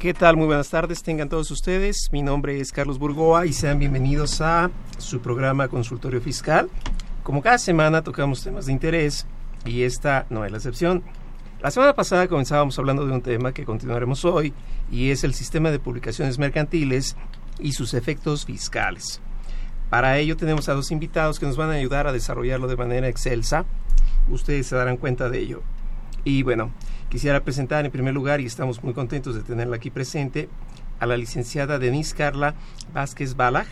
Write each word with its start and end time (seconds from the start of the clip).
¿Qué 0.00 0.14
tal? 0.14 0.36
Muy 0.36 0.46
buenas 0.46 0.70
tardes, 0.70 1.02
tengan 1.02 1.28
todos 1.28 1.50
ustedes. 1.50 2.10
Mi 2.12 2.22
nombre 2.22 2.60
es 2.60 2.70
Carlos 2.70 3.00
Burgoa 3.00 3.46
y 3.46 3.52
sean 3.52 3.80
bienvenidos 3.80 4.40
a 4.40 4.70
su 4.96 5.18
programa 5.18 5.66
Consultorio 5.66 6.20
Fiscal. 6.20 6.70
Como 7.24 7.42
cada 7.42 7.58
semana 7.58 8.04
tocamos 8.04 8.44
temas 8.44 8.66
de 8.66 8.72
interés 8.72 9.26
y 9.64 9.82
esta 9.82 10.24
no 10.30 10.44
es 10.44 10.52
la 10.52 10.58
excepción. 10.58 11.02
La 11.60 11.72
semana 11.72 11.94
pasada 11.96 12.28
comenzábamos 12.28 12.78
hablando 12.78 13.04
de 13.08 13.12
un 13.12 13.22
tema 13.22 13.52
que 13.52 13.64
continuaremos 13.64 14.24
hoy 14.24 14.54
y 14.88 15.10
es 15.10 15.24
el 15.24 15.34
sistema 15.34 15.72
de 15.72 15.80
publicaciones 15.80 16.38
mercantiles 16.38 17.16
y 17.58 17.72
sus 17.72 17.92
efectos 17.92 18.46
fiscales. 18.46 19.20
Para 19.90 20.16
ello 20.18 20.36
tenemos 20.36 20.68
a 20.68 20.74
dos 20.74 20.92
invitados 20.92 21.40
que 21.40 21.46
nos 21.46 21.56
van 21.56 21.70
a 21.70 21.74
ayudar 21.74 22.06
a 22.06 22.12
desarrollarlo 22.12 22.68
de 22.68 22.76
manera 22.76 23.08
excelsa. 23.08 23.64
Ustedes 24.28 24.68
se 24.68 24.76
darán 24.76 24.96
cuenta 24.96 25.28
de 25.28 25.40
ello. 25.40 25.62
Y 26.22 26.44
bueno, 26.44 26.70
quisiera 27.08 27.42
presentar 27.44 27.84
en 27.84 27.90
primer 27.90 28.14
lugar, 28.14 28.40
y 28.40 28.46
estamos 28.46 28.82
muy 28.82 28.94
contentos 28.94 29.34
de 29.34 29.42
tenerla 29.42 29.76
aquí 29.76 29.90
presente, 29.90 30.48
a 31.00 31.06
la 31.06 31.16
licenciada 31.16 31.78
Denise 31.78 32.14
Carla 32.14 32.54
Vázquez 32.92 33.34
Balaj. 33.34 33.66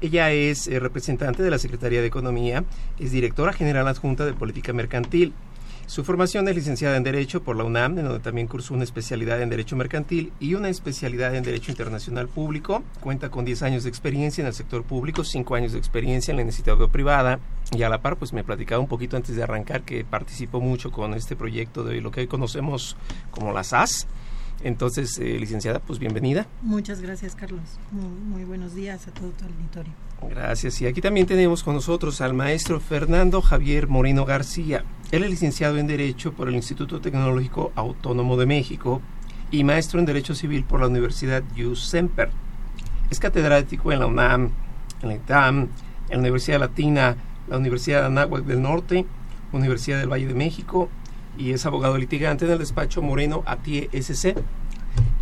Ella 0.00 0.32
es 0.32 0.66
eh, 0.66 0.80
representante 0.80 1.42
de 1.42 1.50
la 1.50 1.58
Secretaría 1.58 2.00
de 2.00 2.06
Economía, 2.06 2.64
es 2.98 3.12
directora 3.12 3.52
general 3.52 3.86
adjunta 3.86 4.24
de 4.24 4.32
Política 4.32 4.72
Mercantil. 4.72 5.34
Su 5.90 6.04
formación 6.04 6.46
es 6.46 6.54
licenciada 6.54 6.96
en 6.96 7.02
Derecho 7.02 7.42
por 7.42 7.56
la 7.56 7.64
UNAM, 7.64 7.98
en 7.98 8.04
donde 8.04 8.20
también 8.20 8.46
cursó 8.46 8.74
una 8.74 8.84
especialidad 8.84 9.42
en 9.42 9.50
Derecho 9.50 9.74
Mercantil 9.74 10.32
y 10.38 10.54
una 10.54 10.68
especialidad 10.68 11.34
en 11.34 11.42
Derecho 11.42 11.72
Internacional 11.72 12.28
Público. 12.28 12.84
Cuenta 13.00 13.28
con 13.28 13.44
10 13.44 13.64
años 13.64 13.82
de 13.82 13.88
experiencia 13.88 14.40
en 14.40 14.46
el 14.46 14.54
sector 14.54 14.84
público, 14.84 15.24
5 15.24 15.52
años 15.56 15.72
de 15.72 15.78
experiencia 15.78 16.30
en 16.30 16.36
la 16.36 16.42
iniciativa 16.44 16.86
privada 16.86 17.40
y 17.72 17.82
a 17.82 17.88
la 17.88 18.00
par, 18.00 18.16
pues 18.18 18.32
me 18.32 18.44
platicaba 18.44 18.80
un 18.80 18.86
poquito 18.86 19.16
antes 19.16 19.34
de 19.34 19.42
arrancar 19.42 19.82
que 19.82 20.04
participó 20.04 20.60
mucho 20.60 20.92
con 20.92 21.12
este 21.14 21.34
proyecto 21.34 21.82
de 21.82 22.00
lo 22.00 22.12
que 22.12 22.20
hoy 22.20 22.28
conocemos 22.28 22.96
como 23.32 23.52
la 23.52 23.64
SAS. 23.64 24.06
Entonces, 24.62 25.18
eh, 25.18 25.40
licenciada, 25.40 25.80
pues 25.80 25.98
bienvenida. 25.98 26.46
Muchas 26.62 27.00
gracias, 27.00 27.34
Carlos. 27.34 27.62
Muy, 27.90 28.04
muy 28.04 28.44
buenos 28.44 28.76
días 28.76 29.08
a 29.08 29.10
todo 29.10 29.30
tu 29.30 29.44
auditorio. 29.44 29.92
Gracias. 30.28 30.80
Y 30.82 30.86
aquí 30.86 31.00
también 31.00 31.26
tenemos 31.26 31.64
con 31.64 31.74
nosotros 31.74 32.20
al 32.20 32.34
maestro 32.34 32.78
Fernando 32.78 33.42
Javier 33.42 33.88
Moreno 33.88 34.24
García. 34.24 34.84
Él 35.10 35.24
es 35.24 35.30
licenciado 35.30 35.76
en 35.78 35.88
Derecho 35.88 36.32
por 36.32 36.48
el 36.48 36.54
Instituto 36.54 37.00
Tecnológico 37.00 37.72
Autónomo 37.74 38.36
de 38.36 38.46
México 38.46 39.02
y 39.50 39.64
maestro 39.64 39.98
en 39.98 40.06
Derecho 40.06 40.36
Civil 40.36 40.62
por 40.62 40.80
la 40.80 40.86
Universidad 40.86 41.42
USemper. 41.58 42.30
Es 43.10 43.18
catedrático 43.18 43.90
en 43.90 43.98
la 43.98 44.06
UNAM, 44.06 44.50
en 45.02 45.08
la 45.08 45.14
ITAM, 45.16 45.62
en 45.62 46.10
la 46.10 46.18
Universidad 46.18 46.60
Latina, 46.60 47.16
la 47.48 47.58
Universidad 47.58 48.02
de 48.02 48.06
Anáhuac 48.06 48.44
del 48.44 48.62
Norte, 48.62 49.04
Universidad 49.52 49.98
del 49.98 50.12
Valle 50.12 50.28
de 50.28 50.34
México 50.34 50.88
y 51.36 51.50
es 51.50 51.66
abogado 51.66 51.98
litigante 51.98 52.44
en 52.44 52.52
el 52.52 52.58
despacho 52.58 53.02
Moreno 53.02 53.42
Atie 53.46 53.88
SC. 53.92 54.36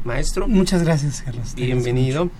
Maestro. 0.04 0.48
Muchas 0.48 0.82
gracias, 0.82 1.22
Carlos. 1.22 1.54
Bienvenido. 1.54 2.30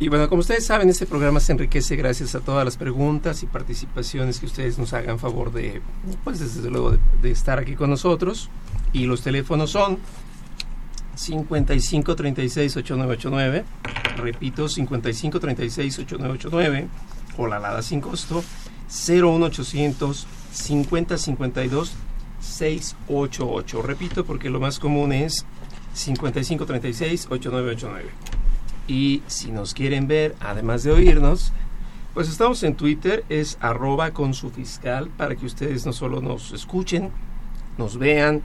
Y 0.00 0.08
bueno, 0.08 0.28
como 0.28 0.40
ustedes 0.40 0.66
saben, 0.66 0.88
este 0.88 1.06
programa 1.06 1.38
se 1.38 1.52
enriquece 1.52 1.94
gracias 1.94 2.34
a 2.34 2.40
todas 2.40 2.64
las 2.64 2.76
preguntas 2.76 3.44
y 3.44 3.46
participaciones 3.46 4.40
que 4.40 4.46
ustedes 4.46 4.76
nos 4.76 4.92
hagan 4.92 5.20
favor 5.20 5.52
de, 5.52 5.82
pues 6.24 6.40
desde 6.40 6.68
luego, 6.68 6.96
de, 7.22 7.30
estar 7.30 7.60
aquí 7.60 7.76
con 7.76 7.90
nosotros. 7.90 8.50
Y 8.92 9.06
los 9.06 9.22
teléfonos 9.22 9.70
son 9.70 9.98
55 11.14 12.16
36 12.16 12.76
8989, 12.76 13.64
repito, 14.16 14.68
55 14.68 15.38
36 15.38 15.98
8989, 16.00 16.88
o 17.38 17.46
la 17.46 17.56
alada 17.56 17.80
sin 17.82 18.00
costo, 18.00 18.42
01800 18.88 20.26
50 20.52 21.18
52 21.18 21.92
688. 22.40 23.82
Repito, 23.82 24.24
porque 24.24 24.50
lo 24.50 24.58
más 24.58 24.80
común 24.80 25.12
es 25.12 25.46
55 25.94 26.66
36 26.66 27.28
8989. 27.30 28.43
Y 28.86 29.22
si 29.26 29.50
nos 29.50 29.74
quieren 29.74 30.06
ver, 30.06 30.34
además 30.40 30.82
de 30.82 30.92
oírnos, 30.92 31.52
pues 32.12 32.28
estamos 32.28 32.62
en 32.62 32.74
Twitter, 32.76 33.24
es 33.28 33.58
arroba 33.60 34.12
con 34.12 34.34
su 34.34 34.50
fiscal, 34.50 35.08
para 35.16 35.36
que 35.36 35.46
ustedes 35.46 35.84
no 35.86 35.92
solo 35.92 36.20
nos 36.20 36.52
escuchen, 36.52 37.10
nos 37.76 37.98
vean, 37.98 38.42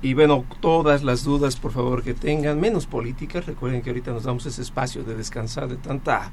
y 0.00 0.14
bueno, 0.14 0.44
todas 0.60 1.02
las 1.02 1.24
dudas, 1.24 1.56
por 1.56 1.72
favor, 1.72 2.02
que 2.02 2.14
tengan, 2.14 2.60
menos 2.60 2.86
políticas, 2.86 3.46
recuerden 3.46 3.82
que 3.82 3.90
ahorita 3.90 4.12
nos 4.12 4.24
damos 4.24 4.46
ese 4.46 4.62
espacio 4.62 5.02
de 5.02 5.16
descansar 5.16 5.68
de 5.68 5.76
tanta, 5.76 6.30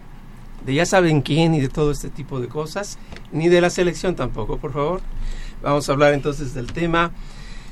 de 0.66 0.74
ya 0.74 0.86
saben 0.86 1.22
quién 1.22 1.56
y 1.56 1.62
de 1.62 1.70
todo 1.70 1.92
este 1.92 2.10
tipo 2.10 2.40
de 2.40 2.48
cosas, 2.48 3.00
ni 3.32 3.48
de 3.48 3.62
la 3.62 3.70
selección 3.70 4.16
tampoco, 4.16 4.58
por 4.58 4.74
favor. 4.74 5.02
Vamos 5.64 5.90
a 5.90 5.94
hablar 5.94 6.14
entonces 6.14 6.54
del 6.54 6.74
tema 6.74 7.12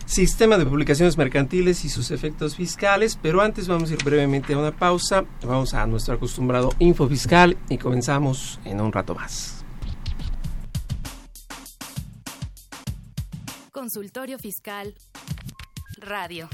Sistema 0.06 0.58
de 0.58 0.66
publicaciones 0.66 1.18
mercantiles 1.18 1.86
y 1.86 1.90
sus 1.90 2.12
efectos 2.12 2.56
fiscales, 2.56 3.18
pero 3.22 3.42
antes 3.42 3.68
vamos 3.68 3.90
a 3.90 3.94
ir 3.94 4.04
brevemente 4.04 4.54
a 4.54 4.58
una 4.58 4.72
pausa, 4.72 5.26
vamos 5.44 5.74
a 5.74 5.88
nuestro 5.88 6.16
acostumbrado 6.16 6.72
info 6.80 7.08
fiscal 7.08 7.58
y 7.70 7.78
comenzamos 7.78 8.60
en 8.66 8.82
un 8.82 8.92
rato 8.92 9.16
más. 9.16 9.64
Consultorio 13.72 14.38
Fiscal. 14.38 14.94
Radio. 15.98 16.48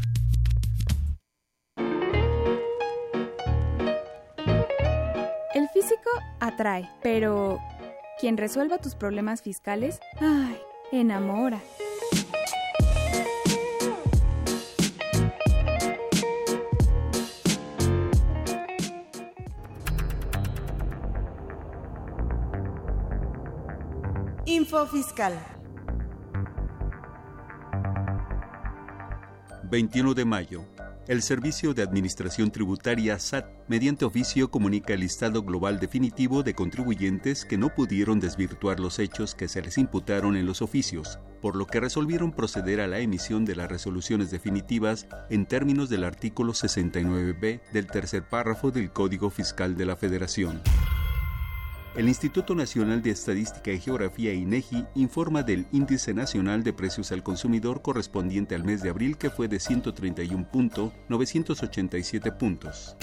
El 5.54 5.68
físico 5.74 6.10
atrae, 6.40 6.90
pero 7.04 7.60
quien 8.20 8.38
resuelva 8.38 8.78
tus 8.78 8.96
problemas 8.96 9.42
fiscales, 9.42 10.00
ay, 10.22 10.58
enamora. 10.92 11.60
Info 24.50 24.84
Fiscal. 24.88 25.40
21 29.70 30.16
de 30.16 30.26
mayo. 30.26 30.66
El 31.08 31.22
Servicio 31.22 31.76
de 31.76 31.84
Administración 31.84 32.50
Tributaria 32.50 33.20
SAT, 33.20 33.46
mediante 33.68 34.06
oficio, 34.06 34.50
comunica 34.50 34.96
el 34.96 35.02
listado 35.02 35.44
global 35.44 35.80
definitivo 35.80 36.42
de 36.42 36.56
contribuyentes 36.56 37.46
que 37.46 37.60
no 37.60 37.70
pudieron 37.76 38.20
desvirtuar 38.20 38.80
los 38.80 38.98
hechos 38.98 39.36
que 39.36 39.48
se 39.48 39.62
les 39.62 39.78
imputaron 39.78 40.36
en 40.36 40.48
los 40.48 40.64
oficios, 40.64 41.20
por 41.44 41.56
lo 41.56 41.68
que 41.68 41.80
resolvieron 41.80 42.32
proceder 42.32 42.82
a 42.82 42.88
la 42.88 42.98
emisión 42.98 43.46
de 43.46 43.56
las 43.56 43.70
resoluciones 43.70 44.32
definitivas 44.32 45.06
en 45.30 45.46
términos 45.46 45.90
del 45.90 46.04
artículo 46.04 46.54
69b 46.54 47.62
del 47.72 47.86
tercer 47.86 48.28
párrafo 48.28 48.72
del 48.72 48.92
Código 48.92 49.30
Fiscal 49.30 49.78
de 49.78 49.86
la 49.86 49.96
Federación. 49.96 50.60
El 51.96 52.08
Instituto 52.08 52.54
Nacional 52.54 53.02
de 53.02 53.10
Estadística 53.10 53.72
y 53.72 53.80
Geografía 53.80 54.32
INEGI 54.32 54.86
informa 54.94 55.42
del 55.42 55.66
Índice 55.72 56.14
Nacional 56.14 56.64
de 56.64 56.72
Precios 56.72 57.12
al 57.12 57.24
Consumidor 57.24 57.82
correspondiente 57.82 58.54
al 58.54 58.64
mes 58.64 58.84
de 58.84 58.92
abril 58.92 59.18
que 59.18 59.32
fue 59.32 59.48
de 59.48 59.58
131.987 59.58 62.38
puntos. 62.38 62.96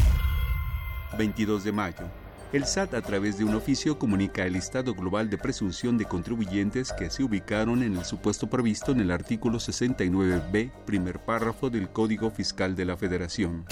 22 1.19 1.65
de 1.65 1.73
mayo. 1.73 2.05
El 2.53 2.65
SAT 2.65 2.95
a 2.95 3.03
través 3.03 3.39
de 3.39 3.45
un 3.45 3.57
oficio 3.57 3.99
comunica 3.99 4.47
el 4.47 4.53
listado 4.53 4.95
global 4.95 5.31
de 5.31 5.39
presunción 5.39 5.99
de 5.99 6.05
contribuyentes 6.05 6.93
que 6.93 7.11
se 7.11 7.25
ubicaron 7.25 7.83
en 7.83 7.97
el 7.97 8.05
supuesto 8.05 8.49
previsto 8.49 8.93
en 8.93 9.01
el 9.01 9.11
artículo 9.11 9.59
69b, 9.59 10.71
primer 10.87 11.19
párrafo 11.19 11.71
del 11.71 11.89
Código 11.89 12.31
Fiscal 12.31 12.77
de 12.77 12.85
la 12.85 12.97
Federación. 12.97 13.65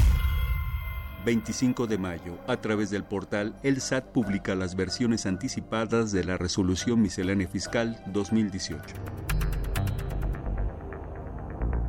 25 1.25 1.87
de 1.87 1.99
mayo, 1.99 2.39
a 2.47 2.59
través 2.59 2.91
del 2.91 3.05
portal 3.05 3.57
El 3.63 3.81
SAT 3.81 4.13
publica 4.13 4.55
las 4.55 4.77
versiones 4.77 5.27
anticipadas 5.27 6.13
de 6.13 6.25
la 6.25 6.37
Resolución 6.37 7.01
Miscelánea 7.01 7.49
Fiscal 7.49 8.03
2018. 8.07 8.95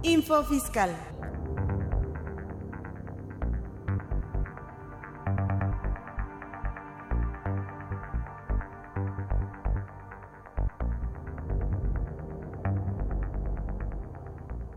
Info 0.04 0.44
Fiscal. 0.44 0.96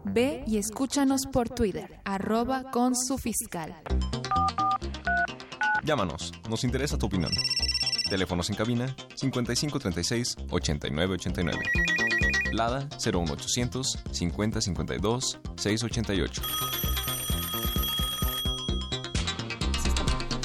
Ve 0.05 0.43
y 0.47 0.57
escúchanos 0.57 1.27
por 1.27 1.51
Twitter, 1.51 2.01
arroba 2.05 2.71
con 2.73 2.97
su 2.97 3.19
fiscal. 3.19 3.75
Llámanos, 5.89 6.35
nos 6.51 6.65
interesa 6.65 6.99
tu 6.99 7.07
opinión. 7.07 7.31
Teléfonos 8.11 8.51
en 8.51 8.57
cabina 8.57 8.95
5536 9.15 10.37
8989. 10.51 11.59
Lada 12.53 12.87
01800 13.03 13.99
5052 14.11 15.39
688. 15.57 16.43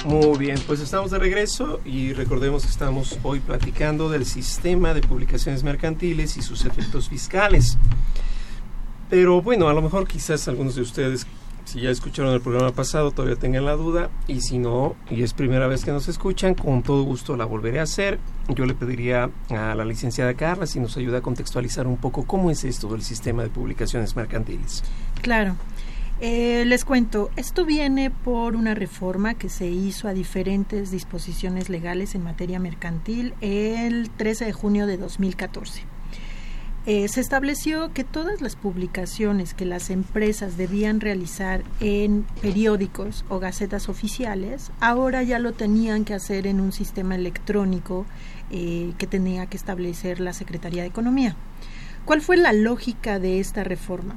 Muy 0.06 0.38
bien, 0.38 0.58
pues 0.66 0.80
estamos 0.80 1.10
de 1.10 1.18
regreso 1.18 1.82
y 1.84 2.14
recordemos 2.14 2.62
que 2.64 2.70
estamos 2.70 3.18
hoy 3.22 3.40
platicando 3.40 4.08
del 4.08 4.24
sistema 4.24 4.94
de 4.94 5.02
publicaciones 5.02 5.62
mercantiles 5.62 6.38
y 6.38 6.42
sus 6.42 6.64
efectos 6.64 7.10
fiscales. 7.10 7.76
Pero 9.10 9.42
bueno, 9.42 9.68
a 9.68 9.74
lo 9.74 9.82
mejor 9.82 10.08
quizás 10.08 10.48
algunos 10.48 10.74
de 10.74 10.80
ustedes, 10.80 11.26
si 11.64 11.80
ya 11.80 11.90
escucharon 11.90 12.32
el 12.32 12.40
programa 12.40 12.72
pasado, 12.72 13.10
todavía 13.10 13.36
tengan 13.36 13.64
la 13.64 13.72
duda. 13.72 14.10
Y 14.26 14.40
si 14.40 14.58
no, 14.58 14.96
y 15.10 15.22
es 15.22 15.32
primera 15.32 15.66
vez 15.66 15.84
que 15.84 15.92
nos 15.92 16.08
escuchan, 16.08 16.54
con 16.54 16.82
todo 16.82 17.02
gusto 17.02 17.36
la 17.36 17.44
volveré 17.44 17.80
a 17.80 17.84
hacer. 17.84 18.18
Yo 18.48 18.66
le 18.66 18.74
pediría 18.74 19.30
a 19.50 19.74
la 19.74 19.84
licenciada 19.84 20.34
Carla 20.34 20.66
si 20.66 20.80
nos 20.80 20.96
ayuda 20.96 21.18
a 21.18 21.22
contextualizar 21.22 21.86
un 21.86 21.96
poco 21.96 22.24
cómo 22.24 22.50
es 22.50 22.64
esto 22.64 22.88
del 22.88 23.02
sistema 23.02 23.42
de 23.42 23.48
publicaciones 23.48 24.14
mercantiles. 24.16 24.84
Claro. 25.22 25.56
Eh, 26.20 26.64
les 26.66 26.84
cuento, 26.84 27.30
esto 27.34 27.64
viene 27.64 28.10
por 28.10 28.54
una 28.54 28.74
reforma 28.74 29.34
que 29.34 29.48
se 29.48 29.66
hizo 29.66 30.06
a 30.06 30.14
diferentes 30.14 30.90
disposiciones 30.90 31.68
legales 31.68 32.14
en 32.14 32.22
materia 32.22 32.60
mercantil 32.60 33.34
el 33.40 34.10
13 34.10 34.44
de 34.44 34.52
junio 34.52 34.86
de 34.86 34.96
2014. 34.96 35.93
Eh, 36.86 37.08
se 37.08 37.22
estableció 37.22 37.94
que 37.94 38.04
todas 38.04 38.42
las 38.42 38.56
publicaciones 38.56 39.54
que 39.54 39.64
las 39.64 39.88
empresas 39.88 40.58
debían 40.58 41.00
realizar 41.00 41.62
en 41.80 42.26
periódicos 42.42 43.24
o 43.30 43.38
gacetas 43.38 43.88
oficiales, 43.88 44.70
ahora 44.80 45.22
ya 45.22 45.38
lo 45.38 45.52
tenían 45.52 46.04
que 46.04 46.12
hacer 46.12 46.46
en 46.46 46.60
un 46.60 46.72
sistema 46.72 47.14
electrónico 47.14 48.04
eh, 48.50 48.92
que 48.98 49.06
tenía 49.06 49.46
que 49.46 49.56
establecer 49.56 50.20
la 50.20 50.34
Secretaría 50.34 50.82
de 50.82 50.88
Economía. 50.88 51.36
¿Cuál 52.04 52.20
fue 52.20 52.36
la 52.36 52.52
lógica 52.52 53.18
de 53.18 53.40
esta 53.40 53.64
reforma? 53.64 54.16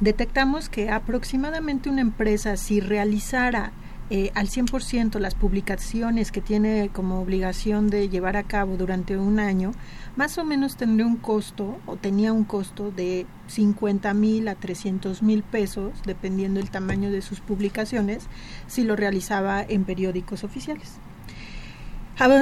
Detectamos 0.00 0.68
que 0.68 0.90
aproximadamente 0.90 1.88
una 1.88 2.02
empresa, 2.02 2.58
si 2.58 2.80
realizara 2.80 3.72
eh, 4.12 4.32
al 4.34 4.48
100% 4.48 5.20
las 5.20 5.36
publicaciones 5.36 6.32
que 6.32 6.40
tiene 6.40 6.90
como 6.92 7.20
obligación 7.20 7.90
de 7.90 8.08
llevar 8.08 8.36
a 8.36 8.42
cabo 8.42 8.76
durante 8.76 9.16
un 9.16 9.38
año, 9.38 9.70
más 10.16 10.36
o 10.36 10.44
menos 10.44 10.76
tendría 10.76 11.06
un 11.06 11.16
costo 11.16 11.78
o 11.86 11.96
tenía 11.96 12.32
un 12.32 12.42
costo 12.42 12.90
de 12.90 13.26
50 13.46 14.12
mil 14.14 14.48
a 14.48 14.56
300 14.56 15.22
mil 15.22 15.44
pesos, 15.44 15.92
dependiendo 16.04 16.58
el 16.58 16.70
tamaño 16.70 17.12
de 17.12 17.22
sus 17.22 17.38
publicaciones, 17.40 18.24
si 18.66 18.82
lo 18.82 18.96
realizaba 18.96 19.62
en 19.62 19.84
periódicos 19.84 20.42
oficiales. 20.42 20.94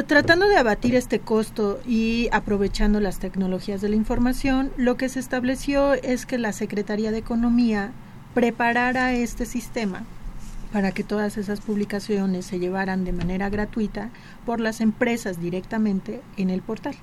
Tratando 0.07 0.49
de 0.49 0.57
abatir 0.57 0.95
este 0.97 1.21
costo 1.21 1.81
y 1.87 2.29
aprovechando 2.33 2.99
las 2.99 3.19
tecnologías 3.19 3.83
de 3.83 3.91
la 3.91 3.97
información, 3.97 4.73
lo 4.79 4.97
que 4.97 5.11
se 5.11 5.21
estableció 5.21 5.93
es 5.93 6.25
que 6.25 6.39
la 6.39 6.55
Secretaría 6.55 7.13
de 7.13 7.19
Economía 7.19 7.93
preparara 8.33 9.13
este 9.13 9.45
sistema 9.45 10.07
para 10.73 10.93
que 10.93 11.05
todas 11.05 11.37
esas 11.39 11.61
publicaciones 11.61 12.47
se 12.47 12.59
llevaran 12.59 13.05
de 13.05 13.13
manera 13.13 13.49
gratuita 13.49 14.11
por 14.45 14.61
las 14.61 14.81
empresas 14.81 15.41
directamente 15.41 16.21
en 16.37 16.51
el 16.51 16.63
portal. 16.63 16.97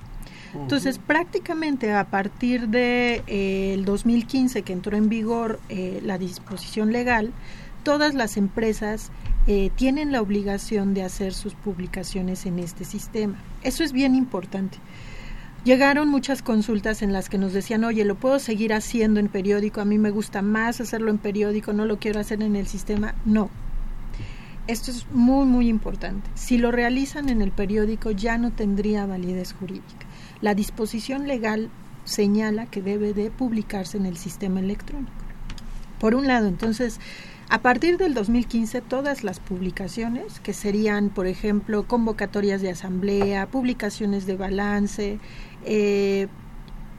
Entonces, 0.54 0.98
prácticamente 0.98 1.92
a 1.92 2.08
partir 2.08 2.68
de 2.68 3.22
eh, 3.26 3.74
el 3.74 3.84
2015 3.84 4.62
que 4.62 4.72
entró 4.72 4.96
en 4.96 5.08
vigor 5.08 5.60
eh, 5.68 6.00
la 6.02 6.18
disposición 6.18 6.92
legal, 6.92 7.32
todas 7.82 8.14
las 8.14 8.36
empresas 8.36 9.10
eh, 9.46 9.70
tienen 9.76 10.12
la 10.12 10.22
obligación 10.22 10.94
de 10.94 11.02
hacer 11.02 11.34
sus 11.34 11.54
publicaciones 11.54 12.46
en 12.46 12.58
este 12.58 12.84
sistema. 12.84 13.38
Eso 13.62 13.84
es 13.84 13.92
bien 13.92 14.14
importante. 14.14 14.78
Llegaron 15.66 16.08
muchas 16.08 16.42
consultas 16.42 17.02
en 17.02 17.12
las 17.12 17.28
que 17.28 17.38
nos 17.38 17.52
decían, 17.52 17.82
oye, 17.82 18.04
lo 18.04 18.14
puedo 18.14 18.38
seguir 18.38 18.72
haciendo 18.72 19.18
en 19.18 19.26
periódico, 19.26 19.80
a 19.80 19.84
mí 19.84 19.98
me 19.98 20.10
gusta 20.10 20.40
más 20.40 20.80
hacerlo 20.80 21.10
en 21.10 21.18
periódico, 21.18 21.72
no 21.72 21.86
lo 21.86 21.98
quiero 21.98 22.20
hacer 22.20 22.40
en 22.44 22.54
el 22.54 22.68
sistema. 22.68 23.16
No. 23.24 23.50
Esto 24.68 24.92
es 24.92 25.08
muy, 25.10 25.44
muy 25.44 25.68
importante. 25.68 26.30
Si 26.36 26.56
lo 26.56 26.70
realizan 26.70 27.30
en 27.30 27.42
el 27.42 27.50
periódico 27.50 28.12
ya 28.12 28.38
no 28.38 28.52
tendría 28.52 29.06
validez 29.06 29.54
jurídica. 29.54 30.06
La 30.40 30.54
disposición 30.54 31.26
legal 31.26 31.68
señala 32.04 32.66
que 32.66 32.80
debe 32.80 33.12
de 33.12 33.32
publicarse 33.32 33.96
en 33.96 34.06
el 34.06 34.16
sistema 34.16 34.60
electrónico. 34.60 35.10
Por 35.98 36.14
un 36.14 36.28
lado, 36.28 36.46
entonces, 36.46 37.00
a 37.48 37.62
partir 37.62 37.96
del 37.96 38.12
2015, 38.12 38.80
todas 38.80 39.22
las 39.22 39.38
publicaciones, 39.38 40.40
que 40.40 40.52
serían, 40.52 41.10
por 41.10 41.28
ejemplo, 41.28 41.86
convocatorias 41.86 42.60
de 42.60 42.70
asamblea, 42.70 43.46
publicaciones 43.46 44.26
de 44.26 44.36
balance, 44.36 45.20
eh, 45.64 46.26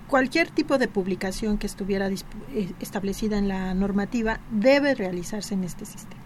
cualquier 0.08 0.50
tipo 0.50 0.78
de 0.78 0.88
publicación 0.88 1.58
que 1.58 1.68
estuviera 1.68 2.10
eh, 2.10 2.72
establecida 2.80 3.38
en 3.38 3.50
la 3.50 3.74
normativa, 3.74 4.40
debe 4.50 4.96
realizarse 4.96 5.54
en 5.54 5.66
este 5.66 5.86
sistema. 5.86 6.22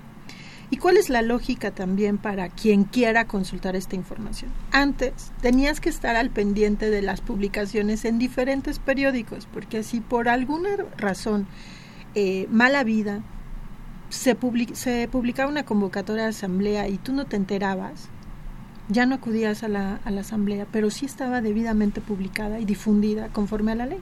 ¿Y 0.69 0.77
cuál 0.77 0.97
es 0.97 1.09
la 1.09 1.21
lógica 1.21 1.71
también 1.71 2.17
para 2.17 2.47
quien 2.47 2.85
quiera 2.85 3.25
consultar 3.25 3.75
esta 3.75 3.95
información? 3.95 4.51
Antes 4.71 5.31
tenías 5.41 5.81
que 5.81 5.89
estar 5.89 6.15
al 6.15 6.29
pendiente 6.29 6.89
de 6.89 7.01
las 7.01 7.21
publicaciones 7.21 8.05
en 8.05 8.19
diferentes 8.19 8.79
periódicos, 8.79 9.47
porque 9.51 9.83
si 9.83 9.99
por 9.99 10.29
alguna 10.29 10.69
razón, 10.97 11.45
eh, 12.15 12.47
mala 12.49 12.85
vida, 12.85 13.21
se, 14.11 14.37
se 14.73 15.07
publicaba 15.07 15.49
una 15.49 15.65
convocatoria 15.65 16.23
de 16.23 16.29
asamblea 16.29 16.87
y 16.87 16.97
tú 16.97 17.13
no 17.13 17.25
te 17.25 17.37
enterabas, 17.37 18.09
ya 18.89 19.05
no 19.05 19.15
acudías 19.15 19.63
a 19.63 19.69
la, 19.69 20.01
a 20.03 20.11
la 20.11 20.21
asamblea, 20.21 20.67
pero 20.69 20.89
sí 20.89 21.05
estaba 21.05 21.41
debidamente 21.41 22.01
publicada 22.01 22.59
y 22.59 22.65
difundida 22.65 23.29
conforme 23.29 23.71
a 23.71 23.75
la 23.75 23.85
ley. 23.85 23.99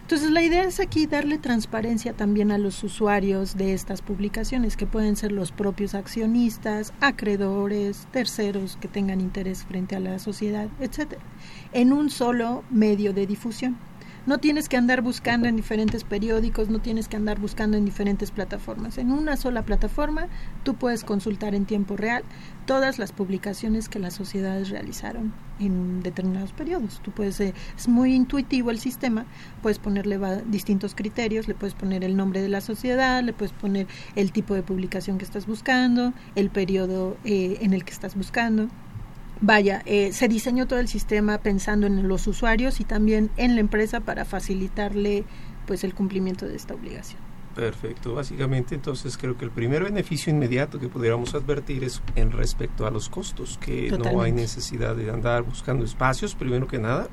Entonces 0.00 0.30
la 0.30 0.42
idea 0.42 0.64
es 0.64 0.80
aquí 0.80 1.06
darle 1.06 1.38
transparencia 1.38 2.12
también 2.12 2.50
a 2.50 2.58
los 2.58 2.82
usuarios 2.82 3.56
de 3.56 3.74
estas 3.74 4.02
publicaciones, 4.02 4.76
que 4.76 4.86
pueden 4.86 5.16
ser 5.16 5.32
los 5.32 5.52
propios 5.52 5.94
accionistas, 5.94 6.92
acreedores, 7.00 8.06
terceros 8.12 8.78
que 8.80 8.88
tengan 8.88 9.20
interés 9.20 9.64
frente 9.64 9.94
a 9.96 10.00
la 10.00 10.18
sociedad, 10.18 10.68
etcétera, 10.80 11.22
en 11.72 11.92
un 11.92 12.10
solo 12.10 12.64
medio 12.70 13.12
de 13.12 13.26
difusión. 13.26 13.76
No 14.28 14.36
tienes 14.36 14.68
que 14.68 14.76
andar 14.76 15.00
buscando 15.00 15.48
en 15.48 15.56
diferentes 15.56 16.04
periódicos, 16.04 16.68
no 16.68 16.80
tienes 16.80 17.08
que 17.08 17.16
andar 17.16 17.40
buscando 17.40 17.78
en 17.78 17.86
diferentes 17.86 18.30
plataformas. 18.30 18.98
En 18.98 19.10
una 19.10 19.38
sola 19.38 19.62
plataforma 19.62 20.28
tú 20.64 20.74
puedes 20.74 21.02
consultar 21.02 21.54
en 21.54 21.64
tiempo 21.64 21.96
real 21.96 22.24
todas 22.66 22.98
las 22.98 23.12
publicaciones 23.12 23.88
que 23.88 23.98
las 23.98 24.12
sociedades 24.12 24.68
realizaron 24.68 25.32
en 25.58 26.02
determinados 26.02 26.52
periodos. 26.52 27.00
Tú 27.02 27.10
puedes, 27.10 27.40
eh, 27.40 27.54
es 27.74 27.88
muy 27.88 28.14
intuitivo 28.14 28.70
el 28.70 28.78
sistema, 28.78 29.24
puedes 29.62 29.78
ponerle 29.78 30.20
distintos 30.44 30.94
criterios, 30.94 31.48
le 31.48 31.54
puedes 31.54 31.74
poner 31.74 32.04
el 32.04 32.14
nombre 32.14 32.42
de 32.42 32.50
la 32.50 32.60
sociedad, 32.60 33.22
le 33.22 33.32
puedes 33.32 33.54
poner 33.54 33.86
el 34.14 34.30
tipo 34.30 34.52
de 34.52 34.62
publicación 34.62 35.16
que 35.16 35.24
estás 35.24 35.46
buscando, 35.46 36.12
el 36.34 36.50
periodo 36.50 37.16
eh, 37.24 37.56
en 37.62 37.72
el 37.72 37.82
que 37.82 37.92
estás 37.92 38.14
buscando. 38.14 38.68
Vaya, 39.40 39.82
eh, 39.86 40.12
se 40.12 40.28
diseñó 40.28 40.66
todo 40.66 40.80
el 40.80 40.88
sistema 40.88 41.38
pensando 41.38 41.86
en 41.86 42.08
los 42.08 42.26
usuarios 42.26 42.80
y 42.80 42.84
también 42.84 43.30
en 43.36 43.54
la 43.54 43.60
empresa 43.60 44.00
para 44.00 44.24
facilitarle 44.24 45.24
pues 45.66 45.84
el 45.84 45.94
cumplimiento 45.94 46.46
de 46.46 46.56
esta 46.56 46.74
obligación. 46.74 47.20
Perfecto, 47.54 48.14
básicamente 48.14 48.76
entonces 48.76 49.18
creo 49.18 49.36
que 49.36 49.44
el 49.44 49.50
primer 49.50 49.82
beneficio 49.82 50.32
inmediato 50.32 50.78
que 50.78 50.88
pudiéramos 50.88 51.34
advertir 51.34 51.82
es 51.82 52.00
en 52.14 52.30
respecto 52.30 52.86
a 52.86 52.90
los 52.90 53.08
costos, 53.08 53.58
que 53.58 53.90
no 53.90 54.22
hay 54.22 54.30
necesidad 54.30 54.94
de 54.94 55.10
andar 55.10 55.42
buscando 55.42 55.84
espacios, 55.84 56.36
primero 56.36 56.68
que 56.68 56.78
nada, 56.78 57.08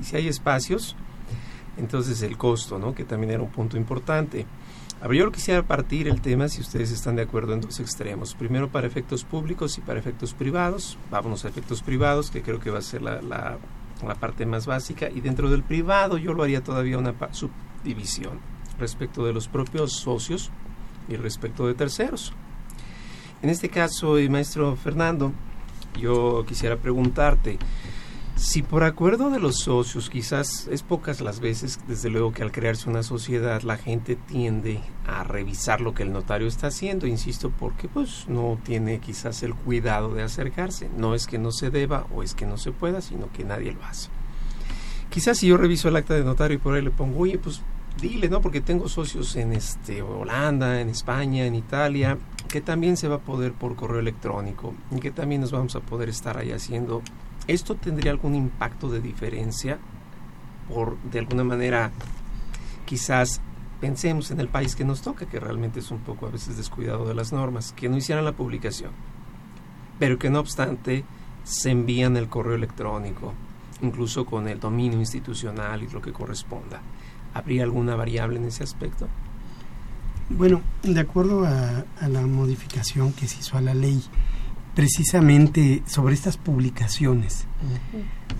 y 0.00 0.04
si 0.04 0.16
hay 0.16 0.26
espacios, 0.26 0.96
entonces 1.76 2.22
el 2.22 2.38
costo, 2.38 2.78
¿no? 2.78 2.94
que 2.94 3.04
también 3.04 3.32
era 3.32 3.42
un 3.42 3.50
punto 3.50 3.76
importante. 3.76 4.46
A 5.00 5.12
yo 5.14 5.30
quisiera 5.30 5.62
partir 5.62 6.08
el 6.08 6.20
tema, 6.20 6.48
si 6.48 6.60
ustedes 6.60 6.90
están 6.90 7.14
de 7.14 7.22
acuerdo, 7.22 7.52
en 7.54 7.60
dos 7.60 7.78
extremos. 7.78 8.34
Primero 8.34 8.68
para 8.68 8.88
efectos 8.88 9.22
públicos 9.22 9.78
y 9.78 9.80
para 9.80 10.00
efectos 10.00 10.34
privados. 10.34 10.98
Vámonos 11.08 11.44
a 11.44 11.48
efectos 11.48 11.82
privados, 11.82 12.32
que 12.32 12.42
creo 12.42 12.58
que 12.58 12.70
va 12.70 12.80
a 12.80 12.82
ser 12.82 13.02
la, 13.02 13.22
la, 13.22 13.58
parte 14.18 14.44
más 14.44 14.66
básica. 14.66 15.08
Y 15.08 15.20
dentro 15.20 15.50
del 15.50 15.62
privado 15.62 16.18
yo 16.18 16.34
lo 16.34 16.42
haría 16.42 16.64
todavía 16.64 16.98
una 16.98 17.14
subdivisión 17.30 18.40
respecto 18.80 19.24
de 19.24 19.32
los 19.32 19.46
propios 19.46 19.92
socios 19.92 20.50
y 21.08 21.14
respecto 21.14 21.68
de 21.68 21.74
terceros. 21.74 22.32
En 23.40 23.50
este 23.50 23.68
caso, 23.68 24.16
maestro 24.28 24.74
Fernando, 24.74 25.32
yo 25.96 26.44
quisiera 26.44 26.76
preguntarte, 26.76 27.56
Si 28.38 28.62
por 28.62 28.84
acuerdo 28.84 29.30
de 29.30 29.40
los 29.40 29.56
socios, 29.56 30.08
quizás 30.08 30.68
es 30.68 30.84
pocas 30.84 31.20
las 31.20 31.40
veces, 31.40 31.80
desde 31.88 32.08
luego 32.08 32.32
que 32.32 32.44
al 32.44 32.52
crearse 32.52 32.88
una 32.88 33.02
sociedad 33.02 33.62
la 33.62 33.76
gente 33.76 34.14
tiende 34.14 34.80
a 35.08 35.24
revisar 35.24 35.80
lo 35.80 35.92
que 35.92 36.04
el 36.04 36.12
notario 36.12 36.46
está 36.46 36.68
haciendo, 36.68 37.08
insisto, 37.08 37.50
porque 37.50 37.88
pues 37.88 38.26
no 38.28 38.56
tiene 38.62 39.00
quizás 39.00 39.42
el 39.42 39.56
cuidado 39.56 40.14
de 40.14 40.22
acercarse. 40.22 40.88
No 40.96 41.16
es 41.16 41.26
que 41.26 41.36
no 41.36 41.50
se 41.50 41.70
deba 41.70 42.06
o 42.14 42.22
es 42.22 42.36
que 42.36 42.46
no 42.46 42.58
se 42.58 42.70
pueda, 42.70 43.00
sino 43.00 43.28
que 43.32 43.42
nadie 43.42 43.72
lo 43.72 43.84
hace. 43.84 44.08
Quizás 45.10 45.38
si 45.38 45.48
yo 45.48 45.56
reviso 45.56 45.88
el 45.88 45.96
acta 45.96 46.14
de 46.14 46.22
notario 46.22 46.58
y 46.58 46.60
por 46.60 46.74
ahí 46.74 46.82
le 46.82 46.92
pongo, 46.92 47.18
oye, 47.18 47.38
pues 47.38 47.60
dile, 48.00 48.28
¿no? 48.28 48.40
Porque 48.40 48.60
tengo 48.60 48.88
socios 48.88 49.34
en 49.34 49.52
este 49.52 50.00
Holanda, 50.00 50.80
en 50.80 50.90
España, 50.90 51.44
en 51.44 51.56
Italia, 51.56 52.16
que 52.46 52.60
también 52.60 52.96
se 52.96 53.08
va 53.08 53.16
a 53.16 53.20
poder 53.20 53.52
por 53.52 53.74
correo 53.74 53.98
electrónico 53.98 54.74
y 54.92 55.00
que 55.00 55.10
también 55.10 55.40
nos 55.40 55.50
vamos 55.50 55.74
a 55.74 55.80
poder 55.80 56.08
estar 56.08 56.38
ahí 56.38 56.52
haciendo 56.52 57.02
¿Esto 57.48 57.74
tendría 57.76 58.12
algún 58.12 58.34
impacto 58.34 58.90
de 58.90 59.00
diferencia? 59.00 59.78
Por, 60.68 60.98
de 60.98 61.18
alguna 61.18 61.44
manera, 61.44 61.90
quizás 62.84 63.40
pensemos 63.80 64.30
en 64.30 64.40
el 64.40 64.48
país 64.48 64.76
que 64.76 64.84
nos 64.84 65.00
toca, 65.00 65.26
que 65.26 65.40
realmente 65.40 65.80
es 65.80 65.90
un 65.90 66.00
poco 66.00 66.26
a 66.26 66.30
veces 66.30 66.58
descuidado 66.58 67.06
de 67.06 67.14
las 67.14 67.32
normas, 67.32 67.72
que 67.72 67.88
no 67.88 67.96
hicieran 67.96 68.26
la 68.26 68.32
publicación, 68.32 68.90
pero 69.98 70.18
que 70.18 70.28
no 70.28 70.40
obstante 70.40 71.04
se 71.42 71.70
envían 71.70 72.18
el 72.18 72.28
correo 72.28 72.54
electrónico, 72.54 73.32
incluso 73.80 74.26
con 74.26 74.46
el 74.46 74.60
dominio 74.60 74.98
institucional 74.98 75.82
y 75.82 75.88
lo 75.88 76.02
que 76.02 76.12
corresponda. 76.12 76.82
¿Habría 77.32 77.62
alguna 77.62 77.96
variable 77.96 78.36
en 78.36 78.44
ese 78.44 78.62
aspecto? 78.62 79.08
Bueno, 80.28 80.60
de 80.82 81.00
acuerdo 81.00 81.46
a, 81.46 81.84
a 81.98 82.08
la 82.08 82.26
modificación 82.26 83.14
que 83.14 83.26
se 83.26 83.40
hizo 83.40 83.56
a 83.56 83.62
la 83.62 83.72
ley 83.72 84.02
precisamente 84.78 85.82
sobre 85.86 86.14
estas 86.14 86.36
publicaciones. 86.36 87.46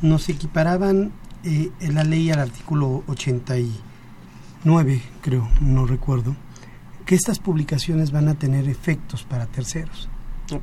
Nos 0.03 0.29
equiparaban 0.29 1.11
eh, 1.43 1.71
en 1.81 1.97
la 1.97 2.05
ley 2.05 2.31
al 2.31 2.39
artículo 2.39 3.03
89, 3.09 5.03
creo, 5.21 5.49
no 5.61 5.85
recuerdo, 5.85 6.37
que 7.07 7.17
estas 7.17 7.41
publicaciones 7.41 8.13
van 8.13 8.29
a 8.29 8.35
tener 8.35 8.69
efectos 8.69 9.25
para 9.25 9.47
terceros. 9.47 10.09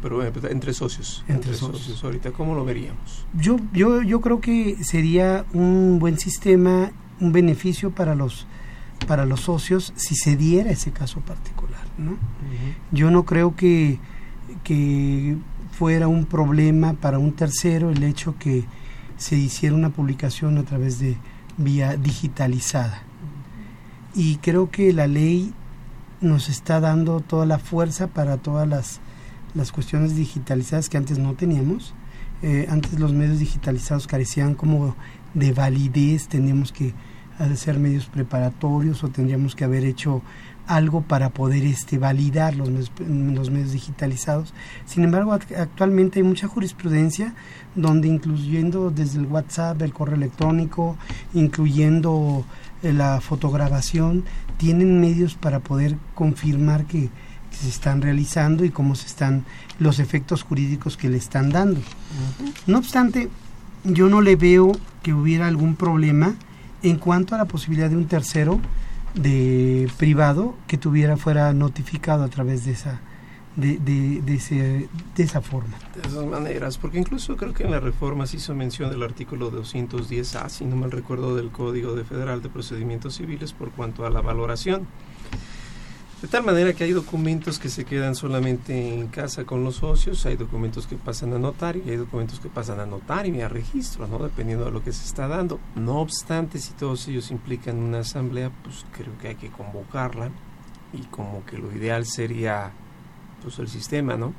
pero 0.02 0.24
eh, 0.24 0.32
entre 0.50 0.74
socios. 0.74 1.26
Entre, 1.28 1.54
socios. 1.54 2.02
Ahorita, 2.06 2.32
¿cómo 2.32 2.56
lo 2.56 2.64
veríamos? 2.64 3.26
Yo, 3.34 3.58
yo, 3.74 4.02
yo 4.02 4.22
creo 4.22 4.40
que 4.40 4.82
sería 4.82 5.44
un 5.52 6.00
buen 6.00 6.18
sistema, 6.18 6.94
un 7.20 7.34
beneficio 7.34 7.92
para 7.92 8.16
los 8.16 8.48
para 9.08 9.26
los 9.26 9.42
socios 9.42 9.92
si 9.98 10.16
se 10.16 10.38
diera 10.38 10.72
ese 10.72 10.94
caso 10.94 11.20
particular, 11.20 11.84
¿no? 11.98 12.18
Yo 12.94 13.12
no 13.12 13.26
creo 13.26 13.58
que, 13.58 14.00
que 14.64 15.36
fuera 15.78 16.08
un 16.08 16.26
problema 16.26 16.94
para 16.94 17.20
un 17.20 17.34
tercero 17.34 17.90
el 17.90 18.04
hecho 18.04 18.36
que 18.40 18.64
se 19.18 19.36
hiciera 19.36 19.76
una 19.76 19.90
publicación 19.90 20.58
a 20.58 20.64
través 20.64 21.00
de 21.00 21.18
vía 21.58 21.98
digitalizada. 21.98 23.02
Y 24.14 24.38
creo 24.38 24.72
que 24.72 24.94
la 24.94 25.08
ley 25.08 25.54
nos 26.22 26.48
está 26.48 26.80
dando 26.80 27.20
toda 27.20 27.46
la 27.46 27.60
fuerza 27.60 28.08
para 28.08 28.38
todas 28.38 28.68
las, 28.68 29.00
las 29.54 29.72
cuestiones 29.74 30.16
digitalizadas 30.16 30.90
que 30.90 30.98
antes 30.98 31.20
no 31.20 31.34
teníamos. 31.34 31.94
Eh, 32.42 32.68
antes 32.70 32.98
los 33.00 33.14
medios 33.14 33.40
digitalizados 33.40 34.08
carecían 34.08 34.56
como 34.56 34.96
de 35.34 35.52
validez, 35.52 36.28
teníamos 36.28 36.72
que 36.72 36.94
hacer 37.40 37.80
medios 37.80 38.06
preparatorios 38.06 39.04
o 39.04 39.10
tendríamos 39.10 39.56
que 39.56 39.66
haber 39.66 39.86
hecho 39.86 40.22
algo 40.68 41.02
para 41.02 41.30
poder 41.30 41.64
este, 41.64 41.98
validar 41.98 42.56
los, 42.56 42.70
los 42.70 43.50
medios 43.52 43.72
digitalizados. 43.72 44.54
Sin 44.86 45.04
embargo, 45.04 45.34
actualmente 45.34 46.20
hay 46.20 46.24
mucha 46.24 46.48
jurisprudencia 46.48 47.34
donde 47.76 48.08
incluyendo 48.08 48.90
desde 48.90 49.20
el 49.20 49.28
WhatsApp, 49.28 49.82
el 49.82 49.94
correo 49.94 50.16
electrónico, 50.16 50.98
incluyendo 51.34 52.46
eh, 52.82 52.94
la 52.94 53.22
fotograbación, 53.22 54.24
tienen 54.58 55.00
medios 55.00 55.36
para 55.36 55.60
poder 55.60 55.98
confirmar 56.14 56.86
que, 56.86 57.10
se 57.52 57.70
están 57.70 58.02
realizando 58.02 58.66
y 58.66 58.70
cómo 58.70 58.96
se 58.96 59.08
están 59.08 59.46
los 59.80 60.00
efectos 60.00 60.44
jurídicos 60.44 60.98
que 60.98 61.08
le 61.08 61.16
están 61.16 61.52
dando. 61.52 61.80
No 62.68 62.80
obstante, 62.80 63.30
yo 63.86 64.10
no 64.10 64.20
le 64.20 64.36
veo 64.36 64.74
que 65.04 65.14
hubiera 65.14 65.48
algún 65.48 65.78
problema 65.78 66.36
en 66.90 66.98
cuanto 66.98 67.36
a 67.36 67.38
la 67.38 67.46
posibilidad 67.46 67.90
de 67.90 67.98
un 67.98 68.06
tercero 68.06 68.60
de 69.16 69.90
privado 69.98 70.56
que 70.68 70.78
tuviera 70.78 71.18
fuera 71.18 71.52
notificado 71.54 72.24
a 72.24 72.28
través 72.28 72.66
de 72.66 72.74
esa 72.74 73.02
de, 73.56 73.78
de, 73.80 74.36
ese, 74.36 74.90
de 75.16 75.24
esa 75.24 75.42
forma. 75.42 75.78
De 75.96 76.08
esas 76.08 76.26
maneras, 76.26 76.78
porque 76.78 77.00
incluso 77.00 77.38
creo 77.38 77.54
que 77.54 77.64
en 77.64 77.72
la 77.72 77.80
reforma 77.80 78.28
se 78.28 78.38
hizo 78.38 78.54
mención 78.54 78.90
del 78.90 79.02
artículo 79.02 79.52
210A, 79.52 80.50
si 80.50 80.66
no 80.66 80.76
mal 80.76 80.92
recuerdo, 80.92 81.36
del 81.36 81.50
Código 81.52 81.96
de 81.96 82.04
Federal 82.04 82.42
de 82.42 82.50
Procedimientos 82.50 83.16
Civiles 83.16 83.54
por 83.54 83.72
cuanto 83.72 84.06
a 84.06 84.10
la 84.10 84.22
valoración. 84.22 84.88
De 86.26 86.32
tal 86.32 86.44
manera 86.44 86.74
que 86.74 86.84
hay 86.84 86.92
documentos 86.92 87.60
que 87.60 87.70
se 87.70 87.86
quedan 87.86 88.16
solamente 88.16 88.96
en 88.96 89.10
casa 89.10 89.44
con 89.44 89.64
los 89.64 89.76
socios, 89.76 90.26
hay 90.26 90.36
documentos 90.36 90.88
que 90.88 90.96
pasan 90.96 91.34
a 91.34 91.38
notario 91.38 91.84
y 91.86 91.92
hay 91.92 91.98
documentos 91.98 92.40
que 92.40 92.50
pasan 92.50 92.80
a 92.80 92.88
notario 92.88 93.36
y 93.36 93.42
a 93.42 93.48
registro, 93.48 94.08
¿no? 94.08 94.18
Dependiendo 94.18 94.66
de 94.66 94.72
lo 94.72 94.84
que 94.84 94.92
se 94.92 95.06
está 95.06 95.28
dando. 95.28 95.60
No 95.76 96.00
obstante, 96.00 96.58
si 96.58 96.74
todos 96.74 97.08
ellos 97.08 97.30
implican 97.30 97.78
una 97.78 98.00
asamblea, 98.00 98.50
pues 98.64 98.88
creo 98.92 99.16
que 99.20 99.28
hay 99.28 99.36
que 99.36 99.52
convocarla 99.52 100.32
y 100.94 101.04
como 101.12 101.46
que 101.46 101.60
lo 101.60 101.72
ideal 101.72 102.08
sería 102.08 102.72
pues 103.44 103.60
el 103.60 103.68
sistema, 103.68 104.18
¿no? 104.18 104.34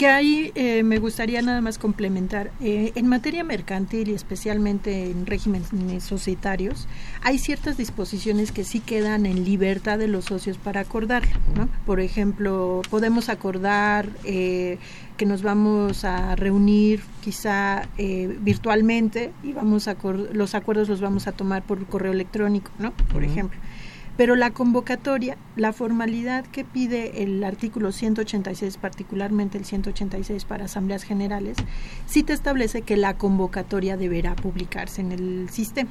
Que 0.00 0.08
ahí 0.08 0.50
eh, 0.54 0.82
me 0.82 0.98
gustaría 0.98 1.42
nada 1.42 1.60
más 1.60 1.76
complementar. 1.76 2.52
Eh, 2.62 2.92
en 2.94 3.06
materia 3.06 3.44
mercantil 3.44 4.08
y 4.08 4.14
especialmente 4.14 5.10
en 5.10 5.26
regímenes 5.26 6.04
societarios, 6.04 6.88
hay 7.20 7.36
ciertas 7.36 7.76
disposiciones 7.76 8.50
que 8.50 8.64
sí 8.64 8.80
quedan 8.80 9.26
en 9.26 9.44
libertad 9.44 9.98
de 9.98 10.08
los 10.08 10.24
socios 10.24 10.56
para 10.56 10.80
acordar. 10.80 11.24
¿no? 11.54 11.68
Por 11.84 12.00
ejemplo, 12.00 12.80
podemos 12.88 13.28
acordar 13.28 14.08
eh, 14.24 14.78
que 15.18 15.26
nos 15.26 15.42
vamos 15.42 16.02
a 16.06 16.34
reunir 16.34 17.02
quizá 17.22 17.86
virtualmente 17.98 19.32
y 19.42 19.52
vamos 19.52 19.86
a 19.86 19.96
los 20.32 20.54
acuerdos 20.54 20.88
los 20.88 21.02
vamos 21.02 21.26
a 21.26 21.32
tomar 21.32 21.62
por 21.62 21.84
correo 21.84 22.12
electrónico, 22.12 22.70
¿no? 22.78 22.92
Por 23.12 23.22
ejemplo. 23.22 23.60
Pero 24.20 24.36
la 24.36 24.50
convocatoria, 24.50 25.38
la 25.56 25.72
formalidad 25.72 26.44
que 26.44 26.62
pide 26.62 27.22
el 27.22 27.42
artículo 27.42 27.90
186, 27.90 28.76
particularmente 28.76 29.56
el 29.56 29.64
186 29.64 30.44
para 30.44 30.66
asambleas 30.66 31.04
generales, 31.04 31.56
sí 32.04 32.22
te 32.22 32.34
establece 32.34 32.82
que 32.82 32.98
la 32.98 33.16
convocatoria 33.16 33.96
deberá 33.96 34.36
publicarse 34.36 35.00
en 35.00 35.12
el 35.12 35.48
sistema 35.48 35.90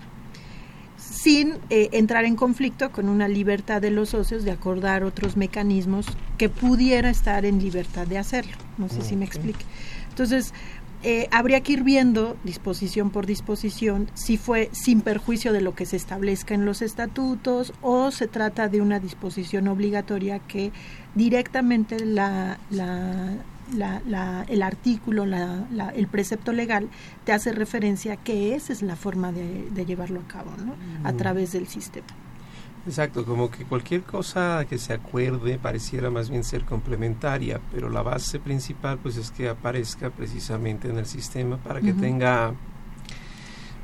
sin 1.00 1.54
eh, 1.72 1.90
entrar 1.94 2.24
en 2.26 2.36
conflicto 2.36 2.92
con 2.92 3.10
una 3.10 3.28
libertad 3.28 3.82
de 3.82 3.90
los 3.90 4.10
socios 4.10 4.44
de 4.44 4.52
acordar 4.52 5.04
otros 5.04 5.36
mecanismos 5.36 6.06
que 6.38 6.50
pudiera 6.50 7.10
estar 7.10 7.46
en 7.46 7.58
libertad 7.58 8.06
de 8.06 8.20
hacerlo. 8.20 8.58
No 8.78 8.90
sé 8.90 9.02
si 9.02 9.16
me 9.16 9.26
explique. 9.26 9.66
Entonces, 10.10 10.54
eh, 11.02 11.28
habría 11.32 11.62
que 11.62 11.74
ir 11.74 11.84
viendo 11.84 12.36
disposición 12.44 13.10
por 13.10 13.26
disposición 13.26 14.10
si 14.16 14.38
fue 14.38 14.70
sin 14.74 15.00
perjuicio 15.00 15.54
de 15.54 15.62
lo 15.62 15.74
que 15.74 15.86
se 15.86 15.96
establezca 15.96 16.54
en 16.54 16.66
los 16.66 16.82
estatutos 16.82 17.74
o 17.82 18.12
se 18.12 18.28
trata 18.28 18.68
de 18.68 18.82
una 18.82 19.00
disposición 19.00 19.70
obligatoria 19.70 20.40
que 20.40 20.74
directamente 21.16 22.04
la, 22.06 22.58
el 24.48 24.62
artículo, 24.62 25.24
el 25.24 26.08
precepto 26.08 26.52
legal 26.52 26.90
te 27.24 27.32
hace 27.32 27.54
referencia 27.54 28.18
que 28.18 28.56
esa 28.56 28.74
es 28.74 28.82
la 28.82 28.98
forma 28.98 29.32
de, 29.32 29.86
llevarlo 29.86 30.20
a 30.20 30.28
cabo, 30.28 30.52
¿no? 30.58 30.76
A 31.08 31.14
través 31.14 31.54
del 31.54 31.68
sistema. 31.68 32.08
Exacto, 32.90 33.24
como 33.24 33.52
que 33.52 33.66
cualquier 33.66 34.02
cosa 34.02 34.66
que 34.68 34.80
se 34.80 34.94
acuerde 34.94 35.60
pareciera 35.60 36.10
más 36.10 36.32
bien 36.32 36.44
ser 36.44 36.66
complementaria, 36.66 37.62
pero 37.72 37.88
la 37.88 38.02
base 38.02 38.40
principal 38.40 38.98
pues 38.98 39.16
es 39.16 39.30
que 39.30 39.48
aparezca 39.48 40.10
precisamente 40.10 40.90
en 40.90 40.98
el 40.98 41.06
sistema 41.06 41.58
para 41.58 41.82
que 41.82 41.94
tenga 41.94 42.56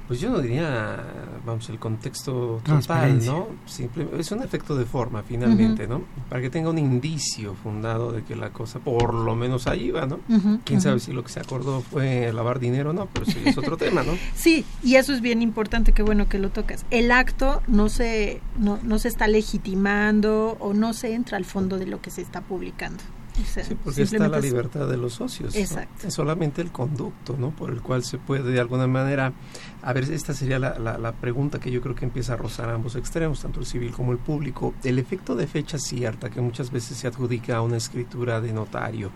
pues 0.08 0.20
yo 0.20 0.30
no 0.30 0.40
diría, 0.40 1.04
vamos, 1.46 1.70
el 1.70 1.80
contexto 1.80 2.62
total, 2.64 3.26
¿no? 3.26 3.48
Simple, 3.66 4.08
es 4.18 4.32
un 4.32 4.44
efecto 4.44 4.76
de 4.76 4.86
forma 4.86 5.24
finalmente, 5.24 5.88
¿no? 5.88 6.04
Para 6.30 6.42
que 6.42 6.50
tenga 6.50 6.70
un 6.70 6.78
indicio 6.78 7.56
fundado 7.56 8.12
de 8.12 8.24
que 8.24 8.36
la 8.36 8.52
cosa 8.52 8.80
por 8.80 9.14
lo 9.14 9.36
menos 9.36 9.68
ahí 9.68 9.92
va, 9.92 10.06
¿no? 10.06 10.20
Quién 10.64 10.82
sabe 10.82 11.00
si 11.00 11.12
lo 11.12 11.24
que 11.24 11.30
se 11.30 11.40
acordó 11.40 11.82
fue 11.82 12.32
lavar 12.34 12.60
dinero 12.60 12.92
o 12.92 12.94
no, 12.94 13.08
pero 13.08 13.26
eso 13.26 13.40
es 13.44 13.58
otro 13.58 13.78
tema, 13.86 14.04
¿no? 14.04 14.14
Sí, 14.36 14.66
y 14.84 14.96
eso 14.96 15.14
es 15.14 15.22
bien 15.22 15.42
importante, 15.42 15.92
que 15.92 16.04
bueno 16.04 16.30
que 16.30 16.40
lo 16.40 16.50
tocas. 16.50 16.86
El 16.92 17.12
acto 17.12 17.62
no 17.68 17.90
se, 17.90 18.42
no, 18.58 18.80
no 18.84 19.00
se 19.00 19.08
está 19.08 19.28
legitimando 19.28 20.58
o 20.60 20.74
no 20.74 20.94
se 20.94 21.14
entra 21.14 21.38
al 21.38 21.46
fondo 21.46 21.78
de 21.78 21.88
lo 21.88 22.02
que 22.02 22.12
se 22.12 22.22
está 22.22 22.42
publicando 22.42 23.04
sí, 23.44 23.76
porque 23.84 24.04
está 24.04 24.28
la 24.28 24.40
libertad 24.40 24.88
de 24.88 24.98
los 24.98 25.14
socios. 25.14 25.56
Exacto. 25.56 26.08
Es 26.08 26.14
solamente 26.14 26.62
el 26.62 26.72
conducto, 26.72 27.36
¿no? 27.38 27.52
Por 27.52 27.72
el 27.72 27.82
cual 27.82 28.04
se 28.04 28.18
puede 28.18 28.52
de 28.52 28.60
alguna 28.60 28.88
manera... 28.88 29.34
A 29.82 29.94
ver, 29.94 30.04
esta 30.12 30.34
sería 30.34 30.58
la, 30.58 30.78
la, 30.80 31.12
pregunta 31.12 31.60
que 31.60 31.72
yo 31.72 31.82
creo 31.82 31.96
que 31.96 32.06
empieza 32.06 32.34
a 32.34 32.38
rozar 32.38 32.70
ambos 32.70 32.96
extremos, 32.96 33.42
tanto 33.42 33.60
el 33.60 33.66
civil 33.66 33.92
como 33.92 34.12
el 34.12 34.18
público. 34.18 34.74
El 34.84 35.00
efecto 35.00 35.36
de 35.36 35.48
fecha 35.48 35.78
cierta, 35.78 36.30
que 36.30 36.42
muchas 36.42 36.72
veces 36.72 36.98
se 36.98 37.08
adjudica 37.08 37.58
a 37.58 37.62
una 37.62 37.78
escritura 37.78 38.42
de 38.42 38.54
notario, 38.54 39.12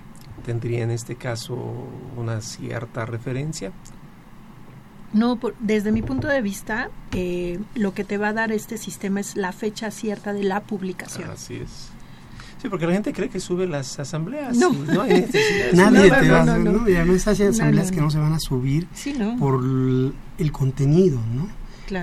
¿tendría 0.46 0.84
en 0.84 0.92
este 0.92 1.16
caso 1.16 1.56
una 2.18 2.42
cierta 2.42 3.06
referencia? 3.06 3.72
No, 5.12 5.40
desde 5.60 5.92
mi 5.92 6.02
punto 6.04 6.28
de 6.28 6.42
vista, 6.42 6.92
eh, 7.14 7.60
lo 7.74 7.94
que 7.94 8.04
te 8.04 8.18
va 8.18 8.30
a 8.30 8.34
dar 8.34 8.52
este 8.52 8.78
sistema 8.78 9.20
es 9.20 9.36
la 9.36 9.52
fecha 9.52 9.90
cierta 9.90 10.34
de 10.34 10.44
la 10.44 10.62
publicación. 10.62 11.32
Así 11.32 11.56
es. 11.56 11.90
Sí, 12.62 12.68
porque 12.68 12.86
la 12.86 12.94
gente 12.94 13.13
cree 13.13 13.30
que 13.30 13.39
sube 13.39 13.68
las 13.68 14.00
asambleas. 14.00 14.58
No, 14.58 14.74
no 14.74 15.01
hay 15.01 15.25
Nadie 15.74 16.12
te 16.12 16.30
va 16.30 16.39
a 16.39 16.42
hacer, 16.42 16.60
¿no? 16.60 16.89
Y 16.89 16.96
además 16.96 17.28
hay 17.28 17.48
asambleas 17.48 17.92
que 17.92 18.01
no 18.01 18.12
se 18.12 18.18
van 18.18 18.34
a 18.34 18.39
subir 18.39 18.88
por 19.39 19.63
el 19.63 20.51
contenido, 20.51 21.20
¿no? 21.34 21.48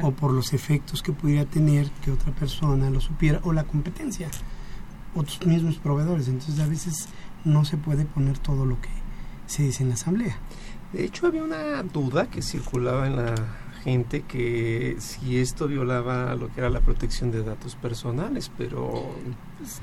O 0.02 0.12
por 0.12 0.32
los 0.32 0.52
efectos 0.52 1.02
que 1.02 1.12
pudiera 1.12 1.44
tener 1.44 1.90
que 2.02 2.10
otra 2.10 2.32
persona 2.32 2.90
lo 2.90 3.00
supiera, 3.00 3.40
o 3.44 3.52
la 3.52 3.64
competencia, 3.64 4.28
o 5.14 5.22
tus 5.22 5.46
mismos 5.46 5.76
proveedores. 5.76 6.28
Entonces 6.28 6.58
a 6.58 6.66
veces 6.66 7.08
no 7.44 7.64
se 7.64 7.76
puede 7.76 8.04
poner 8.04 8.38
todo 8.38 8.64
lo 8.64 8.80
que 8.80 8.88
se 9.46 9.62
dice 9.62 9.82
en 9.82 9.90
la 9.90 9.94
asamblea. 9.94 10.38
De 10.92 11.04
hecho, 11.04 11.26
había 11.26 11.42
una 11.42 11.82
duda 11.82 12.30
que 12.30 12.40
circulaba 12.42 13.06
en 13.06 13.16
la 13.16 13.34
gente 13.84 14.22
que 14.22 14.96
si 14.98 15.38
esto 15.38 15.68
violaba 15.68 16.34
lo 16.34 16.48
que 16.48 16.60
era 16.60 16.70
la 16.70 16.80
protección 16.80 17.30
de 17.30 17.42
datos 17.42 17.76
personales, 17.76 18.50
pero... 18.56 19.14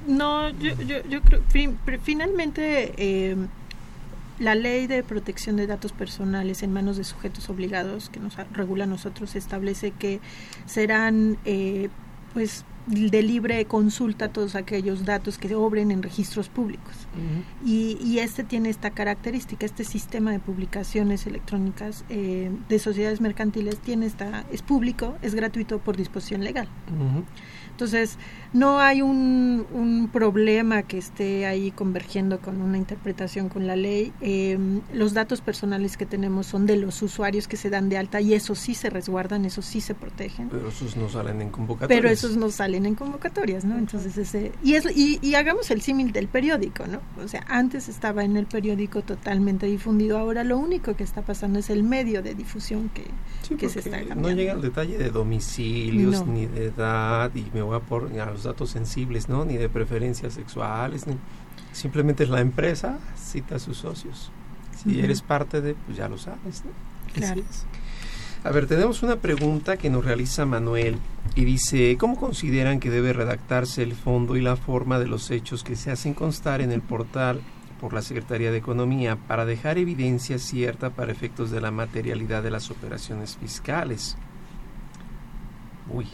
No, 0.08 0.50
yo, 0.50 0.74
yo, 0.82 1.04
yo 1.08 1.22
creo, 1.22 1.42
finalmente 2.04 2.94
eh, 2.98 3.36
la 4.40 4.56
ley 4.56 4.88
de 4.88 5.04
protección 5.04 5.56
de 5.56 5.68
datos 5.68 5.92
personales 5.92 6.64
en 6.64 6.74
manos 6.74 6.98
de 6.98 7.04
sujetos 7.04 7.50
obligados 7.50 8.10
que 8.10 8.20
nos 8.20 8.36
regula 8.52 8.84
a 8.84 8.88
nosotros 8.88 9.36
establece 9.36 9.92
que 9.92 10.20
serán 10.66 11.38
eh, 11.46 11.90
pues 12.34 12.66
de 12.86 13.22
libre 13.22 13.64
consulta 13.66 14.30
todos 14.30 14.56
aquellos 14.56 15.06
datos 15.06 15.38
que 15.38 15.56
obren 15.56 15.92
en 15.92 16.04
registros 16.04 16.50
públicos. 16.50 16.94
y, 17.66 17.98
y, 18.02 18.20
este 18.20 18.44
tiene 18.44 18.70
esta 18.70 18.90
característica, 18.90 19.66
este 19.66 19.84
sistema 19.84 20.32
de 20.32 20.40
publicaciones 20.40 21.28
electrónicas 21.28 22.04
eh, 22.10 22.52
de 22.70 22.80
sociedades 22.80 23.22
mercantiles 23.22 23.78
tiene 23.80 24.06
esta, 24.06 24.46
es 24.52 24.62
público, 24.62 25.16
es 25.22 25.36
gratuito 25.36 25.80
por 25.80 25.98
disposición 25.98 26.44
legal. 26.44 26.68
Entonces, 27.74 28.20
no 28.54 28.80
hay 28.80 29.02
un, 29.02 29.66
un, 29.74 30.08
problema 30.10 30.84
que 30.84 31.00
esté 31.00 31.48
ahí 31.48 31.72
convergiendo 31.72 32.40
con 32.40 32.62
una 32.62 32.78
interpretación 32.78 33.50
con 33.50 33.66
la 33.66 33.76
ley. 33.76 34.14
Em, 34.22 34.82
los 34.94 35.14
datos 35.14 35.42
personales 35.42 35.98
que 35.98 36.06
tenemos 36.06 36.46
son 36.46 36.68
de 36.68 36.78
los 36.78 37.02
usuarios 37.02 37.48
que 37.48 37.58
se 37.58 37.72
dan 37.72 37.90
de 37.90 37.98
alta 37.98 38.22
y 38.22 38.36
esos 38.36 38.60
sí 38.60 38.76
se 38.76 38.92
resguardan, 38.92 39.46
esos 39.46 39.66
sí 39.66 39.82
se 39.82 39.96
protegen. 39.96 40.50
Pero 40.50 40.68
esos 40.70 40.96
no 40.96 41.10
salen 41.10 41.42
en 41.42 41.50
convocatorias. 41.50 42.00
Pero 42.00 42.14
esos 42.14 42.38
no 42.38 42.52
salen 42.52 42.73
en 42.76 42.96
convocatorias, 42.96 43.66
¿no? 43.66 43.78
Entonces, 43.78 44.18
ese... 44.18 44.52
Y, 44.64 44.74
es, 44.74 44.86
y, 44.96 45.20
y 45.22 45.36
hagamos 45.36 45.72
el 45.72 45.82
símil 45.82 46.12
del 46.12 46.28
periódico, 46.28 46.86
¿no? 46.88 47.00
O 47.24 47.28
sea, 47.28 47.46
antes 47.48 47.90
estaba 47.90 48.24
en 48.24 48.36
el 48.38 48.46
periódico 48.46 49.02
totalmente 49.02 49.66
difundido, 49.68 50.18
ahora 50.18 50.44
lo 50.44 50.58
único 50.58 50.96
que 50.96 51.04
está 51.04 51.22
pasando 51.22 51.60
es 51.60 51.70
el 51.70 51.84
medio 51.84 52.22
de 52.22 52.36
difusión 52.36 52.90
que, 52.90 53.06
que 53.56 53.70
se 53.70 53.80
está 53.80 53.98
cambiando. 53.98 54.30
No 54.30 54.36
llega 54.36 54.54
al 54.54 54.62
detalle 54.62 54.98
de 54.98 55.10
domicilios, 55.10 56.26
ni 56.28 56.46
de 56.48 56.66
edad, 56.66 57.32
y 57.36 57.46
me 57.54 57.62
voy 57.62 57.78
a 57.78 57.80
poner 57.80 58.22
a 58.22 58.32
los 58.32 58.44
datos 58.44 58.72
sensibles, 58.72 59.30
¿no? 59.30 59.46
Ni 59.46 59.58
de 59.58 59.70
preferencias 59.70 60.34
sexuales, 60.34 61.08
ni... 61.08 61.16
simplemente 61.72 62.24
es 62.24 62.30
la 62.30 62.42
empresa 62.42 63.00
cita 63.16 63.56
a 63.56 63.60
sus 63.60 63.78
socios. 63.78 64.32
Si 64.84 65.00
eres 65.00 65.22
parte 65.22 65.62
de, 65.62 65.76
pues 65.76 65.98
ya 65.98 66.10
lo 66.10 66.18
sabes, 66.18 66.64
¿no? 66.66 66.72
Claro. 67.14 67.44
A 68.46 68.52
ver, 68.52 68.68
tenemos 68.68 69.04
una 69.04 69.16
pregunta 69.16 69.78
que 69.78 69.90
nos 69.90 70.04
realiza 70.04 70.46
Manuel 70.46 70.98
y 71.34 71.46
dice, 71.46 71.96
¿cómo 71.98 72.18
consideran 72.18 72.82
que 72.82 72.90
debe 72.90 73.14
redactarse 73.14 73.84
el 73.84 73.96
fondo 73.96 74.36
y 74.36 74.42
la 74.42 74.58
forma 74.58 75.00
de 75.00 75.08
los 75.08 75.32
hechos 75.32 75.64
que 75.64 75.78
se 75.78 75.92
hacen 75.92 76.14
constar 76.14 76.60
en 76.60 76.74
el 76.74 76.82
portal 76.82 77.40
por 77.80 77.94
la 77.94 78.02
Secretaría 78.02 78.52
de 78.52 78.58
Economía 78.58 79.16
para 79.16 79.46
dejar 79.46 79.78
evidencia 79.78 80.40
cierta 80.40 80.90
para 80.90 81.14
efectos 81.14 81.52
de 81.52 81.62
la 81.62 81.72
materialidad 81.72 82.44
de 82.44 82.52
las 82.52 82.70
operaciones 82.70 83.38
fiscales? 83.38 84.18
Uy, 85.90 86.08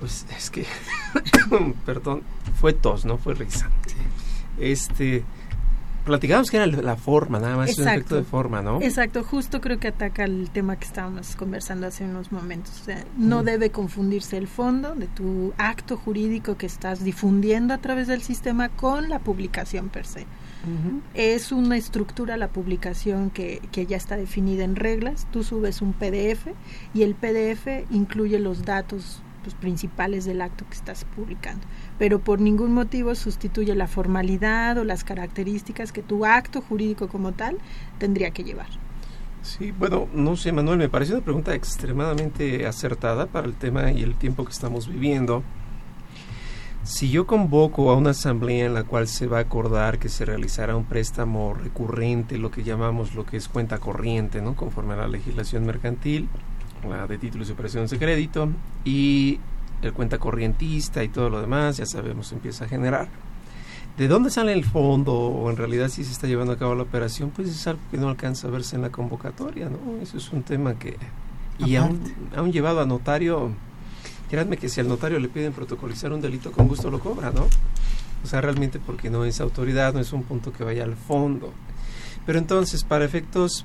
pues 0.00 0.26
es 0.36 0.50
que, 0.50 0.66
perdón, 1.86 2.22
fue 2.60 2.74
tos, 2.74 3.06
no 3.06 3.16
fue 3.16 3.32
risa. 3.32 3.70
Este, 4.58 5.24
platicamos 6.06 6.50
que 6.50 6.56
era 6.56 6.66
la 6.66 6.96
forma, 6.96 7.38
nada 7.38 7.56
más, 7.56 7.76
un 7.76 7.86
efecto 7.86 8.16
de 8.16 8.22
forma, 8.22 8.62
¿no? 8.62 8.80
Exacto, 8.80 9.22
justo 9.22 9.60
creo 9.60 9.78
que 9.78 9.88
ataca 9.88 10.24
el 10.24 10.48
tema 10.50 10.76
que 10.76 10.86
estábamos 10.86 11.36
conversando 11.36 11.86
hace 11.86 12.04
unos 12.04 12.32
momentos. 12.32 12.80
O 12.80 12.84
sea, 12.84 13.04
no 13.18 13.42
debe 13.42 13.70
confundirse 13.70 14.38
el 14.38 14.46
fondo 14.46 14.94
de 14.94 15.08
tu 15.08 15.52
acto 15.58 15.98
jurídico 15.98 16.56
que 16.56 16.66
estás 16.66 17.04
difundiendo 17.04 17.74
a 17.74 17.78
través 17.78 18.06
del 18.06 18.22
sistema 18.22 18.70
con 18.70 19.10
la 19.10 19.18
publicación 19.18 19.90
per 19.90 20.06
se. 20.06 20.26
Es 21.14 21.52
una 21.52 21.76
estructura 21.76 22.36
la 22.36 22.48
publicación 22.48 23.30
que, 23.30 23.60
que 23.70 23.86
ya 23.86 23.96
está 23.96 24.16
definida 24.16 24.64
en 24.64 24.74
reglas. 24.74 25.28
Tú 25.30 25.44
subes 25.44 25.80
un 25.80 25.92
PDF 25.92 26.48
y 26.92 27.02
el 27.02 27.14
PDF 27.14 27.88
incluye 27.90 28.40
los 28.40 28.64
datos 28.64 29.22
principales 29.54 30.24
del 30.24 30.42
acto 30.42 30.64
que 30.68 30.74
estás 30.74 31.04
publicando, 31.04 31.64
pero 31.98 32.18
por 32.18 32.40
ningún 32.40 32.72
motivo 32.72 33.14
sustituye 33.14 33.74
la 33.74 33.86
formalidad 33.86 34.78
o 34.78 34.84
las 34.84 35.04
características 35.04 35.92
que 35.92 36.02
tu 36.02 36.26
acto 36.26 36.60
jurídico 36.60 37.08
como 37.08 37.32
tal 37.32 37.58
tendría 37.98 38.30
que 38.30 38.44
llevar. 38.44 38.68
Sí, 39.42 39.70
bueno, 39.70 40.08
no 40.12 40.36
sé, 40.36 40.50
Manuel, 40.50 40.78
me 40.78 40.88
parece 40.88 41.12
una 41.12 41.22
pregunta 41.22 41.54
extremadamente 41.54 42.66
acertada 42.66 43.26
para 43.26 43.46
el 43.46 43.54
tema 43.54 43.92
y 43.92 44.02
el 44.02 44.16
tiempo 44.16 44.44
que 44.44 44.50
estamos 44.50 44.88
viviendo. 44.88 45.44
Si 46.82 47.10
yo 47.10 47.26
convoco 47.26 47.90
a 47.90 47.96
una 47.96 48.10
asamblea 48.10 48.66
en 48.66 48.74
la 48.74 48.84
cual 48.84 49.08
se 49.08 49.26
va 49.26 49.38
a 49.38 49.42
acordar 49.42 49.98
que 49.98 50.08
se 50.08 50.24
realizará 50.24 50.76
un 50.76 50.84
préstamo 50.84 51.54
recurrente, 51.54 52.38
lo 52.38 52.50
que 52.50 52.62
llamamos 52.62 53.14
lo 53.14 53.24
que 53.26 53.36
es 53.36 53.48
cuenta 53.48 53.78
corriente, 53.78 54.40
¿no? 54.40 54.54
Conforme 54.54 54.94
a 54.94 54.98
la 54.98 55.08
legislación 55.08 55.64
mercantil, 55.64 56.28
la 56.88 57.06
de 57.06 57.18
títulos 57.18 57.48
y 57.48 57.52
operaciones 57.52 57.90
de 57.90 57.98
crédito 57.98 58.48
y 58.84 59.40
el 59.82 59.92
cuenta 59.92 60.18
corrientista 60.18 61.04
y 61.04 61.08
todo 61.08 61.30
lo 61.30 61.40
demás, 61.40 61.76
ya 61.76 61.86
sabemos, 61.86 62.32
empieza 62.32 62.64
a 62.64 62.68
generar. 62.68 63.08
¿De 63.96 64.08
dónde 64.08 64.30
sale 64.30 64.52
el 64.52 64.64
fondo 64.64 65.14
o 65.14 65.50
en 65.50 65.56
realidad 65.56 65.88
si 65.88 66.04
se 66.04 66.12
está 66.12 66.26
llevando 66.26 66.52
a 66.52 66.58
cabo 66.58 66.74
la 66.74 66.82
operación? 66.82 67.30
Pues 67.30 67.48
es 67.48 67.66
algo 67.66 67.80
que 67.90 67.96
no 67.96 68.08
alcanza 68.08 68.48
a 68.48 68.50
verse 68.50 68.76
en 68.76 68.82
la 68.82 68.90
convocatoria, 68.90 69.70
¿no? 69.70 70.02
Eso 70.02 70.18
es 70.18 70.30
un 70.32 70.42
tema 70.42 70.78
que... 70.78 70.96
Y 71.58 71.76
aún, 71.76 72.02
aún 72.36 72.52
llevado 72.52 72.82
a 72.82 72.86
notario, 72.86 73.52
créanme 74.28 74.58
que 74.58 74.68
si 74.68 74.80
al 74.80 74.88
notario 74.88 75.18
le 75.18 75.28
piden 75.28 75.54
protocolizar 75.54 76.12
un 76.12 76.20
delito, 76.20 76.52
con 76.52 76.68
gusto 76.68 76.90
lo 76.90 77.00
cobra, 77.00 77.30
¿no? 77.30 77.46
O 78.22 78.26
sea, 78.26 78.42
realmente 78.42 78.78
porque 78.78 79.08
no 79.08 79.24
es 79.24 79.40
autoridad, 79.40 79.94
no 79.94 80.00
es 80.00 80.12
un 80.12 80.24
punto 80.24 80.52
que 80.52 80.64
vaya 80.64 80.84
al 80.84 80.96
fondo. 80.96 81.54
Pero 82.26 82.38
entonces, 82.38 82.84
para 82.84 83.06
efectos 83.06 83.64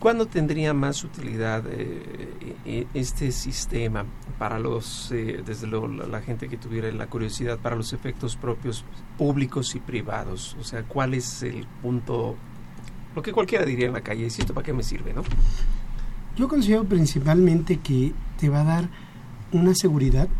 ¿Cuándo 0.00 0.24
tendría 0.24 0.72
más 0.72 1.04
utilidad 1.04 1.62
eh, 1.68 2.56
e, 2.64 2.86
este 2.94 3.30
sistema 3.32 4.06
para 4.38 4.58
los, 4.58 5.12
eh, 5.12 5.42
desde 5.44 5.66
luego, 5.66 5.88
la, 5.88 6.22
gente 6.22 6.48
que 6.48 6.56
tuviera 6.56 6.90
la 6.90 7.06
curiosidad 7.06 7.58
para 7.58 7.76
los 7.76 7.92
efectos 7.92 8.34
propios 8.34 8.82
públicos 9.18 9.74
y 9.74 9.78
privados? 9.78 10.56
O 10.58 10.64
sea, 10.64 10.84
¿cuál 10.84 11.12
es 11.12 11.42
el 11.42 11.66
punto, 11.82 12.34
lo 13.14 13.20
que 13.20 13.30
cualquiera 13.30 13.66
diría 13.66 13.88
en 13.88 13.92
la 13.92 14.00
calle, 14.00 14.24
¿esto 14.24 14.54
para 14.54 14.64
qué 14.64 14.72
me 14.72 14.82
sirve, 14.82 15.12
no? 15.12 15.22
Yo 16.34 16.48
considero 16.48 16.84
principalmente 16.84 17.76
que 17.76 18.14
te 18.38 18.48
va 18.48 18.62
a 18.62 18.64
dar 18.64 18.88
una 19.52 19.74
seguridad, 19.74 20.30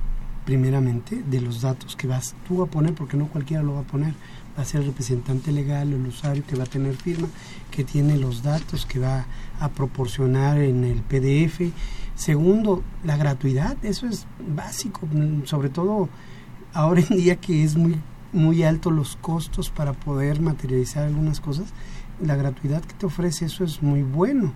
primeramente, 0.47 1.23
de 1.23 1.43
los 1.43 1.61
datos 1.61 1.97
que 1.97 2.07
vas 2.07 2.35
tú 2.49 2.63
a 2.63 2.67
poner, 2.67 2.95
porque 2.95 3.19
no 3.19 3.29
cualquiera 3.29 3.63
lo 3.63 3.75
va 3.75 3.81
a 3.81 3.85
poner 3.85 4.15
va 4.57 4.63
a 4.63 4.67
ser 4.67 4.81
el 4.81 4.89
representante 4.89 5.53
legal, 5.53 5.93
el 5.93 6.07
usuario 6.07 6.45
que 6.47 6.57
va 6.57 6.65
a 6.65 6.67
tener 6.67 6.95
firma, 6.97 7.29
que 7.71 7.85
tiene 7.85 8.17
los 8.17 8.43
datos, 8.43 8.87
que 8.87 8.99
va 8.99 9.27
a 9.59 9.69
proporcionar 9.71 10.59
en 10.59 10.85
el 10.85 11.03
PDF. 11.03 11.73
Segundo, 12.15 12.83
la 13.05 13.17
gratuidad, 13.17 13.77
eso 13.85 14.07
es 14.07 14.27
básico, 14.55 15.09
sobre 15.45 15.71
todo 15.71 16.09
ahora 16.73 17.01
en 17.09 17.17
día 17.17 17.37
que 17.37 17.65
es 17.65 17.77
muy 17.77 17.99
muy 18.33 18.63
alto 18.63 18.91
los 18.91 19.17
costos 19.17 19.71
para 19.71 19.93
poder 19.93 20.41
materializar 20.41 21.05
algunas 21.05 21.41
cosas, 21.41 21.73
la 22.23 22.37
gratuidad 22.37 22.83
que 22.83 22.95
te 22.95 23.07
ofrece 23.07 23.47
eso 23.47 23.65
es 23.65 23.83
muy 23.83 24.03
bueno. 24.03 24.53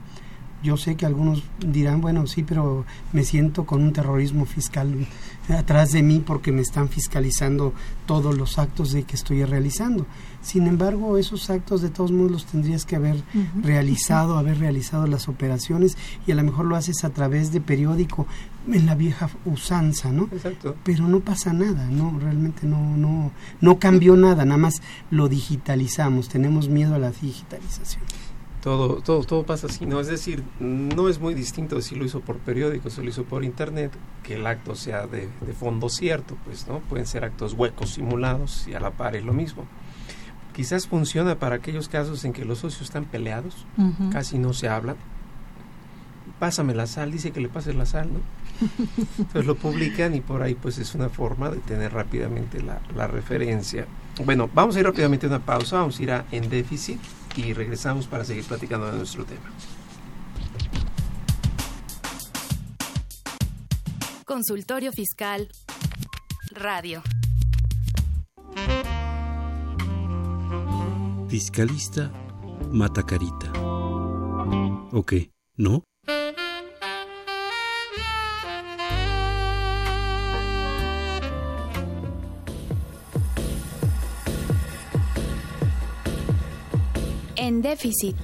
Yo 0.64 0.79
sé 0.79 0.96
que 0.96 1.05
algunos 1.05 1.42
dirán, 1.61 2.00
bueno, 2.00 2.27
sí, 2.27 2.42
pero 2.42 2.87
me 3.12 3.22
siento 3.22 3.66
con 3.66 3.83
un 3.83 3.92
terrorismo 3.92 4.46
fiscal 4.46 5.07
atrás 5.50 5.92
de 5.92 6.03
mí 6.03 6.22
porque 6.24 6.53
me 6.53 6.62
están 6.62 6.88
fiscalizando 6.88 7.74
todos 8.07 8.35
los 8.35 8.59
actos 8.59 8.92
de 8.92 9.03
que 9.03 9.14
estoy 9.14 9.44
realizando. 9.44 10.07
Sin 10.40 10.66
embargo, 10.66 11.18
esos 11.18 11.50
actos 11.50 11.83
de 11.83 11.90
todos 11.90 12.12
modos 12.12 12.33
los 12.33 12.46
tendrías 12.46 12.87
que 12.87 12.96
haber 12.96 13.22
realizado, 13.62 14.38
haber 14.38 14.59
realizado 14.59 15.07
las 15.07 15.29
operaciones 15.29 15.98
y 16.27 16.33
a 16.33 16.35
lo 16.35 16.42
mejor 16.42 16.64
lo 16.64 16.77
haces 16.77 17.05
a 17.05 17.11
través 17.11 17.53
de 17.53 17.61
periódico 17.61 18.27
en 18.66 18.87
la 18.87 18.94
vieja 18.94 19.29
usanza, 19.44 20.12
¿no? 20.12 20.31
Exacto. 20.33 20.77
Pero 20.83 21.09
no 21.09 21.20
pasa 21.20 21.53
nada, 21.53 21.88
no, 21.90 22.18
realmente 22.18 22.66
no 22.66 22.96
no 22.96 23.33
no 23.61 23.79
cambió 23.79 24.16
nada, 24.16 24.46
nada 24.46 24.57
más 24.57 24.81
lo 25.11 25.29
digitalizamos, 25.29 26.31
tenemos 26.31 26.70
miedo 26.70 26.94
a 26.94 26.98
la 26.98 27.11
digitalización 27.11 28.03
todo, 28.64 29.03
todo, 29.03 29.24
todo 29.24 29.42
pasa 29.42 29.66
así, 29.66 29.85
¿no? 29.85 30.00
Es 30.00 30.07
decir, 30.07 30.42
no 30.59 31.11
es 31.11 31.20
muy 31.20 31.35
distinto 31.35 31.83
si 31.83 31.94
lo 31.96 32.07
hizo 32.07 32.20
por 32.20 32.38
periódico, 32.38 32.88
si 32.88 33.03
lo 33.03 33.11
hizo 33.11 33.24
por 33.24 33.44
internet, 33.44 33.92
que 34.22 34.37
el 34.37 34.46
acto 34.46 34.74
sea 34.74 35.07
de, 35.07 35.29
fondo 35.53 35.90
cierto, 35.90 36.38
pues, 36.46 36.66
¿no? 36.66 36.79
Pueden 36.79 37.07
ser 37.07 37.24
actos 37.24 37.53
huecos 37.53 37.90
simulados 37.90 38.66
y 38.66 38.72
a 38.72 38.81
la 38.81 38.90
par 38.90 39.16
es 39.16 39.22
lo 39.22 39.35
mismo. 39.35 39.66
Quizás 40.55 40.87
funciona 40.87 41.38
para 41.38 41.57
aquellos 41.57 41.90
casos 41.90 42.24
en 42.24 42.33
que 42.33 42.46
los 42.46 42.61
socios 42.61 42.81
están 42.81 43.05
peleados, 43.05 43.66
casi 44.11 44.38
no 44.38 44.55
se 44.55 44.70
hablan, 44.70 44.96
pásame 46.38 46.74
la 46.74 46.87
sal, 46.87 47.12
dice 47.12 47.33
que 47.33 47.40
le 47.40 47.50
pase 47.50 47.74
la 47.74 47.85
sal, 47.85 48.09
¿no? 48.14 48.20
Entonces 49.18 49.44
lo 49.44 49.57
publican 49.57 50.14
y 50.14 50.22
por 50.22 50.42
ahí 50.42 50.55
pues 50.55 50.79
es 50.79 50.94
una 50.94 51.11
forma 51.11 51.50
de 51.50 51.59
tener 51.59 51.92
rápidamente 51.92 52.62
la, 52.62 52.81
la 52.96 53.09
referencia. 53.09 53.85
Bueno, 54.24 54.48
vamos 54.55 54.74
a 54.77 54.81
ir 54.81 54.87
rápidamente 54.87 55.27
a 55.27 55.29
una 55.29 55.40
pausa, 55.40 55.77
vamos 55.81 55.98
a 55.98 56.03
ir 56.03 56.12
a 56.12 56.24
En 56.31 56.48
Déficit 56.48 56.98
y 57.37 57.53
regresamos 57.53 58.07
para 58.07 58.25
seguir 58.25 58.44
platicando 58.44 58.90
de 58.90 58.99
nuestro 58.99 59.25
tema. 59.25 59.51
Consultorio 64.25 64.92
Fiscal 64.92 65.49
Radio. 66.51 67.03
Fiscalista 71.29 72.12
Matacarita. 72.70 73.53
¿O 74.92 75.05
qué? 75.07 75.31
¿No? 75.57 75.85
En 87.54 87.62
déficit. 87.62 88.16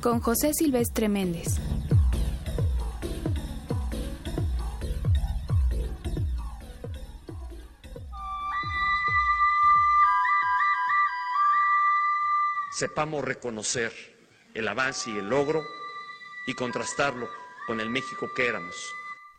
Con 0.00 0.20
José 0.20 0.52
Silvestre 0.54 1.08
Méndez. 1.08 1.58
sepamos 12.70 13.24
reconocer 13.24 13.92
el 14.54 14.68
avance 14.68 15.10
y 15.10 15.16
el 15.16 15.28
logro 15.28 15.62
y 16.46 16.54
contrastarlo 16.54 17.28
con 17.66 17.80
el 17.80 17.90
México 17.90 18.28
que 18.36 18.46
éramos. 18.46 18.76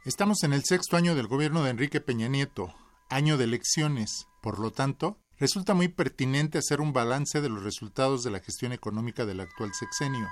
Estamos 0.04 0.44
en 0.44 0.52
el 0.52 0.64
sexto 0.66 0.98
año 0.98 1.16
del 1.16 1.28
gobierno 1.28 1.64
de 1.64 1.70
Enrique 1.70 2.02
Peña 2.02 2.28
Nieto, 2.28 2.74
año 3.10 3.38
de 3.38 3.46
elecciones. 3.46 4.28
Por 4.42 4.60
lo 4.60 4.72
tanto, 4.72 5.18
resulta 5.40 5.74
muy 5.74 5.88
pertinente 5.88 6.58
hacer 6.58 6.82
un 6.82 6.94
balance 6.94 7.42
de 7.42 7.50
los 7.50 7.64
resultados 7.64 8.24
de 8.24 8.32
la 8.32 8.40
gestión 8.40 8.72
económica 8.72 9.26
del 9.26 9.40
actual 9.40 9.72
sexenio. 9.74 10.28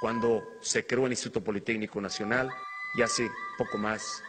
Cuando 0.00 0.42
se 0.60 0.86
creó 0.86 1.06
el 1.06 1.12
Instituto 1.12 1.42
Politécnico 1.42 2.00
Nacional, 2.00 2.50
y 2.94 3.02
hace 3.02 3.30
poco 3.58 3.78
más 3.78 4.22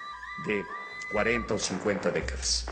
de 0.45 0.63
40 1.11 1.53
o 1.53 1.59
50 1.59 2.11
décadas. 2.11 2.65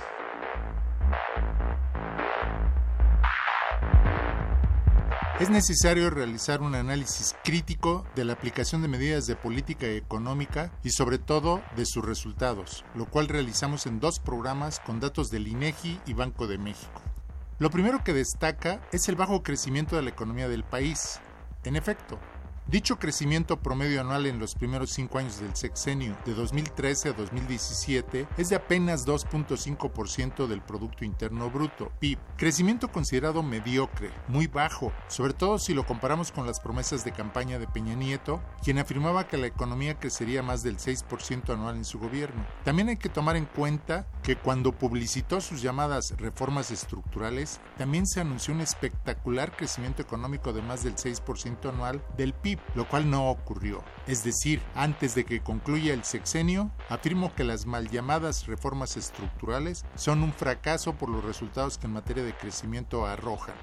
Es 5.39 5.49
necesario 5.49 6.09
realizar 6.09 6.61
un 6.61 6.75
análisis 6.75 7.35
crítico 7.43 8.05
de 8.15 8.23
la 8.23 8.33
aplicación 8.33 8.81
de 8.81 8.87
medidas 8.87 9.25
de 9.25 9.35
política 9.35 9.87
económica 9.87 10.71
y 10.83 10.91
sobre 10.91 11.17
todo 11.17 11.61
de 11.75 11.85
sus 11.85 12.05
resultados, 12.05 12.85
lo 12.95 13.05
cual 13.05 13.27
realizamos 13.27 13.85
en 13.85 13.99
dos 13.99 14.19
programas 14.19 14.79
con 14.79 14.99
datos 14.99 15.31
del 15.31 15.47
INEGI 15.47 15.99
y 16.05 16.13
Banco 16.13 16.47
de 16.47 16.59
México. 16.59 17.12
Lo 17.59 17.69
primero 17.69 18.03
que 18.03 18.13
destaca 18.13 18.81
es 18.91 19.07
el 19.09 19.15
bajo 19.15 19.43
crecimiento 19.43 19.95
de 19.95 20.01
la 20.01 20.09
economía 20.09 20.49
del 20.49 20.63
país. 20.63 21.19
En 21.63 21.75
efecto, 21.75 22.19
Dicho 22.65 22.97
crecimiento 22.97 23.59
promedio 23.59 23.99
anual 23.99 24.25
en 24.25 24.39
los 24.39 24.55
primeros 24.55 24.89
cinco 24.89 25.19
años 25.19 25.41
del 25.41 25.53
sexenio 25.53 26.17
de 26.25 26.33
2013 26.33 27.09
a 27.09 27.13
2017 27.13 28.25
es 28.37 28.49
de 28.49 28.55
apenas 28.55 29.05
2.5% 29.05 30.47
del 30.47 30.61
Producto 30.61 31.03
Interno 31.03 31.51
Bruto, 31.51 31.91
PIB, 31.99 32.17
crecimiento 32.37 32.89
considerado 32.89 33.43
mediocre, 33.43 34.11
muy 34.29 34.47
bajo, 34.47 34.93
sobre 35.09 35.33
todo 35.33 35.59
si 35.59 35.73
lo 35.73 35.85
comparamos 35.85 36.31
con 36.31 36.47
las 36.47 36.61
promesas 36.61 37.03
de 37.03 37.11
campaña 37.11 37.59
de 37.59 37.67
Peña 37.67 37.95
Nieto, 37.95 38.41
quien 38.63 38.79
afirmaba 38.79 39.27
que 39.27 39.37
la 39.37 39.47
economía 39.47 39.99
crecería 39.99 40.41
más 40.41 40.63
del 40.63 40.77
6% 40.77 41.53
anual 41.53 41.75
en 41.75 41.85
su 41.85 41.99
gobierno. 41.99 42.47
También 42.63 42.87
hay 42.87 42.97
que 42.97 43.09
tomar 43.09 43.35
en 43.35 43.45
cuenta 43.45 44.07
que 44.23 44.37
cuando 44.37 44.71
publicitó 44.71 45.41
sus 45.41 45.61
llamadas 45.61 46.15
reformas 46.17 46.71
estructurales, 46.71 47.59
también 47.77 48.07
se 48.07 48.21
anunció 48.21 48.53
un 48.53 48.61
espectacular 48.61 49.53
crecimiento 49.55 50.01
económico 50.01 50.53
de 50.53 50.61
más 50.61 50.81
del 50.83 50.95
6% 50.95 51.69
anual 51.69 52.01
del 52.15 52.33
PIB 52.33 52.52
lo 52.75 52.87
cual 52.87 53.09
no 53.09 53.29
ocurrió. 53.29 53.83
Es 54.07 54.23
decir, 54.23 54.61
antes 54.75 55.15
de 55.15 55.25
que 55.25 55.41
concluya 55.41 55.93
el 55.93 56.03
sexenio, 56.03 56.71
afirmo 56.89 57.33
que 57.35 57.43
las 57.43 57.65
mal 57.65 57.89
llamadas 57.89 58.47
reformas 58.47 58.97
estructurales 58.97 59.85
son 59.95 60.23
un 60.23 60.33
fracaso 60.33 60.93
por 60.93 61.09
los 61.09 61.23
resultados 61.23 61.77
que 61.77 61.87
en 61.87 61.93
materia 61.93 62.23
de 62.23 62.33
crecimiento 62.33 63.05
arrojan. 63.05 63.55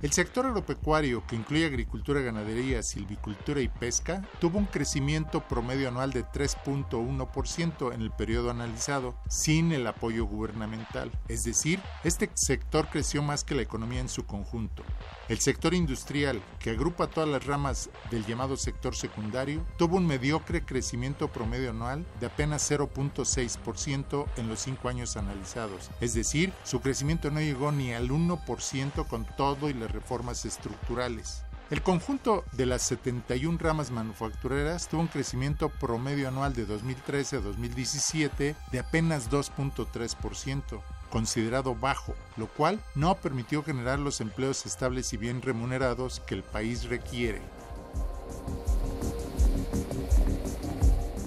El 0.00 0.12
sector 0.12 0.46
agropecuario, 0.46 1.26
que 1.26 1.34
incluye 1.34 1.66
agricultura, 1.66 2.20
ganadería, 2.20 2.84
silvicultura 2.84 3.60
y 3.60 3.66
pesca, 3.66 4.22
tuvo 4.38 4.58
un 4.58 4.66
crecimiento 4.66 5.40
promedio 5.40 5.88
anual 5.88 6.12
de 6.12 6.24
3.1% 6.24 7.92
en 7.92 8.02
el 8.02 8.12
periodo 8.12 8.52
analizado, 8.52 9.16
sin 9.28 9.72
el 9.72 9.84
apoyo 9.88 10.24
gubernamental. 10.24 11.10
Es 11.26 11.42
decir, 11.42 11.80
este 12.04 12.30
sector 12.34 12.86
creció 12.90 13.24
más 13.24 13.42
que 13.42 13.56
la 13.56 13.62
economía 13.62 13.98
en 13.98 14.08
su 14.08 14.24
conjunto. 14.24 14.84
El 15.28 15.40
sector 15.40 15.74
industrial, 15.74 16.40
que 16.58 16.70
agrupa 16.70 17.06
todas 17.06 17.28
las 17.28 17.44
ramas 17.44 17.90
del 18.10 18.24
llamado 18.24 18.56
sector 18.56 18.96
secundario, 18.96 19.62
tuvo 19.76 19.98
un 19.98 20.06
mediocre 20.06 20.64
crecimiento 20.64 21.28
promedio 21.28 21.68
anual 21.68 22.06
de 22.18 22.26
apenas 22.26 22.70
0.6% 22.70 24.26
en 24.38 24.48
los 24.48 24.60
cinco 24.60 24.88
años 24.88 25.18
analizados. 25.18 25.90
Es 26.00 26.14
decir, 26.14 26.54
su 26.64 26.80
crecimiento 26.80 27.30
no 27.30 27.40
llegó 27.40 27.72
ni 27.72 27.92
al 27.92 28.08
1% 28.08 29.06
con 29.06 29.26
todo 29.36 29.68
y 29.68 29.74
la 29.74 29.86
reformas 29.86 30.46
estructurales. 30.46 31.42
El 31.70 31.82
conjunto 31.82 32.44
de 32.52 32.64
las 32.64 32.80
71 32.84 33.58
ramas 33.60 33.90
manufactureras 33.90 34.88
tuvo 34.88 35.02
un 35.02 35.08
crecimiento 35.08 35.68
promedio 35.68 36.28
anual 36.28 36.54
de 36.54 36.64
2013 36.64 37.36
a 37.36 37.40
2017 37.40 38.56
de 38.72 38.78
apenas 38.78 39.30
2.3%, 39.30 40.80
considerado 41.10 41.74
bajo, 41.74 42.14
lo 42.36 42.46
cual 42.48 42.80
no 42.94 43.14
permitió 43.16 43.62
generar 43.62 43.98
los 43.98 44.20
empleos 44.20 44.66
estables 44.66 45.12
y 45.12 45.16
bien 45.16 45.42
remunerados 45.42 46.20
que 46.20 46.34
el 46.34 46.42
país 46.42 46.84
requiere. 46.84 47.40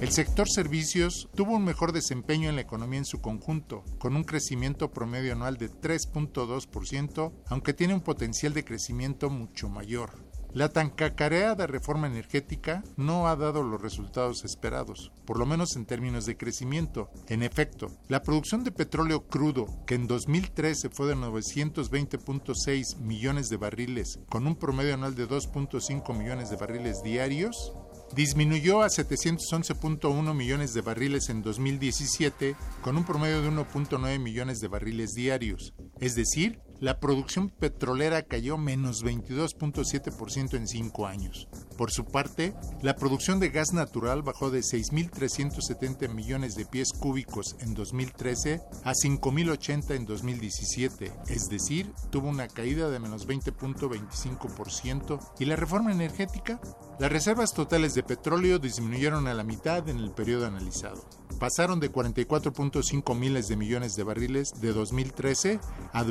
El 0.01 0.09
sector 0.09 0.49
servicios 0.49 1.29
tuvo 1.35 1.55
un 1.57 1.63
mejor 1.63 1.91
desempeño 1.91 2.49
en 2.49 2.55
la 2.55 2.61
economía 2.61 2.97
en 2.97 3.05
su 3.05 3.21
conjunto, 3.21 3.83
con 3.99 4.15
un 4.15 4.23
crecimiento 4.23 4.89
promedio 4.89 5.33
anual 5.33 5.57
de 5.57 5.69
3.2%, 5.69 7.31
aunque 7.47 7.73
tiene 7.73 7.93
un 7.93 8.01
potencial 8.01 8.55
de 8.55 8.65
crecimiento 8.65 9.29
mucho 9.29 9.69
mayor. 9.69 10.30
La 10.53 10.67
tan 10.67 10.89
cacareada 10.89 11.65
reforma 11.65 12.07
energética 12.07 12.83
no 12.97 13.29
ha 13.29 13.37
dado 13.37 13.63
los 13.63 13.81
resultados 13.81 14.43
esperados, 14.43 15.13
por 15.25 15.39
lo 15.39 15.45
menos 15.45 15.77
en 15.77 15.85
términos 15.85 16.25
de 16.25 16.35
crecimiento. 16.35 17.09
En 17.29 17.41
efecto, 17.41 17.89
la 18.09 18.21
producción 18.21 18.65
de 18.65 18.73
petróleo 18.73 19.27
crudo, 19.27 19.67
que 19.87 19.95
en 19.95 20.07
2013 20.07 20.89
fue 20.89 21.07
de 21.07 21.15
920.6 21.15 22.97
millones 22.97 23.47
de 23.47 23.55
barriles, 23.55 24.19
con 24.27 24.45
un 24.45 24.57
promedio 24.57 24.95
anual 24.95 25.15
de 25.15 25.25
2.5 25.25 26.17
millones 26.17 26.49
de 26.49 26.57
barriles 26.57 27.01
diarios, 27.01 27.71
disminuyó 28.13 28.81
a 28.81 28.87
711.1 28.87 30.33
millones 30.33 30.73
de 30.73 30.81
barriles 30.81 31.29
en 31.29 31.43
2017 31.43 32.57
con 32.81 32.97
un 32.97 33.05
promedio 33.05 33.41
de 33.41 33.49
1.9 33.51 34.19
millones 34.19 34.59
de 34.59 34.67
barriles 34.67 35.13
diarios. 35.13 35.73
Es 36.01 36.15
decir, 36.15 36.59
la 36.81 36.99
producción 36.99 37.49
petrolera 37.49 38.23
cayó 38.23 38.57
menos 38.57 39.03
22.7% 39.05 40.55
en 40.55 40.67
cinco 40.67 41.05
años. 41.05 41.47
Por 41.77 41.91
su 41.91 42.05
parte, 42.05 42.55
la 42.81 42.95
producción 42.95 43.39
de 43.39 43.49
gas 43.49 43.71
natural 43.71 44.23
bajó 44.23 44.49
de 44.49 44.61
6.370 44.61 46.09
millones 46.09 46.55
de 46.55 46.65
pies 46.65 46.91
cúbicos 46.91 47.55
en 47.59 47.75
2013 47.75 48.61
a 48.83 48.93
5.080 48.93 49.95
en 49.95 50.05
2017, 50.05 51.13
es 51.27 51.49
decir, 51.49 51.93
tuvo 52.09 52.29
una 52.29 52.47
caída 52.47 52.89
de 52.89 52.99
menos 52.99 53.27
20.25%. 53.27 55.19
¿Y 55.37 55.45
la 55.45 55.55
reforma 55.55 55.91
energética? 55.91 56.59
Las 56.99 57.11
reservas 57.11 57.53
totales 57.53 57.93
de 57.93 58.03
petróleo 58.03 58.57
disminuyeron 58.57 59.27
a 59.27 59.35
la 59.35 59.43
mitad 59.43 59.87
en 59.87 59.97
el 59.97 60.11
periodo 60.11 60.47
analizado. 60.47 61.07
Pasaron 61.39 61.79
de 61.79 61.91
44.5 61.91 63.15
miles 63.15 63.47
de 63.47 63.55
millones 63.55 63.95
de 63.95 64.03
barriles 64.03 64.51
de 64.61 64.73
2013 64.73 65.59
a 65.93 66.03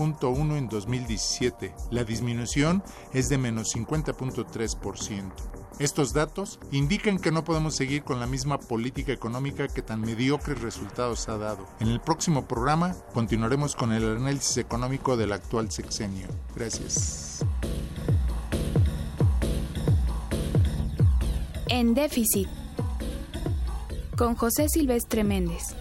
22.1 0.00 0.56
en 0.56 0.68
2017. 0.68 1.74
La 1.90 2.04
disminución 2.04 2.82
es 3.12 3.28
de 3.28 3.36
menos 3.38 3.74
50.3%. 3.74 5.32
Estos 5.78 6.12
datos 6.12 6.58
indican 6.72 7.18
que 7.18 7.30
no 7.30 7.44
podemos 7.44 7.74
seguir 7.76 8.02
con 8.02 8.20
la 8.20 8.26
misma 8.26 8.58
política 8.58 9.12
económica 9.12 9.68
que 9.68 9.82
tan 9.82 10.00
mediocres 10.00 10.60
resultados 10.60 11.28
ha 11.28 11.38
dado. 11.38 11.66
En 11.80 11.88
el 11.88 12.00
próximo 12.00 12.46
programa 12.46 12.94
continuaremos 13.14 13.76
con 13.76 13.92
el 13.92 14.16
análisis 14.16 14.56
económico 14.58 15.16
del 15.16 15.32
actual 15.32 15.70
sexenio. 15.70 16.28
Gracias. 16.54 17.44
En 21.68 21.94
déficit. 21.94 22.48
Con 24.16 24.34
José 24.34 24.68
Silvestre 24.68 25.24
Méndez. 25.24 25.74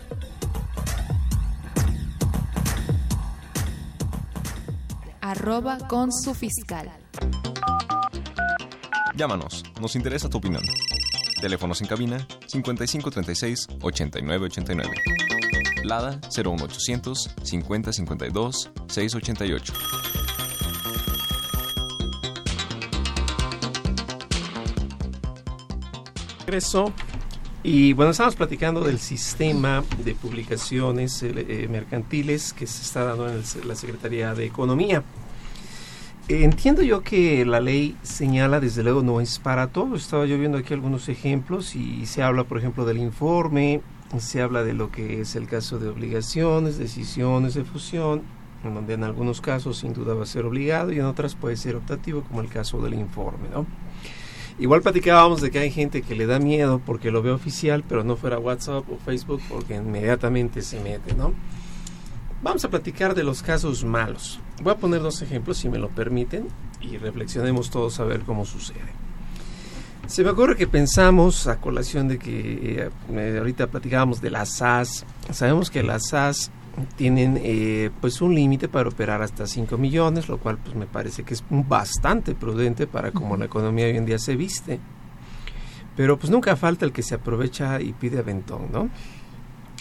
Arroba 5.30 5.78
con 5.88 6.12
su 6.12 6.34
fiscal. 6.34 6.90
Llámanos, 9.16 9.64
nos 9.80 9.96
interesa 9.96 10.28
tu 10.28 10.40
opinión. 10.40 10.64
Teléfonos 11.40 11.82
en 11.82 11.88
cabina 11.88 12.28
5536 12.48 13.68
8989. 13.80 14.90
Lada 15.84 16.20
01800 16.36 17.30
5052 17.44 18.72
688. 18.88 19.74
Regreso. 26.40 26.92
Y 27.62 27.94
bueno, 27.94 28.12
estamos 28.12 28.36
platicando 28.36 28.82
del 28.82 29.00
sistema 29.00 29.84
de 30.04 30.16
publicaciones 30.16 31.22
eh, 31.24 31.34
eh, 31.36 31.68
mercantiles 31.70 32.54
que 32.54 32.66
se 32.66 32.84
está 32.84 33.04
dando 33.04 33.28
en 33.30 33.36
el- 33.36 33.68
la 33.68 33.76
Secretaría 33.76 34.34
de 34.34 34.46
Economía. 34.46 35.04
Entiendo 36.30 36.84
yo 36.84 37.02
que 37.02 37.44
la 37.46 37.60
ley 37.60 37.98
señala, 38.04 38.60
desde 38.60 38.84
luego, 38.84 39.02
no 39.02 39.20
es 39.20 39.40
para 39.40 39.68
todo. 39.68 39.96
Estaba 39.96 40.26
yo 40.26 40.38
viendo 40.38 40.58
aquí 40.60 40.74
algunos 40.74 41.10
ejemplos 41.10 41.76
y 41.76 42.06
se 42.06 42.22
habla, 42.22 42.44
por 42.44 42.60
ejemplo, 42.60 42.86
del 42.86 43.00
informe, 43.00 43.82
se 44.20 44.42
habla 44.42 44.64
de 44.64 44.74
lo 44.74 44.92
que 44.92 45.22
es 45.22 45.36
el 45.36 45.48
caso 45.48 45.80
de 45.80 45.90
obligaciones, 45.90 46.78
decisiones 46.78 47.56
de 47.56 47.64
fusión, 47.66 48.22
en 48.64 48.74
donde 48.76 48.94
en 48.94 49.04
algunos 49.04 49.42
casos 49.42 49.80
sin 49.80 49.94
duda 49.94 50.14
va 50.14 50.24
a 50.24 50.28
ser 50.28 50.46
obligado 50.46 50.92
y 50.94 51.00
en 51.00 51.06
otras 51.06 51.34
puede 51.36 51.58
ser 51.58 51.76
optativo, 51.76 52.22
como 52.22 52.42
el 52.42 52.48
caso 52.50 52.80
del 52.80 52.94
informe, 52.94 53.50
¿no? 53.52 53.66
Igual 54.60 54.82
platicábamos 54.82 55.40
de 55.40 55.52
que 55.52 55.60
hay 55.60 55.72
gente 55.72 56.02
que 56.02 56.16
le 56.16 56.26
da 56.26 56.38
miedo 56.38 56.82
porque 56.86 57.12
lo 57.12 57.22
ve 57.22 57.32
oficial, 57.32 57.84
pero 57.88 58.04
no 58.04 58.18
fuera 58.18 58.38
WhatsApp 58.40 58.84
o 58.90 58.98
Facebook 58.98 59.42
porque 59.48 59.76
inmediatamente 59.76 60.62
se 60.62 60.82
mete, 60.82 61.16
¿no? 61.16 61.34
Vamos 62.42 62.66
a 62.66 62.70
platicar 62.70 63.16
de 63.16 63.24
los 63.24 63.42
casos 63.42 63.86
malos. 63.86 64.40
Voy 64.62 64.74
a 64.74 64.78
poner 64.78 65.02
dos 65.02 65.22
ejemplos, 65.22 65.58
si 65.58 65.70
me 65.70 65.78
lo 65.78 65.88
permiten, 65.90 66.48
y 66.82 66.98
reflexionemos 66.98 67.70
todos 67.70 68.02
a 68.02 68.04
ver 68.04 68.22
cómo 68.22 68.46
sucede. 68.46 69.00
Se 70.08 70.24
me 70.24 70.32
ocurre 70.32 70.58
que 70.58 70.68
pensamos, 70.68 71.48
a 71.48 71.62
colación 71.62 72.08
de 72.10 72.18
que 72.18 72.90
eh, 73.10 73.38
ahorita 73.38 73.68
platicábamos 73.68 74.22
de 74.22 74.32
las 74.32 74.58
SAS, 74.58 75.06
sabemos 75.32 75.70
que 75.70 75.84
las 75.84 76.08
SAS 76.10 76.52
tienen 76.96 77.40
eh, 77.42 77.90
pues 78.02 78.22
un 78.22 78.34
límite 78.36 78.68
para 78.68 78.90
operar 78.90 79.22
hasta 79.22 79.48
5 79.48 79.78
millones, 79.78 80.28
lo 80.30 80.38
cual 80.38 80.58
pues 80.58 80.76
me 80.76 80.86
parece 80.86 81.24
que 81.24 81.34
es 81.34 81.44
bastante 81.50 82.36
prudente 82.36 82.88
para 82.88 83.12
como 83.12 83.38
la 83.38 83.46
economía 83.46 83.86
hoy 83.86 83.98
en 83.98 84.06
día 84.06 84.20
se 84.20 84.36
viste. 84.36 84.80
Pero 85.96 86.18
pues 86.18 86.32
nunca 86.32 86.56
falta 86.56 86.86
el 86.86 86.92
que 86.92 87.04
se 87.04 87.16
aprovecha 87.16 87.82
y 87.82 87.94
pide 87.94 88.20
aventón, 88.20 88.72
¿no? 88.72 88.90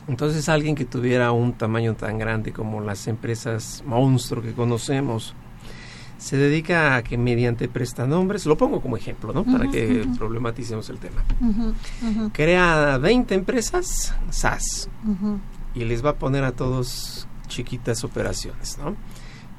Entonces 0.09 0.49
alguien 0.49 0.75
que 0.75 0.85
tuviera 0.85 1.33
un 1.33 1.53
tamaño 1.53 1.95
tan 1.95 2.19
grande 2.19 2.53
como 2.53 2.81
las 2.81 3.07
empresas 3.07 3.85
monstruo 3.87 4.43
que 4.43 4.53
conocemos, 4.53 5.35
se 6.17 6.37
dedica 6.37 6.97
a 6.97 7.03
que 7.05 7.17
mediante 7.17 7.69
prestanombres, 7.69 8.45
lo 8.47 8.57
pongo 8.57 8.81
como 8.81 8.97
ejemplo, 8.97 9.33
¿no? 9.33 9.45
Para 9.45 9.65
Ujú, 9.65 9.71
que 9.73 10.03
ujú. 10.03 10.17
problematicemos 10.17 10.89
el 10.91 10.99
tema. 10.99 11.23
Ujú, 11.41 11.75
ujú, 12.03 12.31
Crea 12.33 12.99
20 12.99 13.35
empresas 13.35 14.13
SAS. 14.31 14.89
Y 15.75 15.85
les 15.85 16.05
va 16.05 16.11
a 16.11 16.17
poner 16.17 16.45
a 16.45 16.53
todos 16.53 17.27
chiquitas 17.47 18.05
operaciones, 18.05 18.79
¿no? 18.79 18.97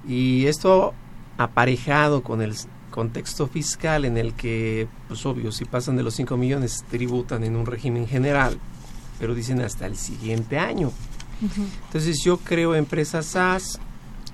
Y 0.07 0.45
esto 0.45 0.93
aparejado 1.37 2.23
con 2.23 2.41
el 2.41 2.55
contexto 2.91 3.47
fiscal 3.47 4.05
en 4.05 4.17
el 4.17 4.33
que, 4.33 4.87
pues 5.07 5.25
obvio, 5.25 5.51
si 5.51 5.65
pasan 5.65 5.95
de 5.95 6.03
los 6.03 6.15
5 6.15 6.37
millones, 6.37 6.83
tributan 6.89 7.43
en 7.43 7.55
un 7.55 7.65
régimen 7.65 8.07
general, 8.07 8.57
pero 9.19 9.35
dicen 9.35 9.61
hasta 9.61 9.85
el 9.85 9.95
siguiente 9.95 10.57
año. 10.57 10.91
Entonces 11.85 12.21
yo 12.23 12.37
creo 12.37 12.75
empresas 12.75 13.25
SAS, 13.27 13.79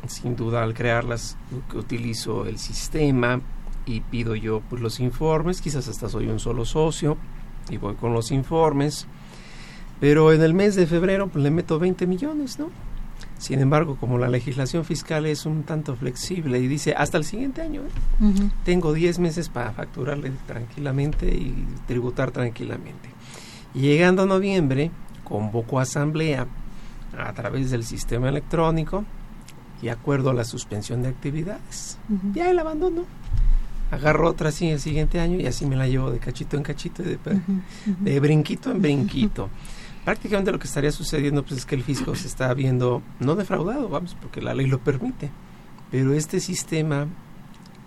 sin 0.08 0.36
duda 0.36 0.64
al 0.64 0.74
crearlas 0.74 1.38
utilizo 1.74 2.46
el 2.46 2.58
sistema 2.58 3.42
y 3.86 4.02
pido 4.02 4.36
yo 4.36 4.62
pues 4.70 4.82
los 4.82 5.00
informes, 5.00 5.62
quizás 5.62 5.88
hasta 5.88 6.10
soy 6.10 6.28
un 6.28 6.40
solo 6.40 6.66
socio 6.66 7.18
y 7.70 7.78
voy 7.78 7.96
con 7.96 8.14
los 8.14 8.32
informes, 8.32 9.08
pero 10.00 10.32
en 10.34 10.42
el 10.42 10.54
mes 10.54 10.76
de 10.76 10.88
febrero 10.88 11.28
pues, 11.28 11.44
le 11.44 11.52
meto 11.52 11.80
20 11.80 12.06
millones, 12.08 12.60
¿no? 12.60 12.70
Sin 13.38 13.60
embargo, 13.60 13.98
como 14.00 14.18
la 14.18 14.30
legislación 14.30 14.86
fiscal 14.86 15.26
es 15.26 15.46
un 15.46 15.64
tanto 15.64 15.96
flexible 15.96 16.60
y 16.60 16.68
dice 16.68 16.94
hasta 16.98 17.18
el 17.18 17.26
siguiente 17.26 17.62
año, 17.62 17.82
¿eh? 17.82 18.50
Tengo 18.64 18.94
10 18.94 19.20
meses 19.20 19.50
para 19.50 19.72
facturarle 19.72 20.32
tranquilamente 20.48 21.28
y 21.28 21.66
tributar 21.88 22.32
tranquilamente. 22.32 23.10
Y 23.74 23.82
llegando 23.82 24.24
a 24.24 24.26
noviembre, 24.26 24.90
convoco 25.24 25.80
asamblea 25.80 26.48
a 27.18 27.34
través 27.34 27.72
del 27.72 27.84
sistema 27.84 28.30
electrónico 28.30 29.04
y 29.82 29.90
acuerdo 29.90 30.30
a 30.30 30.34
la 30.34 30.46
suspensión 30.46 31.02
de 31.04 31.10
actividades. 31.10 31.98
Ujú. 32.10 32.32
Y 32.38 32.40
ahí 32.40 32.54
la 32.54 32.62
abandono. 32.62 33.04
Agarro 33.92 34.30
otra 34.30 34.50
así 34.50 34.68
el 34.70 34.80
siguiente 34.80 35.20
año 35.20 35.40
y 35.40 35.46
así 35.46 35.66
me 35.66 35.76
la 35.76 35.88
llevo 35.88 36.10
de 36.10 36.18
cachito 36.20 36.58
en 36.58 36.64
cachito 36.64 37.04
y 37.04 37.06
de, 37.06 37.18
pe- 37.18 37.38
de 37.86 38.20
brinquito 38.20 38.72
en 38.72 38.82
brinquito. 38.82 39.50
Prácticamente 40.06 40.52
lo 40.52 40.60
que 40.60 40.68
estaría 40.68 40.92
sucediendo 40.92 41.44
pues, 41.44 41.60
es 41.60 41.66
que 41.66 41.74
el 41.74 41.84
fisco 41.84 42.14
se 42.14 42.28
está 42.28 42.54
viendo 42.54 43.02
no 43.20 43.36
defraudado, 43.36 43.90
vamos, 43.90 44.16
porque 44.22 44.40
la 44.40 44.54
ley 44.54 44.68
lo 44.68 44.80
permite, 44.80 45.32
pero 45.90 46.14
este 46.14 46.40
sistema 46.40 47.08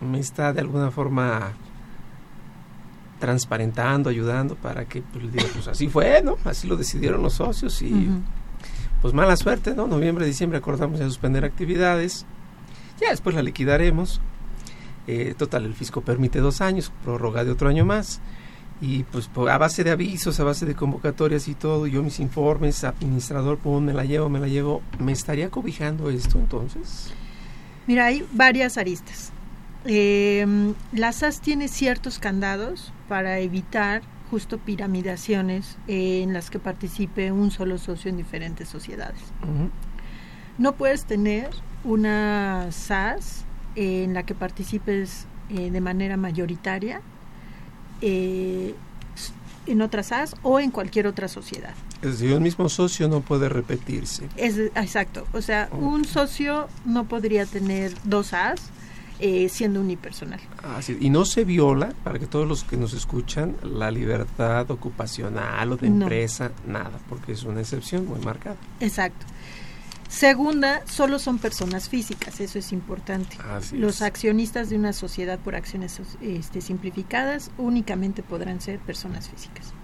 me 0.01 0.19
está 0.19 0.53
de 0.53 0.61
alguna 0.61 0.91
forma 0.91 1.53
transparentando, 3.21 4.11
ayudando 4.11 4.57
para 4.57 4.85
que 4.87 5.03
pues, 5.03 5.33
diga, 5.33 5.47
pues 5.53 5.69
así 5.69 5.89
fue, 5.89 6.21
¿no? 6.23 6.37
Así 6.45 6.67
lo 6.67 6.77
decidieron 6.77 7.23
los 7.23 7.35
socios 7.35 7.81
y 7.83 8.09
pues 9.01 9.15
mala 9.15 9.37
suerte, 9.37 9.75
¿no? 9.75 9.87
Noviembre, 9.87 10.27
diciembre 10.27 10.59
acordamos 10.59 10.99
ya 10.99 11.07
suspender 11.07 11.45
actividades, 11.45 12.27
ya 13.01 13.11
después 13.11 13.37
la 13.37 13.43
liquidaremos. 13.43 14.21
Eh, 15.07 15.35
total, 15.39 15.65
el 15.65 15.75
fisco 15.75 16.01
permite 16.01 16.41
dos 16.41 16.61
años, 16.61 16.93
prórroga 17.05 17.45
de 17.45 17.53
otro 17.53 17.69
año 17.69 17.85
más. 17.85 18.21
Y 18.81 19.03
pues 19.05 19.29
a 19.35 19.59
base 19.59 19.83
de 19.83 19.91
avisos, 19.91 20.39
a 20.39 20.45
base 20.45 20.65
de 20.65 20.75
convocatorias 20.75 21.49
y 21.49 21.55
todo, 21.55 21.87
yo 21.87 22.03
mis 22.03 22.21
informes, 22.21 22.85
administrador, 22.85 23.59
pum, 23.59 23.85
me 23.85 23.93
la 23.93 24.05
llevo, 24.05 24.29
me 24.29 24.39
la 24.39 24.49
llevo. 24.49 24.83
¿Me 24.99 25.13
estaría 25.13 25.51
cobijando 25.51 26.11
esto 26.11 26.39
entonces? 26.39 27.13
Mira, 27.87 28.07
hay 28.07 28.25
varias 28.33 28.79
aristas. 28.79 29.33
Eh, 29.85 30.47
la 30.93 31.13
SAS 31.13 31.41
tiene 31.41 31.69
ciertos 31.69 32.19
candados 32.19 32.93
para 33.09 33.39
evitar 33.39 34.03
justo 34.31 34.59
piramidaciones 34.59 35.77
eh, 35.87 36.23
en 36.23 36.33
las 36.33 36.51
que 36.51 36.59
participe 36.59 37.33
un 37.33 37.51
solo 37.51 37.79
socio 37.79 38.11
en 38.11 38.17
diferentes 38.17 38.69
sociedades. 38.69 39.21
No 40.59 40.73
puedes 40.73 41.05
tener 41.05 41.51
una 41.85 42.69
SAS 42.71 43.45
eh, 43.77 44.05
en 44.05 44.15
la 44.15 44.25
que 44.25 44.35
participes 44.35 45.27
eh, 45.51 45.71
de 45.71 45.81
manera 45.81 46.17
mayoritaria 46.17 47.01
eh, 48.03 48.75
en 49.67 49.83
otra 49.83 50.03
SAS 50.03 50.35
o 50.43 50.61
en 50.61 50.71
cualquier 50.71 51.07
otra 51.07 51.29
sociedad. 51.29 51.75
Es 52.01 52.13
decir, 52.13 52.33
el 52.33 52.41
mismo 52.41 52.69
socio 52.69 53.09
no 53.09 53.21
puede 53.21 53.49
repetirse. 53.49 54.29
Es, 54.37 54.57
exacto, 54.59 55.27
o 55.33 55.43
sea, 55.43 55.69
un 55.73 56.05
socio 56.05 56.69
no 56.85 57.05
podría 57.05 57.45
tener 57.45 57.93
dos 58.05 58.29
SAS 58.29 58.61
eh, 59.21 59.49
siendo 59.49 59.81
unipersonal. 59.81 60.39
Así, 60.77 60.97
y 61.01 61.11
no 61.11 61.25
se 61.25 61.45
viola, 61.45 61.93
para 62.05 62.21
que 62.21 62.27
todos 62.27 62.47
los 62.47 62.63
que 62.63 62.77
nos 62.77 62.93
escuchan, 62.95 63.57
la 63.65 63.91
libertad 63.91 64.71
ocupacional 64.71 65.73
o 65.73 65.77
de 65.77 65.91
No. 65.91 66.05
empresa, 66.05 66.53
nada, 66.67 66.93
porque 67.09 67.33
es 67.33 67.43
una 67.43 67.61
excepción 67.61 68.07
muy 68.07 68.21
marcada. 68.21 68.57
Exacto. 68.81 69.27
Segunda, 70.09 70.83
solo 70.87 71.19
son 71.19 71.39
personas 71.39 71.89
físicas, 71.91 72.41
eso 72.41 72.59
es 72.59 72.73
importante. 72.73 73.37
Así 73.51 73.77
Los 73.77 73.97
es. 73.97 74.03
accionistas 74.03 74.71
de 74.71 74.77
una 74.77 74.95
sociedad 74.95 75.39
por 75.39 75.55
acciones 75.55 76.01
este, 76.23 76.63
simplificadas 76.63 77.51
únicamente 77.59 78.23
podrán 78.23 78.61
ser 78.61 78.79
personas 78.79 79.29
físicas. 79.29 79.75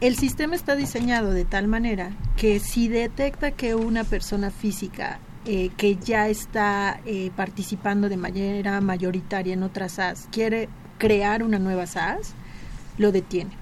El 0.00 0.16
sistema 0.16 0.54
está 0.54 0.76
diseñado 0.76 1.30
de 1.30 1.44
tal 1.46 1.68
manera 1.68 2.12
que 2.36 2.60
si 2.60 2.88
detecta 2.88 3.52
que 3.52 3.74
una 3.74 4.04
persona 4.04 4.50
física 4.50 5.20
eh, 5.46 5.70
que 5.76 5.96
ya 5.96 6.28
está 6.28 7.00
eh, 7.06 7.30
participando 7.34 8.08
de 8.08 8.16
manera 8.16 8.80
mayoritaria 8.80 9.54
en 9.54 9.62
otras 9.62 9.92
SAS 9.92 10.28
quiere 10.30 10.68
crear 10.98 11.42
una 11.42 11.58
nueva 11.58 11.86
SAS, 11.86 12.34
lo 12.98 13.10
detiene 13.10 13.61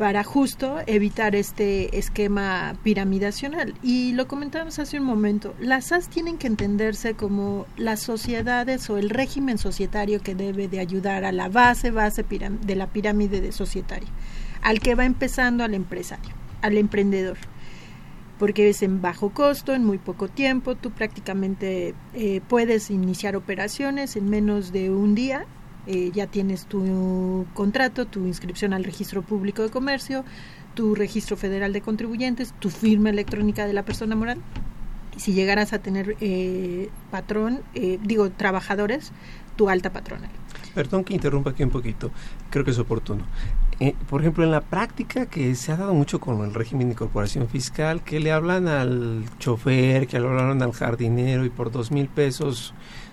para 0.00 0.24
justo 0.24 0.78
evitar 0.86 1.34
este 1.34 1.98
esquema 1.98 2.74
piramidacional. 2.82 3.74
Y 3.82 4.14
lo 4.14 4.28
comentábamos 4.28 4.78
hace 4.78 4.98
un 4.98 5.04
momento, 5.04 5.54
las 5.60 5.88
SAS 5.88 6.08
tienen 6.08 6.38
que 6.38 6.46
entenderse 6.46 7.12
como 7.12 7.66
las 7.76 8.00
sociedades 8.00 8.88
o 8.88 8.96
el 8.96 9.10
régimen 9.10 9.58
societario 9.58 10.22
que 10.22 10.34
debe 10.34 10.68
de 10.68 10.80
ayudar 10.80 11.26
a 11.26 11.32
la 11.32 11.50
base, 11.50 11.90
base 11.90 12.24
de 12.24 12.76
la 12.76 12.86
pirámide 12.86 13.42
de 13.42 13.52
societaria, 13.52 14.08
al 14.62 14.80
que 14.80 14.94
va 14.94 15.04
empezando 15.04 15.64
al 15.64 15.74
empresario, 15.74 16.32
al 16.62 16.78
emprendedor. 16.78 17.36
Porque 18.38 18.70
es 18.70 18.82
en 18.82 19.02
bajo 19.02 19.28
costo, 19.34 19.74
en 19.74 19.84
muy 19.84 19.98
poco 19.98 20.28
tiempo, 20.28 20.76
tú 20.76 20.92
prácticamente 20.92 21.94
eh, 22.14 22.40
puedes 22.48 22.90
iniciar 22.90 23.36
operaciones 23.36 24.16
en 24.16 24.30
menos 24.30 24.72
de 24.72 24.88
un 24.88 25.14
día 25.14 25.44
eh, 25.86 26.10
ya 26.12 26.26
tienes 26.26 26.66
tu 26.66 27.46
contrato, 27.54 28.06
tu 28.06 28.26
inscripción 28.26 28.72
al 28.72 28.84
registro 28.84 29.22
público 29.22 29.62
de 29.62 29.70
comercio, 29.70 30.24
tu 30.74 30.94
registro 30.94 31.36
federal 31.36 31.72
de 31.72 31.80
contribuyentes, 31.80 32.54
tu 32.58 32.70
firma 32.70 33.10
electrónica 33.10 33.66
de 33.66 33.72
la 33.72 33.84
persona 33.84 34.16
moral. 34.16 34.38
si 35.16 35.34
llegaras 35.34 35.74
a 35.74 35.80
tener 35.80 36.16
eh, 36.20 36.88
patrón, 37.10 37.60
eh, 37.74 37.98
digo, 38.02 38.30
trabajadores, 38.30 39.12
tu 39.56 39.68
alta 39.68 39.92
patronal. 39.92 40.30
Perdón 40.74 41.04
que 41.04 41.12
interrumpa 41.12 41.50
aquí 41.50 41.62
un 41.62 41.70
poquito, 41.70 42.10
creo 42.48 42.64
que 42.64 42.70
es 42.70 42.78
oportuno. 42.78 43.24
Eh, 43.80 43.94
por 44.08 44.20
ejemplo, 44.20 44.44
en 44.44 44.50
la 44.50 44.60
práctica 44.60 45.26
que 45.26 45.54
se 45.54 45.72
ha 45.72 45.76
dado 45.76 45.94
mucho 45.94 46.20
con 46.20 46.42
el 46.44 46.54
régimen 46.54 46.88
de 46.88 46.92
incorporación 46.92 47.48
fiscal, 47.48 48.02
que 48.02 48.20
le 48.20 48.30
hablan 48.30 48.68
al 48.68 49.24
chofer, 49.38 50.06
que 50.06 50.20
le 50.20 50.28
hablan 50.28 50.62
al 50.62 50.72
jardinero 50.72 51.44
y 51.44 51.50
por 51.50 51.70
dos 51.70 51.90
mil 51.90 52.06
pesos, 52.06 52.72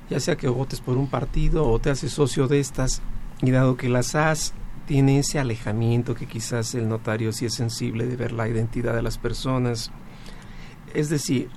ya 0.10 0.20
sea 0.20 0.36
que 0.36 0.48
votes 0.48 0.82
por 0.82 0.98
un 0.98 1.08
partido 1.08 1.67
o 1.67 1.80
te 1.80 1.89
haces 1.89 2.12
socio 2.12 2.48
de 2.48 2.60
estas, 2.60 3.02
y 3.41 3.52
dado 3.52 3.78
que 3.78 3.89
las 3.89 4.08
SAS 4.08 4.54
tiene 4.86 5.20
ese 5.20 5.39
alejamiento 5.39 6.15
que 6.15 6.28
quizás 6.28 6.74
el 6.76 6.88
notario 6.88 7.32
sí 7.34 7.46
es 7.46 7.54
sensible 7.54 8.08
de 8.08 8.15
ver 8.15 8.32
la 8.32 8.48
identidad 8.48 8.96
de 8.96 9.02
las 9.02 9.17
personas, 9.17 9.91
es 10.93 11.10
decir, 11.10 11.50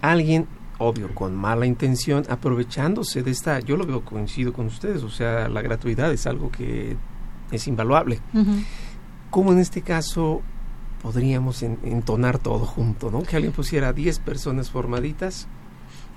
alguien 0.00 0.46
obvio, 0.80 1.14
con 1.14 1.36
mala 1.36 1.66
intención, 1.66 2.24
aprovechándose 2.30 3.22
de 3.22 3.30
esta, 3.30 3.60
yo 3.60 3.76
lo 3.76 3.84
veo 3.84 4.02
coincido 4.02 4.54
con 4.54 4.66
ustedes, 4.66 5.02
o 5.02 5.10
sea, 5.10 5.48
la 5.50 5.60
gratuidad 5.60 6.10
es 6.10 6.26
algo 6.26 6.50
que 6.50 6.96
es 7.52 7.68
invaluable. 7.68 8.18
¿Cómo 9.28 9.52
en 9.52 9.58
este 9.58 9.82
caso 9.82 10.40
podríamos 11.02 11.62
entonar 11.62 12.38
todo 12.38 12.64
junto, 12.64 13.10
¿no? 13.10 13.22
Que 13.22 13.36
alguien 13.36 13.52
pusiera 13.52 13.92
10 13.92 14.20
personas 14.20 14.70
formaditas 14.70 15.48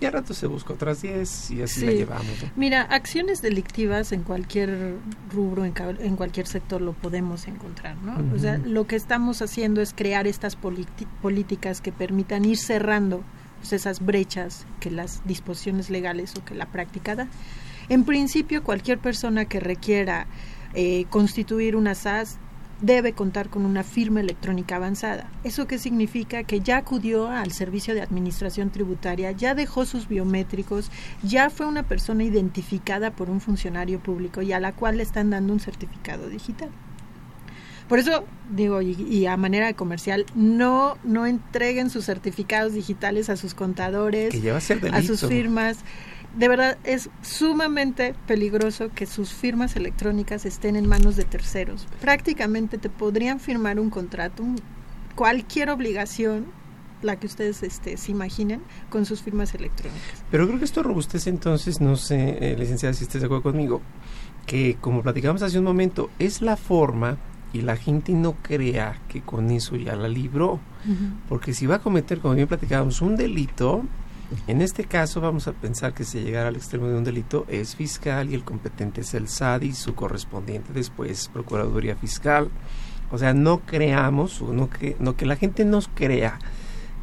y 0.03 0.05
al 0.05 0.13
rato 0.13 0.33
se 0.33 0.47
busca 0.47 0.73
otras 0.73 1.01
10 1.01 1.51
y 1.51 1.61
así 1.61 1.85
la 1.85 1.93
llevamos. 1.93 2.27
Mira, 2.57 2.81
acciones 2.81 3.41
delictivas 3.41 4.11
en 4.11 4.23
cualquier 4.23 4.95
rubro, 5.31 5.63
en, 5.63 5.73
en 5.99 6.15
cualquier 6.17 6.45
sector 6.45 6.81
lo 6.81 6.91
podemos 6.91 7.47
encontrar, 7.47 7.95
¿no? 7.97 8.35
O 8.35 8.39
sea, 8.39 8.57
lo 8.57 8.85
que 8.85 8.97
estamos 8.97 9.41
haciendo 9.41 9.81
es 9.81 9.93
crear 9.93 10.27
estas 10.27 10.57
políticas 10.57 11.79
que 11.79 11.91
permitan 11.93 12.43
ir 12.43 12.57
cerrando 12.57 13.23
pues, 13.59 13.71
esas 13.71 14.05
brechas 14.05 14.65
que 14.81 14.91
las 14.91 15.21
disposiciones 15.25 15.89
legales 15.89 16.33
o 16.35 16.43
que 16.43 16.53
la 16.53 16.65
práctica 16.65 17.15
da. 17.15 17.27
En 17.87 18.03
principio, 18.03 18.61
cualquier 18.61 18.99
persona 18.99 19.45
que 19.45 19.61
requiera 19.61 20.27
eh, 20.73 21.05
constituir 21.09 21.77
una 21.77 21.95
SAS 21.95 22.39
debe 22.81 23.13
contar 23.13 23.49
con 23.49 23.65
una 23.65 23.83
firma 23.83 24.19
electrónica 24.19 24.75
avanzada. 24.75 25.29
¿Eso 25.43 25.67
qué 25.67 25.77
significa? 25.77 26.43
Que 26.43 26.59
ya 26.59 26.77
acudió 26.77 27.27
al 27.27 27.51
servicio 27.51 27.93
de 27.93 28.01
administración 28.01 28.69
tributaria, 28.71 29.31
ya 29.31 29.55
dejó 29.55 29.85
sus 29.85 30.07
biométricos, 30.07 30.91
ya 31.23 31.49
fue 31.49 31.65
una 31.65 31.83
persona 31.83 32.23
identificada 32.23 33.11
por 33.11 33.29
un 33.29 33.41
funcionario 33.41 33.99
público 33.99 34.41
y 34.41 34.51
a 34.53 34.59
la 34.59 34.73
cual 34.73 34.97
le 34.97 35.03
están 35.03 35.29
dando 35.29 35.53
un 35.53 35.59
certificado 35.59 36.29
digital. 36.29 36.69
Por 37.87 37.99
eso 37.99 38.25
digo, 38.49 38.81
y, 38.81 39.25
a 39.25 39.37
manera 39.37 39.73
comercial, 39.73 40.25
no, 40.35 40.97
no 41.03 41.25
entreguen 41.25 41.89
sus 41.89 42.05
certificados 42.05 42.73
digitales 42.73 43.29
a 43.29 43.35
sus 43.35 43.53
contadores, 43.53 44.33
a, 44.91 45.01
sus 45.01 45.25
firmas. 45.27 45.77
De 46.37 46.47
verdad, 46.47 46.77
es 46.83 47.09
sumamente 47.21 48.15
peligroso 48.25 48.89
que 48.93 49.05
sus 49.05 49.31
firmas 49.31 49.75
electrónicas 49.75 50.45
estén 50.45 50.75
en 50.75 50.87
manos 50.87 51.15
de 51.15 51.25
terceros. 51.25 51.87
Prácticamente 52.01 52.77
te 52.77 52.89
podrían 52.89 53.39
firmar 53.39 53.79
un 53.79 53.91
contrato, 53.91 54.43
cualquier 55.15 55.69
obligación 55.69 56.45
la 57.03 57.17
que 57.17 57.27
ustedes 57.27 57.61
este, 57.63 57.97
se 57.97 58.11
imaginen 58.11 58.61
con 58.89 59.05
sus 59.05 59.21
firmas 59.21 59.53
electrónicas. 59.53 60.23
Pero 60.31 60.47
creo 60.47 60.57
que 60.57 60.65
esto 60.65 60.83
robustece 60.83 61.29
entonces, 61.29 61.81
no 61.81 61.95
sé, 61.97 62.37
eh, 62.39 62.55
licenciada, 62.57 62.93
si 62.93 63.03
estés 63.03 63.21
de 63.21 63.25
acuerdo 63.25 63.43
conmigo, 63.43 63.81
que 64.45 64.77
como 64.79 65.03
platicamos 65.03 65.41
hace 65.41 65.59
un 65.59 65.65
momento, 65.65 66.09
es 66.17 66.41
la 66.41 66.57
forma 66.57 67.17
y 67.51 67.61
la 67.61 67.75
gente 67.75 68.13
no 68.13 68.33
crea 68.41 68.99
que 69.07 69.21
con 69.21 69.51
eso 69.51 69.75
ya 69.75 69.95
la 69.95 70.07
libró. 70.07 70.59
Porque 71.29 71.53
si 71.53 71.65
va 71.65 71.75
a 71.75 71.79
cometer, 71.79 72.19
como 72.19 72.33
bien 72.33 72.47
platicábamos, 72.47 73.01
un 73.01 73.15
delito, 73.15 73.83
en 74.47 74.61
este 74.61 74.85
caso 74.85 75.21
vamos 75.21 75.47
a 75.47 75.53
pensar 75.53 75.93
que 75.93 76.03
si 76.03 76.21
llegara 76.21 76.49
al 76.49 76.55
extremo 76.55 76.87
de 76.87 76.95
un 76.95 77.03
delito 77.03 77.45
es 77.47 77.75
fiscal 77.75 78.29
y 78.29 78.35
el 78.35 78.43
competente 78.43 79.01
es 79.01 79.13
el 79.13 79.27
SAD 79.27 79.61
y 79.63 79.73
su 79.73 79.95
correspondiente 79.95 80.73
después 80.73 81.29
Procuraduría 81.31 81.95
Fiscal. 81.95 82.49
O 83.11 83.17
sea, 83.17 83.33
no 83.33 83.59
creamos, 83.59 84.41
o 84.41 84.53
no 84.53 84.69
que, 84.69 84.95
no 84.99 85.15
que 85.15 85.25
la 85.25 85.35
gente 85.35 85.65
nos 85.65 85.87
crea 85.87 86.39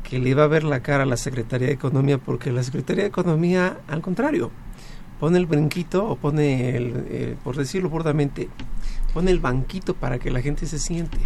que 0.02 0.18
le 0.18 0.34
va 0.34 0.44
a 0.44 0.48
ver 0.48 0.64
la 0.64 0.80
cara 0.80 1.04
a 1.04 1.06
la 1.06 1.16
Secretaría 1.16 1.68
de 1.68 1.74
Economía, 1.74 2.18
porque 2.18 2.50
la 2.50 2.64
Secretaría 2.64 3.04
de 3.04 3.08
Economía, 3.08 3.78
al 3.86 4.02
contrario, 4.02 4.50
pone 5.20 5.38
el 5.38 5.46
brinquito 5.46 6.04
o 6.04 6.16
pone, 6.16 6.76
el, 6.76 7.06
eh, 7.08 7.36
por 7.44 7.56
decirlo 7.56 7.90
burdamente, 7.90 8.48
pone 9.14 9.30
el 9.30 9.38
banquito 9.38 9.94
para 9.94 10.18
que 10.18 10.30
la 10.30 10.40
gente 10.40 10.66
se 10.66 10.80
siente. 10.80 11.18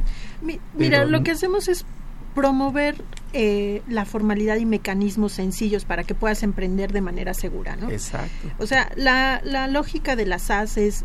mira, 0.76 1.06
lo 1.06 1.22
que 1.22 1.30
hacemos 1.30 1.68
es 1.68 1.86
promover 2.34 3.02
eh, 3.32 3.82
la 3.88 4.04
formalidad 4.04 4.56
y 4.56 4.66
mecanismos 4.66 5.32
sencillos 5.32 5.84
para 5.84 6.04
que 6.04 6.14
puedas 6.14 6.42
emprender 6.42 6.92
de 6.92 7.00
manera 7.00 7.34
segura, 7.34 7.76
¿no? 7.76 7.90
Exacto. 7.90 8.50
O 8.58 8.66
sea, 8.66 8.90
la, 8.96 9.40
la 9.44 9.68
lógica 9.68 10.16
de 10.16 10.26
las 10.26 10.42
SAS 10.42 10.76
es 10.76 11.04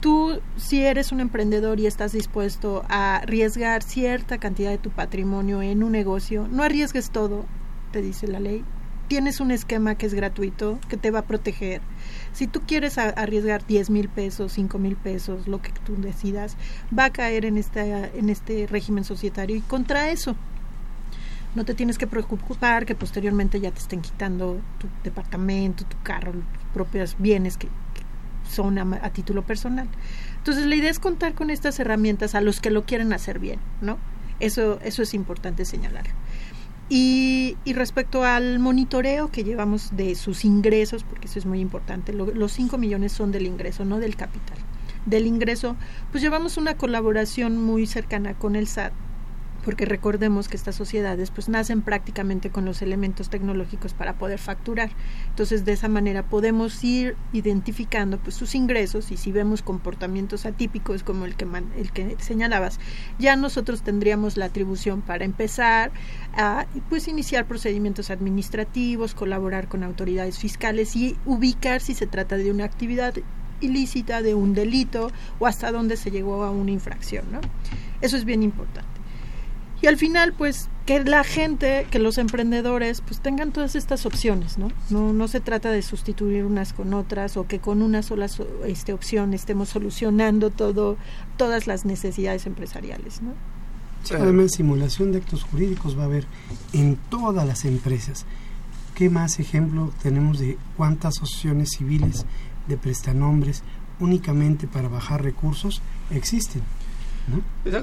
tú 0.00 0.40
si 0.56 0.82
eres 0.82 1.12
un 1.12 1.20
emprendedor 1.20 1.80
y 1.80 1.86
estás 1.86 2.12
dispuesto 2.12 2.84
a 2.88 3.16
arriesgar 3.16 3.82
cierta 3.82 4.38
cantidad 4.38 4.70
de 4.70 4.78
tu 4.78 4.90
patrimonio 4.90 5.62
en 5.62 5.82
un 5.82 5.92
negocio, 5.92 6.48
no 6.50 6.62
arriesgues 6.62 7.10
todo, 7.10 7.46
te 7.92 8.02
dice 8.02 8.26
la 8.26 8.40
ley. 8.40 8.64
Tienes 9.06 9.40
un 9.40 9.50
esquema 9.50 9.96
que 9.96 10.06
es 10.06 10.14
gratuito, 10.14 10.78
que 10.88 10.96
te 10.96 11.10
va 11.10 11.20
a 11.20 11.26
proteger 11.26 11.82
si 12.34 12.48
tú 12.48 12.62
quieres 12.66 12.98
arriesgar 12.98 13.64
10 13.64 13.90
mil 13.90 14.08
pesos, 14.08 14.52
5 14.52 14.78
mil 14.78 14.96
pesos, 14.96 15.46
lo 15.46 15.62
que 15.62 15.70
tú 15.84 15.94
decidas, 15.96 16.56
va 16.96 17.06
a 17.06 17.10
caer 17.10 17.44
en, 17.44 17.56
esta, 17.56 17.84
en 17.84 18.28
este 18.28 18.66
régimen 18.66 19.04
societario 19.04 19.54
y 19.56 19.60
contra 19.60 20.10
eso 20.10 20.34
no 21.54 21.64
te 21.64 21.74
tienes 21.74 21.98
que 21.98 22.06
preocupar 22.06 22.86
que 22.86 22.94
posteriormente 22.94 23.60
ya 23.60 23.70
te 23.70 23.78
estén 23.78 24.00
quitando 24.00 24.60
tu 24.78 24.88
departamento, 25.02 25.84
tu 25.84 25.96
carro, 26.02 26.32
tus 26.32 26.64
propios 26.72 27.16
bienes 27.18 27.56
que, 27.56 27.68
son 28.50 28.78
a, 28.78 29.10
título 29.10 29.42
personal. 29.42 29.88
Entonces 30.36 30.66
la 30.66 30.74
idea 30.76 30.90
es 30.90 30.98
contar 30.98 31.34
con 31.34 31.50
estas 31.50 31.78
herramientas 31.80 32.34
a 32.34 32.40
los 32.40 32.60
que 32.60 32.70
lo 32.70 32.84
quieren 32.84 33.12
hacer 33.12 33.38
bien, 33.38 33.58
¿no? 33.80 33.98
Eso, 34.40 34.78
eso 34.82 35.02
es 35.02 35.14
importante 35.14 35.64
señalar. 35.64 36.04
Y, 36.88 37.56
respecto 37.64 38.24
al 38.24 38.58
monitoreo 38.58 39.30
que 39.30 39.42
llevamos 39.42 39.96
de 39.96 40.14
sus 40.14 40.44
ingresos, 40.44 41.02
porque 41.02 41.28
eso 41.28 41.38
es 41.38 41.46
muy 41.46 41.60
importante, 41.60 42.12
los 42.12 42.52
5 42.52 42.76
millones 42.76 43.12
son 43.12 43.32
del 43.32 43.46
ingreso, 43.46 43.84
no 43.84 43.98
del 44.00 44.16
capital. 44.16 44.58
Del 45.06 45.26
ingreso, 45.26 45.76
pues 46.10 46.22
llevamos 46.22 46.56
una 46.56 46.76
colaboración 46.76 47.62
muy 47.62 47.86
cercana 47.86 48.34
con 48.34 48.56
el 48.56 48.66
SAT 48.68 48.92
porque 49.64 49.86
recordemos 49.86 50.48
que 50.48 50.56
estas 50.56 50.74
sociedades 50.76 51.30
pues 51.30 51.48
nacen 51.48 51.82
prácticamente 51.82 52.50
con 52.50 52.64
los 52.64 52.82
elementos 52.82 53.30
tecnológicos 53.30 53.94
para 53.94 54.14
poder 54.14 54.38
facturar. 54.38 54.90
Entonces, 55.30 55.64
de 55.64 55.72
esa 55.72 55.88
manera 55.88 56.24
podemos 56.24 56.82
ir 56.84 57.16
identificando 57.32 58.18
pues 58.18 58.34
sus 58.34 58.54
ingresos 58.54 59.10
y 59.10 59.16
si 59.16 59.32
vemos 59.32 59.62
comportamientos 59.62 60.46
atípicos 60.46 61.02
como 61.02 61.24
el 61.24 61.36
que 61.36 61.46
el 61.78 61.92
que 61.92 62.16
señalabas, 62.18 62.78
ya 63.18 63.36
nosotros 63.36 63.82
tendríamos 63.82 64.36
la 64.36 64.46
atribución 64.46 65.02
para 65.02 65.24
empezar 65.24 65.92
a 66.36 66.66
pues 66.88 67.08
iniciar 67.08 67.46
procedimientos 67.46 68.10
administrativos, 68.10 69.14
colaborar 69.14 69.68
con 69.68 69.82
autoridades 69.82 70.38
fiscales 70.38 70.96
y 70.96 71.16
ubicar 71.24 71.80
si 71.80 71.94
se 71.94 72.06
trata 72.06 72.36
de 72.36 72.50
una 72.50 72.64
actividad 72.64 73.14
ilícita, 73.60 74.22
de 74.22 74.34
un 74.34 74.54
delito 74.54 75.10
o 75.38 75.46
hasta 75.46 75.72
dónde 75.72 75.96
se 75.96 76.10
llegó 76.10 76.44
a 76.44 76.50
una 76.50 76.70
infracción, 76.70 77.24
¿no? 77.32 77.40
Eso 78.00 78.16
es 78.16 78.24
bien 78.24 78.42
importante. 78.42 78.93
Y 79.84 79.86
al 79.86 79.98
final, 79.98 80.32
pues, 80.32 80.70
que 80.86 81.04
la 81.04 81.24
gente, 81.24 81.86
que 81.90 81.98
los 81.98 82.16
emprendedores, 82.16 83.02
pues 83.02 83.20
tengan 83.20 83.52
todas 83.52 83.76
estas 83.76 84.06
opciones, 84.06 84.56
¿no? 84.56 84.68
No, 84.88 85.12
no 85.12 85.28
se 85.28 85.40
trata 85.40 85.70
de 85.70 85.82
sustituir 85.82 86.46
unas 86.46 86.72
con 86.72 86.94
otras 86.94 87.36
o 87.36 87.46
que 87.46 87.58
con 87.58 87.82
una 87.82 88.02
sola 88.02 88.26
este, 88.64 88.94
opción 88.94 89.34
estemos 89.34 89.68
solucionando 89.68 90.48
todo, 90.48 90.96
todas 91.36 91.66
las 91.66 91.84
necesidades 91.84 92.46
empresariales, 92.46 93.20
¿no? 93.20 93.34
además, 94.18 94.52
simulación 94.52 95.12
de 95.12 95.18
actos 95.18 95.44
jurídicos 95.44 95.98
va 95.98 96.04
a 96.04 96.06
haber 96.06 96.24
en 96.72 96.96
todas 97.10 97.46
las 97.46 97.66
empresas. 97.66 98.24
¿Qué 98.94 99.10
más 99.10 99.38
ejemplo 99.38 99.92
tenemos 100.02 100.38
de 100.38 100.56
cuántas 100.78 101.18
asociaciones 101.18 101.72
civiles 101.76 102.24
de 102.68 102.78
prestanombres 102.78 103.62
únicamente 104.00 104.66
para 104.66 104.88
bajar 104.88 105.22
recursos 105.22 105.82
existen? 106.10 106.62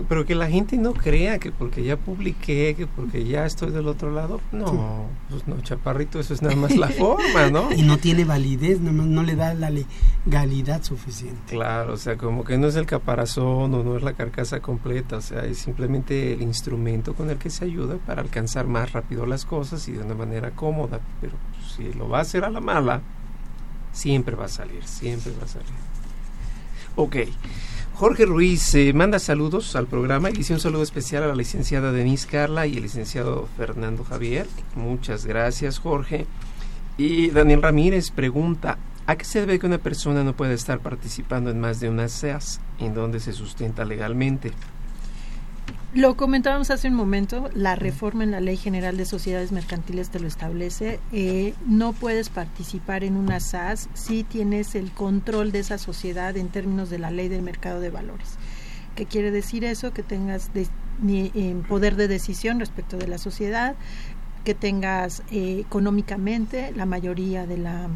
Pero 0.07 0.25
que 0.25 0.35
la 0.35 0.47
gente 0.47 0.77
no 0.77 0.93
crea 0.93 1.39
que 1.39 1.51
porque 1.51 1.83
ya 1.83 1.97
publiqué, 1.97 2.75
que 2.75 2.85
porque 2.85 3.25
ya 3.25 3.45
estoy 3.45 3.71
del 3.71 3.87
otro 3.87 4.11
lado, 4.11 4.39
no, 4.51 5.07
pues 5.29 5.47
no, 5.47 5.59
chaparrito, 5.61 6.19
eso 6.19 6.33
es 6.33 6.41
nada 6.43 6.55
más 6.55 6.75
la 6.75 6.87
forma, 6.99 7.49
¿no? 7.49 7.71
Y 7.73 7.81
no 7.81 7.97
tiene 7.97 8.23
validez, 8.23 8.79
no, 8.79 8.91
no 8.91 9.23
le 9.23 9.35
da 9.35 9.55
la 9.55 9.71
legalidad 9.71 10.83
suficiente. 10.83 11.41
Claro, 11.47 11.93
o 11.93 11.97
sea, 11.97 12.17
como 12.17 12.43
que 12.43 12.57
no 12.59 12.67
es 12.67 12.75
el 12.75 12.85
caparazón 12.85 13.73
o 13.73 13.83
no 13.83 13.97
es 13.97 14.03
la 14.03 14.13
carcasa 14.13 14.59
completa, 14.59 15.17
o 15.17 15.21
sea, 15.21 15.43
es 15.45 15.57
simplemente 15.57 16.33
el 16.33 16.43
instrumento 16.43 17.15
con 17.15 17.31
el 17.31 17.37
que 17.37 17.49
se 17.49 17.65
ayuda 17.65 17.97
para 18.05 18.21
alcanzar 18.21 18.67
más 18.67 18.91
rápido 18.91 19.25
las 19.25 19.45
cosas 19.45 19.87
y 19.87 19.93
de 19.93 20.03
una 20.03 20.13
manera 20.13 20.51
cómoda, 20.51 20.99
pero 21.19 21.33
si 21.75 21.91
lo 21.93 22.07
va 22.07 22.19
a 22.19 22.21
hacer 22.21 22.43
a 22.43 22.51
la 22.51 22.59
mala, 22.59 23.01
siempre 23.91 24.35
va 24.35 24.45
a 24.45 24.49
salir, 24.49 24.83
siempre 24.83 25.33
va 25.39 25.45
a 25.45 25.47
salir. 25.47 25.91
Ok. 26.95 27.15
Jorge 28.01 28.25
Ruiz 28.25 28.73
eh, 28.73 28.93
manda 28.93 29.19
saludos 29.19 29.75
al 29.75 29.85
programa 29.85 30.31
y 30.31 30.33
dice 30.33 30.55
un 30.55 30.59
saludo 30.59 30.81
especial 30.81 31.21
a 31.21 31.27
la 31.27 31.35
licenciada 31.35 31.91
Denise 31.91 32.27
Carla 32.27 32.65
y 32.65 32.77
el 32.77 32.81
licenciado 32.81 33.47
Fernando 33.57 34.03
Javier. 34.03 34.47
Muchas 34.73 35.27
gracias, 35.27 35.77
Jorge. 35.77 36.25
Y 36.97 37.29
Daniel 37.29 37.61
Ramírez 37.61 38.09
pregunta, 38.09 38.79
¿a 39.05 39.15
qué 39.17 39.23
se 39.23 39.41
debe 39.41 39.59
que 39.59 39.67
una 39.67 39.77
persona 39.77 40.23
no 40.23 40.35
pueda 40.35 40.53
estar 40.53 40.79
participando 40.79 41.51
en 41.51 41.59
más 41.59 41.79
de 41.79 41.89
una 41.89 42.07
SEAS 42.07 42.59
en 42.79 42.95
donde 42.95 43.19
se 43.19 43.33
sustenta 43.33 43.85
legalmente? 43.85 44.51
Lo 45.93 46.15
comentábamos 46.15 46.71
hace 46.71 46.87
un 46.87 46.93
momento, 46.93 47.49
la 47.53 47.75
reforma 47.75 48.23
en 48.23 48.31
la 48.31 48.39
Ley 48.39 48.55
General 48.55 48.95
de 48.95 49.03
Sociedades 49.03 49.51
Mercantiles 49.51 50.09
te 50.09 50.21
lo 50.21 50.27
establece. 50.27 51.01
Eh, 51.11 51.53
no 51.67 51.91
puedes 51.91 52.29
participar 52.29 53.03
en 53.03 53.17
una 53.17 53.41
SAS 53.41 53.89
si 53.93 54.23
tienes 54.23 54.75
el 54.75 54.91
control 54.91 55.51
de 55.51 55.59
esa 55.59 55.77
sociedad 55.77 56.37
en 56.37 56.47
términos 56.47 56.89
de 56.89 56.97
la 56.97 57.11
Ley 57.11 57.27
del 57.27 57.41
Mercado 57.41 57.81
de 57.81 57.89
Valores. 57.89 58.37
¿Qué 58.95 59.05
quiere 59.05 59.31
decir 59.31 59.65
eso? 59.65 59.91
Que 59.91 60.01
tengas 60.01 60.49
eh, 60.55 61.55
poder 61.67 61.97
de 61.97 62.07
decisión 62.07 62.61
respecto 62.61 62.95
de 62.95 63.09
la 63.09 63.17
sociedad, 63.17 63.75
que 64.45 64.55
tengas 64.55 65.23
eh, 65.29 65.59
económicamente 65.59 66.71
la 66.73 66.85
mayoría 66.85 67.45
de 67.45 67.57
la 67.57 67.89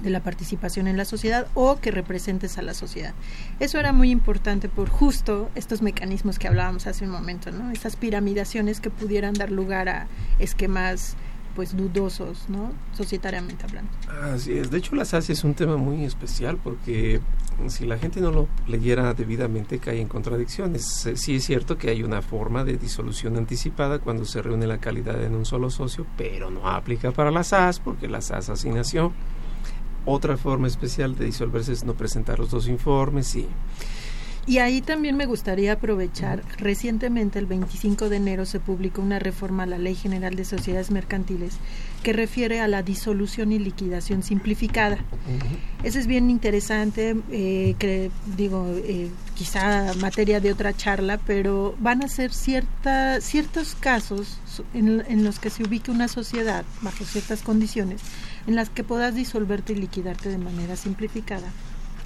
de 0.00 0.10
la 0.10 0.22
participación 0.22 0.88
en 0.88 0.96
la 0.96 1.04
sociedad 1.04 1.46
o 1.54 1.78
que 1.80 1.90
representes 1.90 2.58
a 2.58 2.62
la 2.62 2.74
sociedad. 2.74 3.14
Eso 3.60 3.78
era 3.78 3.92
muy 3.92 4.10
importante 4.10 4.68
por 4.68 4.88
justo 4.88 5.50
estos 5.54 5.82
mecanismos 5.82 6.38
que 6.38 6.48
hablábamos 6.48 6.86
hace 6.86 7.04
un 7.04 7.10
momento, 7.10 7.50
¿no? 7.50 7.70
Estas 7.70 7.96
piramidaciones 7.96 8.80
que 8.80 8.90
pudieran 8.90 9.34
dar 9.34 9.50
lugar 9.50 9.88
a 9.88 10.06
esquemas 10.38 11.16
pues 11.54 11.76
dudosos, 11.76 12.48
¿no? 12.48 12.72
Societariamente 12.92 13.64
hablando. 13.64 13.90
Así 14.22 14.52
es. 14.52 14.70
De 14.70 14.78
hecho, 14.78 14.96
la 14.96 15.04
SAS 15.04 15.30
es 15.30 15.44
un 15.44 15.54
tema 15.54 15.76
muy 15.76 16.04
especial 16.04 16.56
porque 16.56 17.20
si 17.66 17.84
la 17.84 17.98
gente 17.98 18.20
no 18.20 18.30
lo 18.30 18.48
leyera 18.66 19.12
debidamente 19.14 19.78
cae 19.78 20.00
en 20.00 20.08
contradicciones. 20.08 21.10
Sí 21.14 21.36
es 21.36 21.44
cierto 21.44 21.76
que 21.76 21.90
hay 21.90 22.02
una 22.02 22.22
forma 22.22 22.64
de 22.64 22.78
disolución 22.78 23.36
anticipada 23.36 23.98
cuando 23.98 24.24
se 24.24 24.42
reúne 24.42 24.66
la 24.66 24.78
calidad 24.78 25.22
en 25.22 25.34
un 25.34 25.44
solo 25.44 25.70
socio, 25.70 26.06
pero 26.16 26.50
no 26.50 26.68
aplica 26.68 27.12
para 27.12 27.30
la 27.30 27.44
SAS 27.44 27.80
porque 27.80 28.08
la 28.08 28.20
SAS 28.20 28.48
así 28.48 28.70
nació. 28.70 29.12
Otra 30.04 30.36
forma 30.36 30.66
especial 30.66 31.16
de 31.16 31.26
disolverse 31.26 31.72
es 31.72 31.84
no 31.84 31.94
presentar 31.94 32.38
los 32.38 32.50
dos 32.50 32.68
informes 32.68 33.34
y... 33.36 33.46
Y 34.44 34.58
ahí 34.58 34.80
también 34.80 35.16
me 35.16 35.26
gustaría 35.26 35.74
aprovechar, 35.74 36.42
recientemente 36.58 37.38
el 37.38 37.46
25 37.46 38.08
de 38.08 38.16
enero 38.16 38.44
se 38.44 38.58
publicó 38.58 39.00
una 39.00 39.20
reforma 39.20 39.62
a 39.62 39.66
la 39.66 39.78
Ley 39.78 39.94
General 39.94 40.34
de 40.34 40.44
Sociedades 40.44 40.90
Mercantiles 40.90 41.58
que 42.02 42.12
refiere 42.12 42.60
a 42.60 42.66
la 42.66 42.82
disolución 42.82 43.52
y 43.52 43.60
liquidación 43.60 44.24
simplificada. 44.24 44.98
Eso 45.84 46.00
es 46.00 46.08
bien 46.08 46.28
interesante, 46.28 47.14
eh, 47.30 47.76
que 47.78 48.10
digo, 48.36 48.66
eh, 48.78 49.10
quizá 49.36 49.94
materia 50.00 50.40
de 50.40 50.50
otra 50.50 50.76
charla, 50.76 51.20
pero 51.24 51.76
van 51.78 52.02
a 52.02 52.08
ser 52.08 52.32
cierta, 52.32 53.20
ciertos 53.20 53.76
casos 53.76 54.40
en, 54.74 55.04
en 55.06 55.22
los 55.22 55.38
que 55.38 55.50
se 55.50 55.62
ubique 55.62 55.92
una 55.92 56.08
sociedad 56.08 56.64
bajo 56.80 57.04
ciertas 57.04 57.42
condiciones 57.42 58.00
en 58.46 58.54
las 58.54 58.70
que 58.70 58.84
puedas 58.84 59.14
disolverte 59.14 59.72
y 59.72 59.76
liquidarte 59.76 60.28
de 60.28 60.38
manera 60.38 60.76
simplificada 60.76 61.48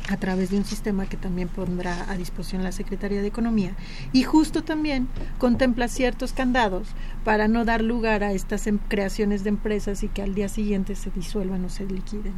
a 0.09 0.17
través 0.17 0.51
de 0.51 0.59
un 0.59 0.65
sistema 0.65 1.07
que 1.07 1.17
también 1.17 1.49
pondrá 1.49 2.11
a 2.11 2.17
disposición 2.17 2.63
la 2.63 2.73
Secretaría 2.73 3.21
de 3.21 3.27
Economía. 3.27 3.73
Y 4.13 4.23
justo 4.23 4.63
también 4.63 5.09
contempla 5.39 5.89
ciertos 5.89 6.33
candados 6.33 6.89
para 7.25 7.49
no 7.49 7.65
dar 7.65 7.83
lugar 7.83 8.23
a 8.23 8.33
estas 8.33 8.67
em, 8.67 8.79
creaciones 8.79 9.43
de 9.43 9.51
empresas 9.51 10.03
y 10.03 10.09
que 10.09 10.23
al 10.23 10.35
día 10.35 10.49
siguiente 10.49 10.95
se 10.95 11.11
disuelvan 11.11 11.65
o 11.65 11.69
se 11.69 11.87
liquiden. 11.87 12.35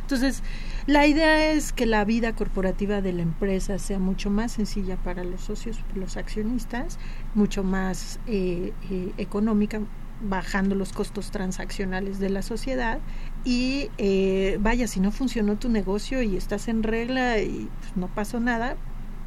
Entonces, 0.00 0.42
la 0.86 1.06
idea 1.06 1.52
es 1.52 1.72
que 1.72 1.86
la 1.86 2.04
vida 2.04 2.34
corporativa 2.34 3.00
de 3.00 3.12
la 3.12 3.22
empresa 3.22 3.78
sea 3.78 3.98
mucho 3.98 4.30
más 4.30 4.52
sencilla 4.52 4.96
para 4.96 5.24
los 5.24 5.42
socios, 5.42 5.78
los 5.94 6.16
accionistas, 6.16 6.98
mucho 7.34 7.62
más 7.62 8.18
eh, 8.26 8.72
eh, 8.90 9.12
económica, 9.18 9.80
bajando 10.22 10.74
los 10.74 10.92
costos 10.92 11.30
transaccionales 11.30 12.18
de 12.18 12.30
la 12.30 12.42
sociedad 12.42 13.00
y 13.44 13.90
eh, 13.98 14.58
vaya, 14.60 14.86
si 14.86 15.00
no 15.00 15.10
funcionó 15.10 15.56
tu 15.56 15.68
negocio 15.68 16.22
y 16.22 16.36
estás 16.36 16.68
en 16.68 16.82
regla 16.82 17.38
y 17.40 17.68
pues, 17.80 17.96
no 17.96 18.08
pasó 18.08 18.40
nada, 18.40 18.76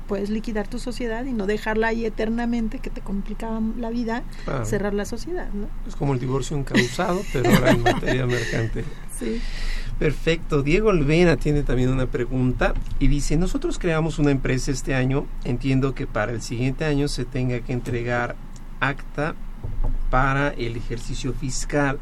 puedes 0.07 0.29
liquidar 0.29 0.67
tu 0.67 0.79
sociedad 0.79 1.25
y 1.25 1.33
no 1.33 1.47
dejarla 1.47 1.87
ahí 1.87 2.05
eternamente 2.05 2.79
que 2.79 2.89
te 2.89 3.01
complicaba 3.01 3.61
la 3.77 3.89
vida 3.89 4.23
cerrar 4.63 4.93
la 4.93 5.05
sociedad, 5.05 5.49
¿no? 5.53 5.67
Es 5.87 5.95
como 5.95 6.13
el 6.13 6.19
divorcio 6.19 6.57
encausado, 6.57 7.21
pero 7.33 7.49
ahora 7.49 7.71
en 7.71 7.83
materia 7.83 8.25
mercante. 8.27 8.85
Sí. 9.19 9.41
Perfecto. 9.99 10.61
Diego 10.61 10.89
Olvena 10.89 11.37
tiene 11.37 11.63
también 11.63 11.89
una 11.89 12.07
pregunta 12.07 12.73
y 12.99 13.07
dice, 13.07 13.37
nosotros 13.37 13.79
creamos 13.79 14.19
una 14.19 14.31
empresa 14.31 14.71
este 14.71 14.93
año, 14.93 15.25
entiendo 15.43 15.95
que 15.95 16.05
para 16.05 16.33
el 16.33 16.41
siguiente 16.41 16.85
año 16.85 17.07
se 17.07 17.23
tenga 17.23 17.59
que 17.61 17.73
entregar 17.73 18.35
acta 18.81 19.35
para 20.09 20.49
el 20.49 20.75
ejercicio 20.75 21.33
fiscal. 21.33 21.99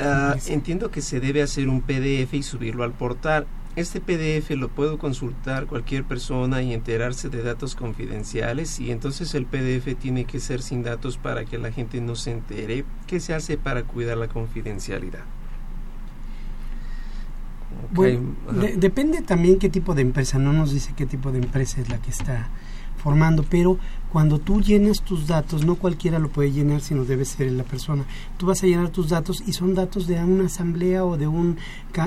Ah, 0.00 0.36
entiendo 0.46 0.90
que 0.90 1.00
se 1.00 1.20
debe 1.20 1.42
hacer 1.42 1.68
un 1.68 1.82
PDF 1.82 2.34
y 2.34 2.42
subirlo 2.42 2.84
al 2.84 2.92
portal. 2.92 3.46
Este 3.76 4.00
PDF 4.00 4.50
lo 4.56 4.68
puedo 4.68 4.98
consultar 4.98 5.66
cualquier 5.66 6.04
persona 6.04 6.60
y 6.60 6.74
enterarse 6.74 7.28
de 7.28 7.42
datos 7.42 7.76
confidenciales 7.76 8.80
y 8.80 8.90
entonces 8.90 9.34
el 9.34 9.46
PDF 9.46 9.96
tiene 9.96 10.24
que 10.24 10.40
ser 10.40 10.60
sin 10.60 10.82
datos 10.82 11.18
para 11.18 11.44
que 11.44 11.56
la 11.56 11.70
gente 11.70 12.00
no 12.00 12.16
se 12.16 12.32
entere. 12.32 12.84
¿Qué 13.06 13.20
se 13.20 13.32
hace 13.32 13.56
para 13.56 13.84
cuidar 13.84 14.18
la 14.18 14.26
confidencialidad? 14.26 15.24
Bueno, 17.92 18.34
depende 18.76 19.22
también 19.22 19.58
qué 19.58 19.68
tipo 19.68 19.94
de 19.94 20.02
empresa. 20.02 20.38
No 20.38 20.52
nos 20.52 20.72
dice 20.72 20.92
qué 20.96 21.06
tipo 21.06 21.30
de 21.30 21.38
empresa 21.38 21.80
es 21.80 21.88
la 21.88 21.98
que 21.98 22.10
está 22.10 22.48
formando, 23.00 23.44
pero 23.48 23.78
cuando 24.10 24.40
tú 24.40 24.60
llenas 24.60 25.02
tus 25.02 25.28
datos, 25.28 25.64
no 25.64 25.76
cualquiera 25.76 26.18
lo 26.18 26.30
puede 26.30 26.50
llenar, 26.50 26.80
sino 26.80 27.04
debe 27.04 27.24
ser 27.24 27.52
la 27.52 27.62
persona. 27.62 28.04
Tú 28.38 28.46
vas 28.46 28.62
a 28.62 28.66
llenar 28.66 28.88
tus 28.88 29.08
datos 29.08 29.42
y 29.46 29.52
son 29.52 29.74
datos 29.74 30.08
de 30.08 30.22
una 30.22 30.46
asamblea 30.46 31.04
o 31.04 31.16
de 31.16 31.28
un 31.28 31.58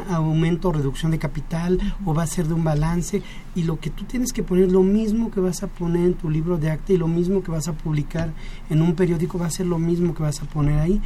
aumento 0.09 0.69
o 0.69 0.73
reducción 0.73 1.11
de 1.11 1.19
capital 1.19 1.79
o 2.05 2.13
va 2.13 2.23
a 2.23 2.27
ser 2.27 2.47
de 2.47 2.55
un 2.55 2.63
balance 2.63 3.21
y 3.55 3.63
lo 3.63 3.79
que 3.79 3.89
tú 3.89 4.03
tienes 4.03 4.33
que 4.33 4.43
poner, 4.43 4.71
lo 4.71 4.83
mismo 4.83 5.31
que 5.31 5.39
vas 5.39 5.63
a 5.63 5.67
poner 5.67 6.03
en 6.05 6.13
tu 6.15 6.29
libro 6.29 6.57
de 6.57 6.71
acta 6.71 6.91
y 6.91 6.97
lo 6.97 7.07
mismo 7.07 7.41
que 7.41 7.51
vas 7.51 7.67
a 7.67 7.73
publicar 7.73 8.33
en 8.69 8.81
un 8.81 8.95
periódico 8.95 9.37
va 9.37 9.45
a 9.45 9.51
ser 9.51 9.67
lo 9.67 9.79
mismo 9.79 10.13
que 10.13 10.23
vas 10.23 10.41
a 10.41 10.45
poner 10.45 10.79
ahí. 10.79 11.01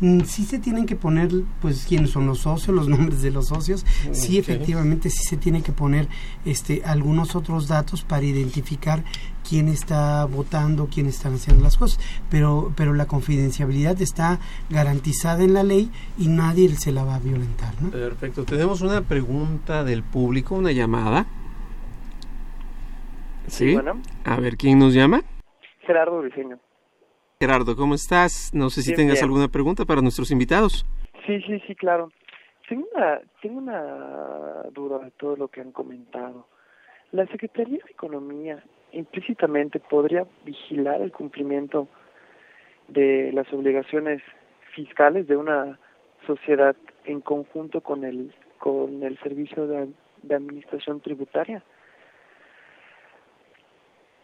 Mm, 0.00 0.22
sí 0.22 0.44
se 0.44 0.58
tienen 0.58 0.84
que 0.84 0.96
poner, 0.96 1.30
pues, 1.60 1.86
quiénes 1.88 2.10
son 2.10 2.26
los 2.26 2.40
socios, 2.40 2.74
los 2.74 2.88
nombres 2.90 3.22
de 3.22 3.30
los 3.30 3.46
socios. 3.46 3.86
Sí, 4.12 4.36
efectivamente, 4.36 5.08
sí 5.08 5.24
se 5.24 5.36
tiene 5.36 5.62
que 5.62 5.72
poner 5.72 6.08
este, 6.44 6.82
algunos 6.84 7.36
otros 7.36 7.68
datos 7.68 8.02
para 8.02 8.24
identificar 8.24 9.04
quién 9.52 9.68
está 9.68 10.24
votando, 10.24 10.88
quién 10.90 11.06
están 11.06 11.34
haciendo 11.34 11.62
las 11.62 11.76
cosas, 11.76 12.00
pero, 12.30 12.72
pero 12.74 12.94
la 12.94 13.04
confidencialidad 13.04 14.00
está 14.00 14.38
garantizada 14.70 15.44
en 15.44 15.52
la 15.52 15.62
ley 15.62 15.90
y 16.16 16.28
nadie 16.28 16.70
se 16.70 16.90
la 16.90 17.04
va 17.04 17.16
a 17.16 17.18
violentar. 17.18 17.74
¿no? 17.82 17.90
Perfecto, 17.90 18.46
tenemos 18.46 18.80
una 18.80 19.02
pregunta 19.02 19.84
del 19.84 20.02
público, 20.04 20.54
una 20.54 20.72
llamada. 20.72 21.26
Sí. 23.46 23.74
Bueno. 23.74 24.00
A 24.24 24.40
ver, 24.40 24.56
¿quién 24.56 24.78
nos 24.78 24.94
llama? 24.94 25.20
Gerardo 25.80 26.22
Diseño. 26.22 26.58
Gerardo, 27.38 27.76
¿cómo 27.76 27.94
estás? 27.94 28.52
No 28.54 28.70
sé 28.70 28.80
si 28.80 28.94
tengas 28.94 29.22
alguna 29.22 29.48
pregunta 29.48 29.84
para 29.84 30.00
nuestros 30.00 30.30
invitados. 30.30 30.86
Sí, 31.26 31.42
sí, 31.42 31.60
sí, 31.66 31.74
claro. 31.74 32.10
Tengo 32.70 32.86
una, 32.94 33.20
tengo 33.42 33.58
una 33.58 34.62
duda 34.72 34.98
de 35.00 35.10
todo 35.10 35.36
lo 35.36 35.48
que 35.48 35.60
han 35.60 35.72
comentado. 35.72 36.46
La 37.10 37.26
Secretaría 37.26 37.84
de 37.84 37.90
Economía 37.90 38.64
implícitamente 38.92 39.80
podría 39.80 40.26
vigilar 40.44 41.00
el 41.00 41.12
cumplimiento 41.12 41.88
de 42.88 43.30
las 43.32 43.50
obligaciones 43.52 44.22
fiscales 44.74 45.26
de 45.26 45.36
una 45.36 45.78
sociedad 46.26 46.76
en 47.04 47.20
conjunto 47.20 47.80
con 47.80 48.04
el 48.04 48.32
con 48.58 49.02
el 49.02 49.18
servicio 49.18 49.66
de, 49.66 49.88
administración 50.32 51.00
tributaria. 51.00 51.64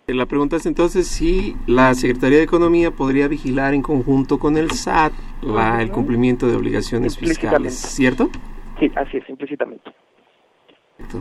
La 0.06 0.26
pregunta 0.26 0.54
es 0.54 0.64
entonces 0.64 1.08
si 1.08 1.56
la 1.66 1.92
Secretaría 1.94 2.38
de 2.38 2.44
Economía 2.44 2.92
podría 2.92 3.26
vigilar 3.26 3.74
en 3.74 3.82
conjunto 3.82 4.38
con 4.38 4.56
el 4.56 4.70
SAT 4.70 5.12
la, 5.42 5.82
el 5.82 5.90
cumplimiento 5.90 6.46
de 6.46 6.54
obligaciones 6.54 7.18
fiscales, 7.18 7.74
¿cierto? 7.74 8.30
Sí, 8.78 8.92
así 8.94 9.16
es, 9.16 9.28
implícitamente. 9.28 9.90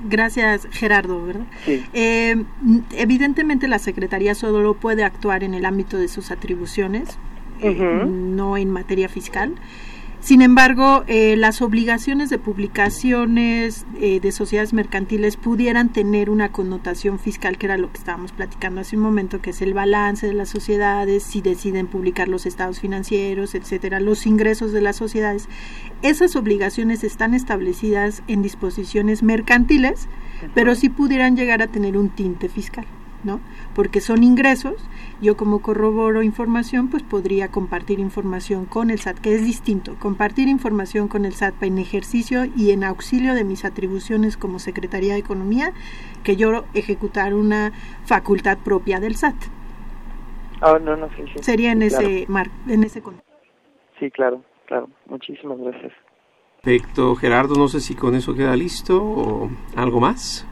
Gracias, 0.10 0.68
Gerardo. 0.72 1.22
Eh, 1.94 2.36
evidentemente 2.92 3.68
la 3.68 3.80
Secretaría 3.80 4.36
solo 4.36 4.74
puede 4.74 5.04
actuar 5.04 5.44
en 5.44 5.54
el 5.54 5.66
ámbito 5.66 5.98
de 5.98 6.08
sus 6.08 6.32
atribuciones, 6.32 7.18
eh, 7.62 8.04
no 8.06 8.58
en 8.58 8.70
materia 8.70 9.10
fiscal. 9.10 9.56
Sin 10.20 10.42
embargo, 10.42 11.04
eh, 11.08 11.36
las 11.38 11.62
obligaciones 11.62 12.30
de 12.30 12.38
publicaciones 12.40 13.86
eh, 14.00 14.20
de 14.20 14.32
sociedades 14.32 14.74
mercantiles 14.74 15.38
pudieran 15.38 15.90
tener 15.90 16.30
una 16.30 16.52
connotación 16.52 17.20
fiscal, 17.20 17.58
que 17.58 17.68
era 17.68 17.78
lo 17.78 17.92
que 17.92 18.00
estábamos 18.00 18.32
platicando 18.32 18.82
hace 18.82 18.98
un 18.98 19.04
momento, 19.04 19.42
que 19.42 19.52
es 19.52 19.62
el 19.62 19.74
balance 19.74 20.28
de 20.28 20.34
las 20.34 20.50
sociedades, 20.50 21.24
si 21.24 21.42
deciden 21.42 21.88
publicar 21.88 22.28
los 22.28 22.46
estados 22.46 22.80
financieros, 22.80 23.56
etcétera, 23.56 24.00
los 24.00 24.26
ingresos 24.26 24.74
de 24.74 24.82
las 24.82 24.98
sociedades. 24.98 25.48
Esas 26.02 26.36
obligaciones 26.36 27.04
están 27.04 27.34
establecidas 27.34 28.24
en 28.28 28.42
disposiciones 28.42 29.24
mercantiles, 29.24 30.10
pero 30.54 30.76
sí 30.76 30.90
pudieran 30.90 31.38
llegar 31.38 31.62
a 31.62 31.68
tener 31.68 31.96
un 31.96 32.10
tinte 32.10 32.50
fiscal. 32.50 32.86
¿no? 33.24 33.40
Porque 33.78 34.02
son 34.02 34.24
ingresos, 34.24 34.74
yo 35.22 35.38
como 35.38 35.62
corroboro 35.62 36.24
información, 36.24 36.90
pues 36.90 37.04
podría 37.04 37.50
compartir 37.50 38.00
información 38.00 38.66
con 38.66 38.90
el 38.90 39.00
SAT, 39.00 39.20
que 39.20 39.36
es 39.36 39.46
distinto, 39.46 39.96
compartir 40.00 40.48
información 40.48 41.08
con 41.08 41.26
el 41.26 41.34
SAT 41.34 41.62
en 41.62 41.78
ejercicio 41.78 42.46
y 42.58 42.72
en 42.72 42.84
auxilio 42.84 43.36
de 43.36 43.44
mis 43.44 43.66
atribuciones 43.66 44.36
como 44.36 44.58
Secretaría 44.58 45.14
de 45.14 45.20
Economía, 45.20 45.74
que 46.24 46.36
yo 46.36 46.66
ejecutar 46.74 47.36
una 47.36 47.72
facultad 48.04 48.58
propia 48.58 49.00
del 49.00 49.16
SAT. 49.16 49.36
Ah, 50.62 50.80
no, 50.82 50.96
no, 50.98 51.08
sí, 51.10 51.26
sí. 51.36 51.44
Sería 51.44 51.72
en 51.72 51.82
Sí, 51.82 51.86
ese 51.86 52.26
mar, 52.28 52.48
en 52.68 52.84
ese 52.84 53.04
contexto. 53.04 53.32
Sí, 54.00 54.10
claro, 54.10 54.42
claro. 54.66 54.90
Muchísimas 55.06 55.60
gracias. 55.60 55.94
Perfecto, 56.64 57.16
Gerardo, 57.16 57.54
no 57.54 57.68
sé 57.68 57.80
si 57.80 57.94
con 57.94 58.16
eso 58.16 58.34
queda 58.34 58.56
listo 58.56 59.00
o 59.04 59.50
algo 59.76 60.00
más. 60.00 60.48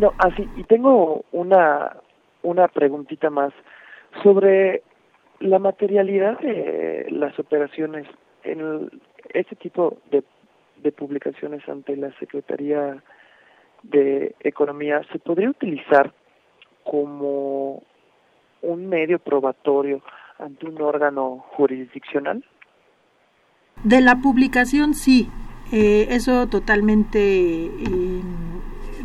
No, 0.00 0.12
así, 0.18 0.48
y 0.56 0.62
tengo 0.62 1.24
una, 1.32 1.96
una 2.46 2.68
preguntita 2.68 3.28
más 3.28 3.52
sobre 4.22 4.82
la 5.40 5.58
materialidad 5.58 6.38
de 6.38 7.06
las 7.10 7.36
operaciones 7.38 8.06
en 8.44 8.90
este 9.34 9.56
tipo 9.56 9.98
de, 10.10 10.22
de 10.82 10.92
publicaciones 10.92 11.68
ante 11.68 11.96
la 11.96 12.12
Secretaría 12.18 13.02
de 13.82 14.34
Economía. 14.40 15.02
¿Se 15.12 15.18
podría 15.18 15.50
utilizar 15.50 16.12
como 16.84 17.82
un 18.62 18.88
medio 18.88 19.18
probatorio 19.18 20.02
ante 20.38 20.66
un 20.66 20.80
órgano 20.80 21.44
jurisdiccional? 21.56 22.44
De 23.82 24.00
la 24.00 24.16
publicación, 24.22 24.94
sí. 24.94 25.28
Eh, 25.72 26.06
eso 26.10 26.46
totalmente 26.46 27.18
eh, 27.18 28.22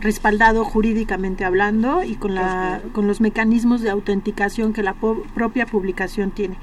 respaldado 0.02 0.66
jurídicamente 0.66 1.46
hablando 1.46 2.04
y 2.04 2.16
con, 2.16 2.36
la, 2.36 2.82
con 2.94 3.08
los 3.08 3.22
mecanismos 3.22 3.82
de 3.82 3.90
autenticación 3.92 4.74
que 4.74 4.84
la 4.84 4.94
po- 4.94 5.24
propia 5.34 5.66
publicación 5.66 6.32
tiene. 6.32 6.58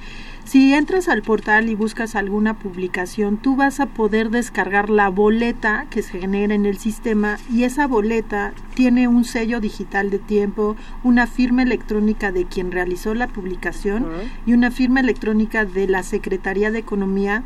Si 0.45 0.73
entras 0.73 1.09
al 1.09 1.21
portal 1.23 1.69
y 1.69 1.75
buscas 1.75 2.15
alguna 2.17 2.55
publicación, 2.59 3.37
tú 3.37 3.55
vas 3.55 3.81
a 3.81 3.87
poder 3.87 4.31
descargar 4.31 4.89
la 4.89 5.11
boleta 5.11 5.87
que 5.91 6.03
se 6.03 6.19
genera 6.21 6.55
en 6.55 6.65
el 6.65 6.79
sistema 6.79 7.39
y 7.53 7.65
esa 7.65 7.87
boleta 7.87 8.55
tiene 8.75 9.09
un 9.09 9.25
sello 9.25 9.61
digital 9.61 10.09
de 10.11 10.19
tiempo, 10.19 10.75
una 11.05 11.27
firma 11.27 11.63
electrónica 11.63 12.33
de 12.33 12.47
quien 12.47 12.73
realizó 12.73 13.15
la 13.15 13.27
publicación 13.29 14.07
y 14.47 14.55
una 14.55 14.71
firma 14.71 15.01
electrónica 15.01 15.67
de 15.67 15.87
la 15.87 16.03
Secretaría 16.03 16.71
de 16.71 16.79
Economía 16.79 17.43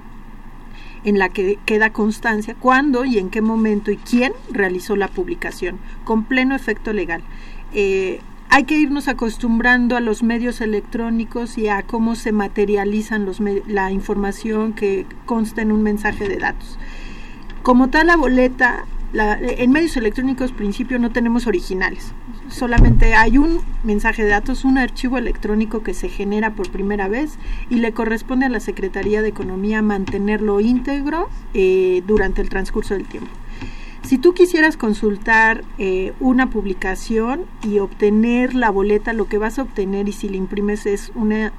en 1.05 1.19
la 1.19 1.29
que 1.29 1.59
queda 1.67 1.93
constancia 1.93 2.55
cuándo 2.55 3.05
y 3.05 3.19
en 3.19 3.31
qué 3.31 3.43
momento 3.43 3.91
y 3.91 3.97
quién 3.97 4.33
realizó 4.51 4.97
la 4.97 5.09
publicación, 5.09 5.79
con 6.05 6.25
pleno 6.25 6.55
efecto 6.55 6.93
legal. 6.93 7.23
Eh, 7.73 8.21
hay 8.51 8.65
que 8.65 8.79
irnos 8.79 9.09
acostumbrando 9.09 9.97
a 9.97 10.01
los 10.01 10.23
medios 10.23 10.61
electrónicos 10.61 11.57
y 11.57 11.69
a 11.69 11.83
cómo 11.83 12.15
se 12.15 12.33
materializan 12.33 13.25
los 13.25 13.41
la 13.67 13.91
información 13.91 14.75
que 14.75 15.07
consta 15.25 15.63
en 15.63 15.73
un 15.73 15.83
mensaje 15.83 16.29
de 16.29 16.37
datos. 16.37 16.79
Como 17.63 17.89
tal, 17.89 18.09
la 18.09 18.17
boleta, 18.17 18.85
la- 19.13 19.39
en 19.41 19.71
medios 19.71 19.97
electrónicos, 19.97 20.53
principio, 20.53 20.99
no 20.99 21.11
tenemos 21.11 21.47
originales. 21.47 22.13
Solamente 22.49 23.15
hay 23.15 23.39
un 23.39 23.61
mensaje 23.85 24.25
de 24.25 24.31
datos, 24.31 24.65
un 24.65 24.79
archivo 24.79 25.19
electrónico 25.19 25.83
que 25.83 25.95
se 25.95 26.09
genera 26.09 26.51
por 26.55 26.71
primera 26.71 27.09
vez 27.09 27.39
y 27.71 27.77
le 27.77 27.93
corresponde 27.93 28.47
a 28.47 28.49
la 28.49 28.61
Secretaría 28.61 29.23
de 29.23 29.29
Economía 29.29 29.83
mantenerlo 29.83 30.61
íntegro 30.61 31.29
eh, 31.55 32.03
durante 32.07 32.43
el 32.43 32.49
transcurso 32.49 32.95
del 32.95 33.05
tiempo. 33.07 33.31
Si 34.03 34.19
tú 34.19 34.35
quisieras 34.35 34.77
consultar 34.77 35.63
eh, 35.79 36.13
una 36.19 36.51
publicación 36.51 37.43
y 37.63 37.79
obtener 37.79 38.55
la 38.55 38.69
boleta, 38.71 39.13
lo 39.13 39.27
que 39.29 39.39
vas 39.39 39.59
a 39.59 39.63
obtener 39.63 40.09
y 40.09 40.13
si 40.13 40.29
la 40.29 40.37
imprimes 40.37 40.87
es 40.87 41.13
una 41.15 41.53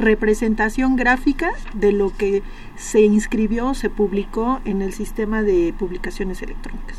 representación 0.00 0.96
gráfica 0.96 1.52
de 1.74 1.92
lo 1.92 2.16
que 2.16 2.42
se 2.76 3.02
inscribió 3.02 3.74
se 3.74 3.90
publicó 3.90 4.60
en 4.64 4.82
el 4.82 4.92
sistema 4.92 5.42
de 5.42 5.74
publicaciones 5.78 6.42
electrónicas. 6.42 6.98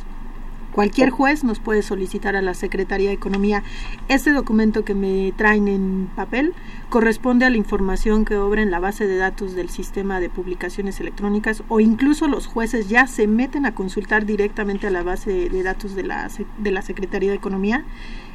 Cualquier 0.72 1.10
juez 1.10 1.44
nos 1.44 1.60
puede 1.60 1.82
solicitar 1.82 2.38
a 2.38 2.42
la 2.42 2.54
Secretaría 2.54 3.10
de 3.10 3.16
Economía 3.16 3.62
este 4.08 4.32
documento 4.32 4.86
que 4.86 4.96
me 4.96 5.34
traen 5.36 5.68
en 5.68 6.10
papel. 6.16 6.54
Corresponde 6.90 7.46
a 7.46 7.50
la 7.50 7.58
información 7.58 8.24
que 8.24 8.38
obra 8.38 8.62
en 8.62 8.72
la 8.72 8.80
base 8.80 9.06
de 9.06 9.18
datos 9.18 9.54
del 9.54 9.70
sistema 9.70 10.22
de 10.22 10.30
publicaciones 10.30 11.02
electrónicas 11.02 11.64
o 11.68 11.82
incluso 11.82 12.30
los 12.30 12.48
jueces 12.48 12.88
ya 12.88 13.06
se 13.08 13.28
meten 13.28 13.66
a 13.66 13.76
consultar 13.76 14.26
directamente 14.26 14.88
a 14.88 14.92
la 14.92 15.04
base 15.04 15.50
de 15.50 15.64
datos 15.64 15.94
de 15.94 16.04
la, 16.04 16.30
de 16.58 16.72
la 16.72 16.82
Secretaría 16.82 17.32
de 17.32 17.36
Economía 17.38 17.84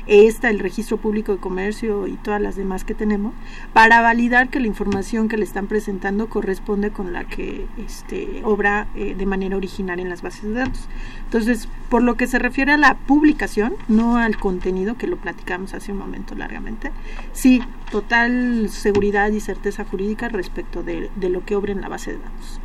esta, 0.07 0.50
el 0.50 0.59
registro 0.59 0.96
público 0.96 1.32
de 1.32 1.38
comercio 1.38 2.07
y 2.07 2.12
todas 2.12 2.40
las 2.40 2.57
demás 2.57 2.84
que 2.84 2.94
tenemos, 2.94 3.34
para 3.72 4.00
validar 4.00 4.48
que 4.48 4.61
la 4.61 4.66
información 4.66 5.28
que 5.28 5.36
le 5.36 5.44
están 5.44 5.66
presentando 5.66 6.28
corresponde 6.28 6.90
con 6.90 7.12
la 7.12 7.24
que 7.24 7.66
este, 7.78 8.42
obra 8.44 8.86
eh, 8.94 9.14
de 9.16 9.26
manera 9.26 9.57
original 9.57 10.00
en 10.00 10.09
las 10.09 10.22
bases 10.22 10.44
de 10.44 10.54
datos. 10.54 10.88
Entonces, 11.24 11.68
por 11.88 12.02
lo 12.02 12.14
que 12.14 12.26
se 12.26 12.38
refiere 12.38 12.72
a 12.72 12.76
la 12.76 12.94
publicación, 12.94 13.74
no 13.88 14.16
al 14.16 14.36
contenido, 14.36 14.96
que 14.96 15.07
lo 15.07 15.16
platicamos 15.16 15.74
hace 15.74 15.92
un 15.92 15.98
momento 15.98 16.34
largamente, 16.34 16.92
sí, 17.32 17.62
total 17.90 18.68
seguridad 18.70 19.30
y 19.30 19.40
certeza 19.40 19.84
jurídica 19.84 20.28
respecto 20.28 20.82
de, 20.82 21.11
de 21.16 21.28
lo 21.28 21.44
que 21.44 21.57
obra 21.57 21.72
en 21.72 21.80
la 21.80 21.88
base 21.88 22.12
de 22.12 22.18
datos. 22.18 22.61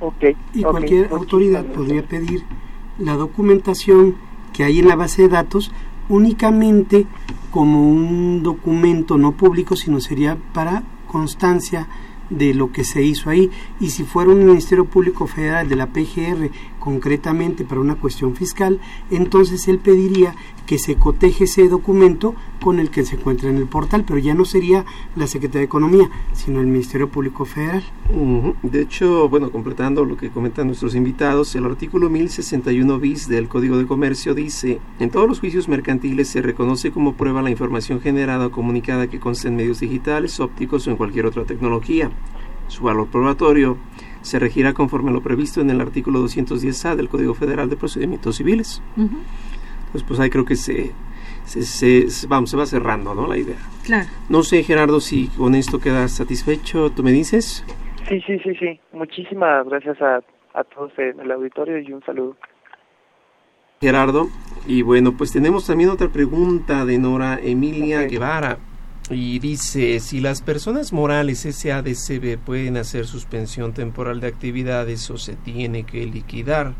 Ok. 0.00 0.36
Y 0.54 0.62
cualquier 0.62 1.12
autoridad 1.12 1.64
podría 1.66 2.02
pedir 2.02 2.44
la 2.98 3.14
documentación 3.14 4.16
que 4.52 4.64
hay 4.64 4.78
en 4.78 4.88
la 4.88 4.96
base 4.96 5.22
de 5.22 5.28
datos 5.28 5.72
únicamente 6.08 7.06
como 7.50 7.88
un 7.88 8.42
documento 8.42 9.16
no 9.16 9.32
público, 9.32 9.76
sino 9.76 10.00
sería 10.00 10.36
para 10.52 10.82
constancia 11.06 11.88
de 12.30 12.54
lo 12.54 12.72
que 12.72 12.84
se 12.84 13.02
hizo 13.02 13.30
ahí. 13.30 13.50
Y 13.80 13.90
si 13.90 14.04
fuera 14.04 14.30
un 14.30 14.44
Ministerio 14.44 14.84
Público 14.84 15.26
Federal 15.26 15.68
de 15.68 15.76
la 15.76 15.86
PGR, 15.86 16.50
concretamente 16.78 17.64
para 17.64 17.80
una 17.80 17.96
cuestión 17.96 18.34
fiscal, 18.34 18.80
entonces 19.10 19.66
él 19.68 19.78
pediría 19.78 20.34
que 20.68 20.78
se 20.78 20.96
coteje 20.96 21.44
ese 21.44 21.66
documento 21.66 22.34
con 22.62 22.78
el 22.78 22.90
que 22.90 23.02
se 23.02 23.16
encuentra 23.16 23.48
en 23.48 23.56
el 23.56 23.66
portal, 23.66 24.04
pero 24.06 24.18
ya 24.18 24.34
no 24.34 24.44
sería 24.44 24.84
la 25.16 25.26
Secretaría 25.26 25.60
de 25.60 25.64
Economía, 25.64 26.10
sino 26.34 26.60
el 26.60 26.66
Ministerio 26.66 27.08
Público 27.08 27.46
Federal. 27.46 27.82
Ujú. 28.10 28.54
De 28.62 28.82
hecho, 28.82 29.30
bueno, 29.30 29.50
completando 29.50 30.04
lo 30.04 30.18
que 30.18 30.28
comentan 30.28 30.66
nuestros 30.66 30.94
invitados, 30.94 31.54
el 31.54 31.64
artículo 31.64 32.10
1061 32.10 32.98
bis 32.98 33.28
del 33.28 33.48
Código 33.48 33.78
de 33.78 33.86
Comercio 33.86 34.34
dice, 34.34 34.78
en 34.98 35.08
todos 35.08 35.26
los 35.26 35.40
juicios 35.40 35.68
mercantiles 35.68 36.28
se 36.28 36.42
reconoce 36.42 36.90
como 36.90 37.14
prueba 37.14 37.40
la 37.40 37.48
información 37.48 38.02
generada 38.02 38.48
o 38.48 38.50
comunicada 38.50 39.06
que 39.06 39.20
consta 39.20 39.48
en 39.48 39.56
medios 39.56 39.80
digitales, 39.80 40.38
ópticos 40.38 40.86
o 40.86 40.90
en 40.90 40.98
cualquier 40.98 41.24
otra 41.24 41.46
tecnología. 41.46 42.10
Su 42.66 42.82
valor 42.82 43.06
probatorio 43.06 43.78
se 44.20 44.38
regirá 44.38 44.74
conforme 44.74 45.08
a 45.08 45.14
lo 45.14 45.22
previsto 45.22 45.62
en 45.62 45.70
el 45.70 45.80
artículo 45.80 46.22
210A 46.26 46.94
del 46.94 47.08
Código 47.08 47.32
Federal 47.32 47.70
de 47.70 47.76
Procedimientos 47.76 48.36
Civiles. 48.36 48.82
Entonces, 48.96 49.16
pues 50.02 50.18
ahí 50.20 50.30
creo 50.30 50.44
que 50.44 50.56
se, 50.56 50.92
se, 51.44 51.62
se- 51.62 52.10
se- 52.10 52.26
vamos, 52.26 52.50
se 52.50 52.56
va 52.56 52.66
cerrando, 52.66 53.14
¿no? 53.14 53.26
La 53.26 53.36
idea. 53.38 53.56
Claro. 53.84 54.08
No 54.28 54.42
sé, 54.42 54.62
Gerardo, 54.62 55.00
si 55.00 55.28
con 55.28 55.54
esto 55.54 55.78
quedas 55.80 56.12
satisfecho, 56.12 56.90
¿tú 56.90 57.02
me 57.02 57.12
dices? 57.12 57.64
Sí, 58.08 58.20
sí, 58.26 58.38
sí, 58.44 58.54
sí. 58.58 58.80
Muchísimas 58.92 59.66
gracias 59.66 60.00
a, 60.00 60.16
a 60.54 60.64
todos 60.64 60.92
en 60.98 61.20
el 61.20 61.30
auditorio 61.30 61.78
y 61.78 61.92
un 61.92 62.02
saludo. 62.04 62.36
Gerardo. 63.80 64.28
Y 64.66 64.82
bueno, 64.82 65.16
pues 65.16 65.32
tenemos 65.32 65.66
también 65.66 65.90
otra 65.90 66.08
pregunta 66.08 66.84
de 66.84 66.98
Nora 66.98 67.38
Emilia 67.42 68.02
Guevara. 68.02 68.58
Y 69.10 69.38
dice, 69.38 70.00
si 70.00 70.20
las 70.20 70.42
personas 70.42 70.92
morales 70.92 71.40
SADCB 71.40 72.38
pueden 72.38 72.76
hacer 72.76 73.06
suspensión 73.06 73.72
temporal 73.72 74.20
de 74.20 74.26
actividades 74.26 75.10
o 75.10 75.16
se 75.16 75.34
tiene 75.36 75.84
que 75.84 76.04
liquidar. 76.04 76.74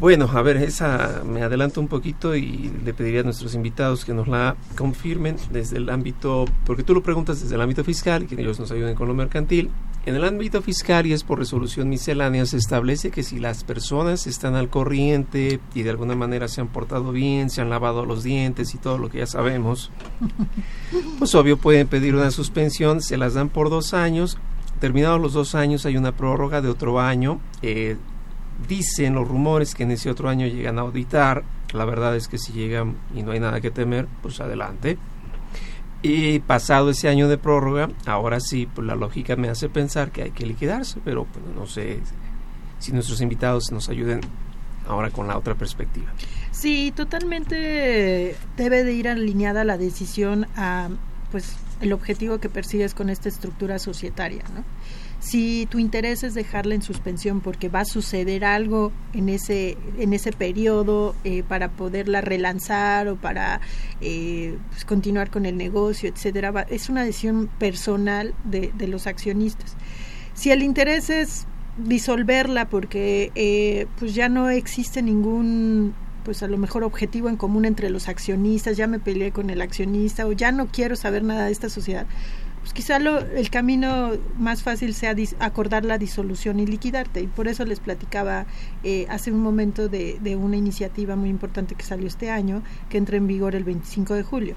Bueno, 0.00 0.30
a 0.32 0.40
ver, 0.40 0.56
esa 0.56 1.22
me 1.26 1.42
adelanto 1.42 1.78
un 1.78 1.86
poquito 1.86 2.34
y 2.34 2.72
le 2.82 2.94
pediría 2.94 3.20
a 3.20 3.22
nuestros 3.22 3.54
invitados 3.54 4.06
que 4.06 4.14
nos 4.14 4.28
la 4.28 4.56
confirmen 4.74 5.36
desde 5.52 5.76
el 5.76 5.90
ámbito, 5.90 6.46
porque 6.64 6.82
tú 6.82 6.94
lo 6.94 7.02
preguntas 7.02 7.42
desde 7.42 7.56
el 7.56 7.60
ámbito 7.60 7.84
fiscal, 7.84 8.26
que 8.26 8.40
ellos 8.40 8.58
nos 8.58 8.72
ayuden 8.72 8.94
con 8.94 9.08
lo 9.08 9.14
mercantil. 9.14 9.70
En 10.06 10.16
el 10.16 10.24
ámbito 10.24 10.62
fiscal 10.62 11.06
y 11.06 11.12
es 11.12 11.22
por 11.22 11.38
resolución 11.38 11.90
miscelánea 11.90 12.46
se 12.46 12.56
establece 12.56 13.10
que 13.10 13.22
si 13.22 13.38
las 13.38 13.62
personas 13.62 14.26
están 14.26 14.54
al 14.54 14.70
corriente 14.70 15.60
y 15.74 15.82
de 15.82 15.90
alguna 15.90 16.14
manera 16.14 16.48
se 16.48 16.62
han 16.62 16.68
portado 16.68 17.12
bien, 17.12 17.50
se 17.50 17.60
han 17.60 17.68
lavado 17.68 18.06
los 18.06 18.22
dientes 18.22 18.74
y 18.74 18.78
todo 18.78 18.96
lo 18.96 19.10
que 19.10 19.18
ya 19.18 19.26
sabemos, 19.26 19.90
pues 21.18 21.34
obvio 21.34 21.58
pueden 21.58 21.86
pedir 21.88 22.14
una 22.14 22.30
suspensión, 22.30 23.02
se 23.02 23.18
las 23.18 23.34
dan 23.34 23.50
por 23.50 23.68
dos 23.68 23.92
años, 23.92 24.38
terminados 24.80 25.20
los 25.20 25.34
dos 25.34 25.54
años 25.54 25.84
hay 25.84 25.98
una 25.98 26.12
prórroga 26.12 26.62
de 26.62 26.70
otro 26.70 27.00
año. 27.00 27.38
Eh, 27.60 27.98
dicen 28.68 29.14
los 29.14 29.26
rumores 29.26 29.74
que 29.74 29.84
en 29.84 29.92
ese 29.92 30.10
otro 30.10 30.28
año 30.28 30.46
llegan 30.46 30.78
a 30.78 30.82
auditar. 30.82 31.44
La 31.72 31.84
verdad 31.84 32.16
es 32.16 32.28
que 32.28 32.38
si 32.38 32.52
llegan 32.52 32.96
y 33.14 33.22
no 33.22 33.32
hay 33.32 33.40
nada 33.40 33.60
que 33.60 33.70
temer, 33.70 34.06
pues 34.22 34.40
adelante. 34.40 34.98
Y 36.02 36.38
pasado 36.40 36.90
ese 36.90 37.08
año 37.08 37.28
de 37.28 37.36
prórroga, 37.36 37.90
ahora 38.06 38.40
sí, 38.40 38.66
pues 38.66 38.86
la 38.86 38.94
lógica 38.94 39.36
me 39.36 39.48
hace 39.48 39.68
pensar 39.68 40.10
que 40.10 40.22
hay 40.22 40.30
que 40.30 40.46
liquidarse, 40.46 40.98
pero 41.04 41.26
pues, 41.26 41.44
no 41.54 41.66
sé 41.66 42.00
si 42.78 42.92
nuestros 42.92 43.20
invitados 43.20 43.70
nos 43.70 43.88
ayuden 43.90 44.20
ahora 44.88 45.10
con 45.10 45.28
la 45.28 45.36
otra 45.36 45.54
perspectiva. 45.54 46.10
Sí, 46.50 46.92
totalmente 46.96 48.34
debe 48.56 48.82
de 48.82 48.92
ir 48.92 49.08
alineada 49.08 49.64
la 49.64 49.76
decisión 49.76 50.46
a 50.56 50.88
pues 51.30 51.56
el 51.80 51.92
objetivo 51.92 52.38
que 52.38 52.48
persigues 52.48 52.94
con 52.94 53.08
esta 53.08 53.28
estructura 53.28 53.78
societaria, 53.78 54.42
¿no? 54.54 54.64
Si 55.20 55.66
tu 55.70 55.78
interés 55.78 56.24
es 56.24 56.32
dejarla 56.32 56.74
en 56.74 56.82
suspensión 56.82 57.40
porque 57.40 57.68
va 57.68 57.80
a 57.80 57.84
suceder 57.84 58.42
algo 58.44 58.90
en 59.12 59.28
ese 59.28 59.76
en 59.98 60.14
ese 60.14 60.32
periodo 60.32 61.14
eh, 61.24 61.42
para 61.42 61.70
poderla 61.70 62.22
relanzar 62.22 63.06
o 63.08 63.16
para 63.16 63.60
eh, 64.00 64.56
pues, 64.70 64.86
continuar 64.86 65.30
con 65.30 65.44
el 65.44 65.58
negocio, 65.58 66.08
etcétera, 66.08 66.66
es 66.70 66.88
una 66.88 67.04
decisión 67.04 67.50
personal 67.58 68.34
de, 68.44 68.72
de 68.74 68.88
los 68.88 69.06
accionistas. 69.06 69.76
Si 70.32 70.50
el 70.50 70.62
interés 70.62 71.10
es 71.10 71.46
disolverla 71.76 72.68
porque 72.68 73.30
eh, 73.34 73.86
pues 73.98 74.14
ya 74.14 74.30
no 74.30 74.48
existe 74.48 75.02
ningún 75.02 75.94
pues 76.24 76.42
a 76.42 76.48
lo 76.48 76.58
mejor 76.58 76.84
objetivo 76.84 77.28
en 77.28 77.36
común 77.36 77.64
entre 77.64 77.90
los 77.90 78.08
accionistas, 78.08 78.76
ya 78.76 78.86
me 78.86 78.98
peleé 78.98 79.32
con 79.32 79.50
el 79.50 79.60
accionista 79.62 80.26
o 80.26 80.32
ya 80.32 80.52
no 80.52 80.66
quiero 80.66 80.96
saber 80.96 81.24
nada 81.24 81.46
de 81.46 81.52
esta 81.52 81.70
sociedad, 81.70 82.06
pues 82.60 82.72
quizá 82.74 82.98
lo, 82.98 83.18
el 83.18 83.50
camino 83.50 84.12
más 84.38 84.62
fácil 84.62 84.94
sea 84.94 85.14
acordar 85.38 85.84
la 85.84 85.98
disolución 85.98 86.60
y 86.60 86.66
liquidarte. 86.66 87.20
Y 87.22 87.26
por 87.26 87.48
eso 87.48 87.64
les 87.64 87.80
platicaba 87.80 88.46
eh, 88.84 89.06
hace 89.08 89.32
un 89.32 89.40
momento 89.40 89.88
de, 89.88 90.18
de 90.20 90.36
una 90.36 90.56
iniciativa 90.56 91.16
muy 91.16 91.30
importante 91.30 91.74
que 91.74 91.84
salió 91.84 92.06
este 92.06 92.30
año, 92.30 92.62
que 92.88 92.98
entra 92.98 93.16
en 93.16 93.26
vigor 93.26 93.54
el 93.54 93.64
25 93.64 94.14
de 94.14 94.22
julio 94.22 94.56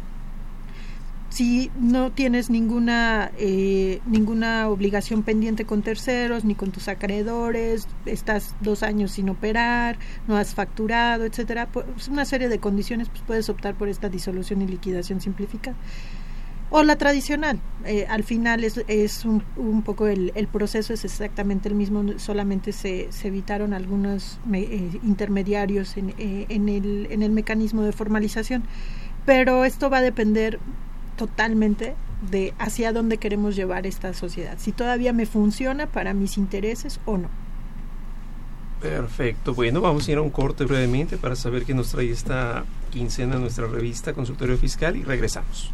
si 1.33 1.71
no 1.79 2.11
tienes 2.11 2.51
ninguna 2.51 3.31
eh, 3.39 4.01
ninguna 4.05 4.69
obligación 4.69 5.23
pendiente 5.23 5.65
con 5.65 5.81
terceros 5.81 6.45
ni 6.45 6.53
con 6.53 6.71
tus 6.71 6.87
acreedores 6.87 7.87
estás 8.05 8.55
dos 8.61 8.83
años 8.83 9.13
sin 9.13 9.29
operar 9.29 9.97
no 10.27 10.37
has 10.37 10.53
facturado 10.53 11.25
etcétera 11.25 11.67
pues 11.71 12.07
una 12.07 12.25
serie 12.25 12.49
de 12.49 12.59
condiciones 12.59 13.09
pues 13.09 13.23
puedes 13.25 13.49
optar 13.49 13.73
por 13.73 13.89
esta 13.89 14.09
disolución 14.09 14.61
y 14.61 14.67
liquidación 14.67 15.21
simplificada 15.21 15.75
o 16.75 16.81
la 16.81 16.95
tradicional 16.95 17.59
eh, 17.85 18.07
al 18.09 18.23
final 18.23 18.63
es, 18.63 18.83
es 18.87 19.25
un, 19.25 19.43
un 19.57 19.83
poco 19.83 20.07
el, 20.07 20.31
el, 20.33 20.47
proceso 20.47 20.91
es 20.91 21.05
exactamente 21.05 21.69
el 21.69 21.75
mismo 21.75 22.17
solamente 22.17 22.71
se, 22.71 23.11
se 23.11 23.27
evitaron 23.27 23.75
algunos 23.75 24.39
eh, 24.51 24.89
intermediarios 25.03 25.97
en, 25.97 26.15
eh, 26.17 26.47
en, 26.49 26.69
el, 26.69 27.07
en 27.11 27.21
el 27.21 27.29
mecanismo 27.29 27.83
de 27.83 27.91
formalización 27.91 28.63
pero 29.23 29.65
esto 29.65 29.91
va 29.91 29.99
a 29.99 30.01
depender 30.01 30.59
totalmente 31.15 31.93
de 32.31 32.55
hacia 32.57 32.91
dónde 32.91 33.17
queremos 33.19 33.55
llevar 33.55 33.85
esta 33.85 34.15
sociedad, 34.15 34.57
si 34.57 34.71
todavía 34.71 35.13
me 35.13 35.27
funciona 35.27 35.85
para 35.85 36.15
mis 36.15 36.39
intereses 36.39 36.99
o 37.05 37.19
no. 37.19 37.29
Perfecto, 38.81 39.53
bueno, 39.53 39.79
vamos 39.79 40.07
a 40.07 40.11
ir 40.11 40.17
a 40.17 40.21
un 40.21 40.31
corte 40.31 40.65
brevemente 40.65 41.17
para 41.17 41.35
saber 41.35 41.65
qué 41.65 41.75
nos 41.75 41.91
trae 41.91 42.09
esta 42.09 42.65
quincena 42.89 43.37
nuestra 43.37 43.67
revista 43.67 44.13
Consultorio 44.13 44.57
Fiscal 44.57 44.97
y 44.97 45.03
regresamos. 45.03 45.71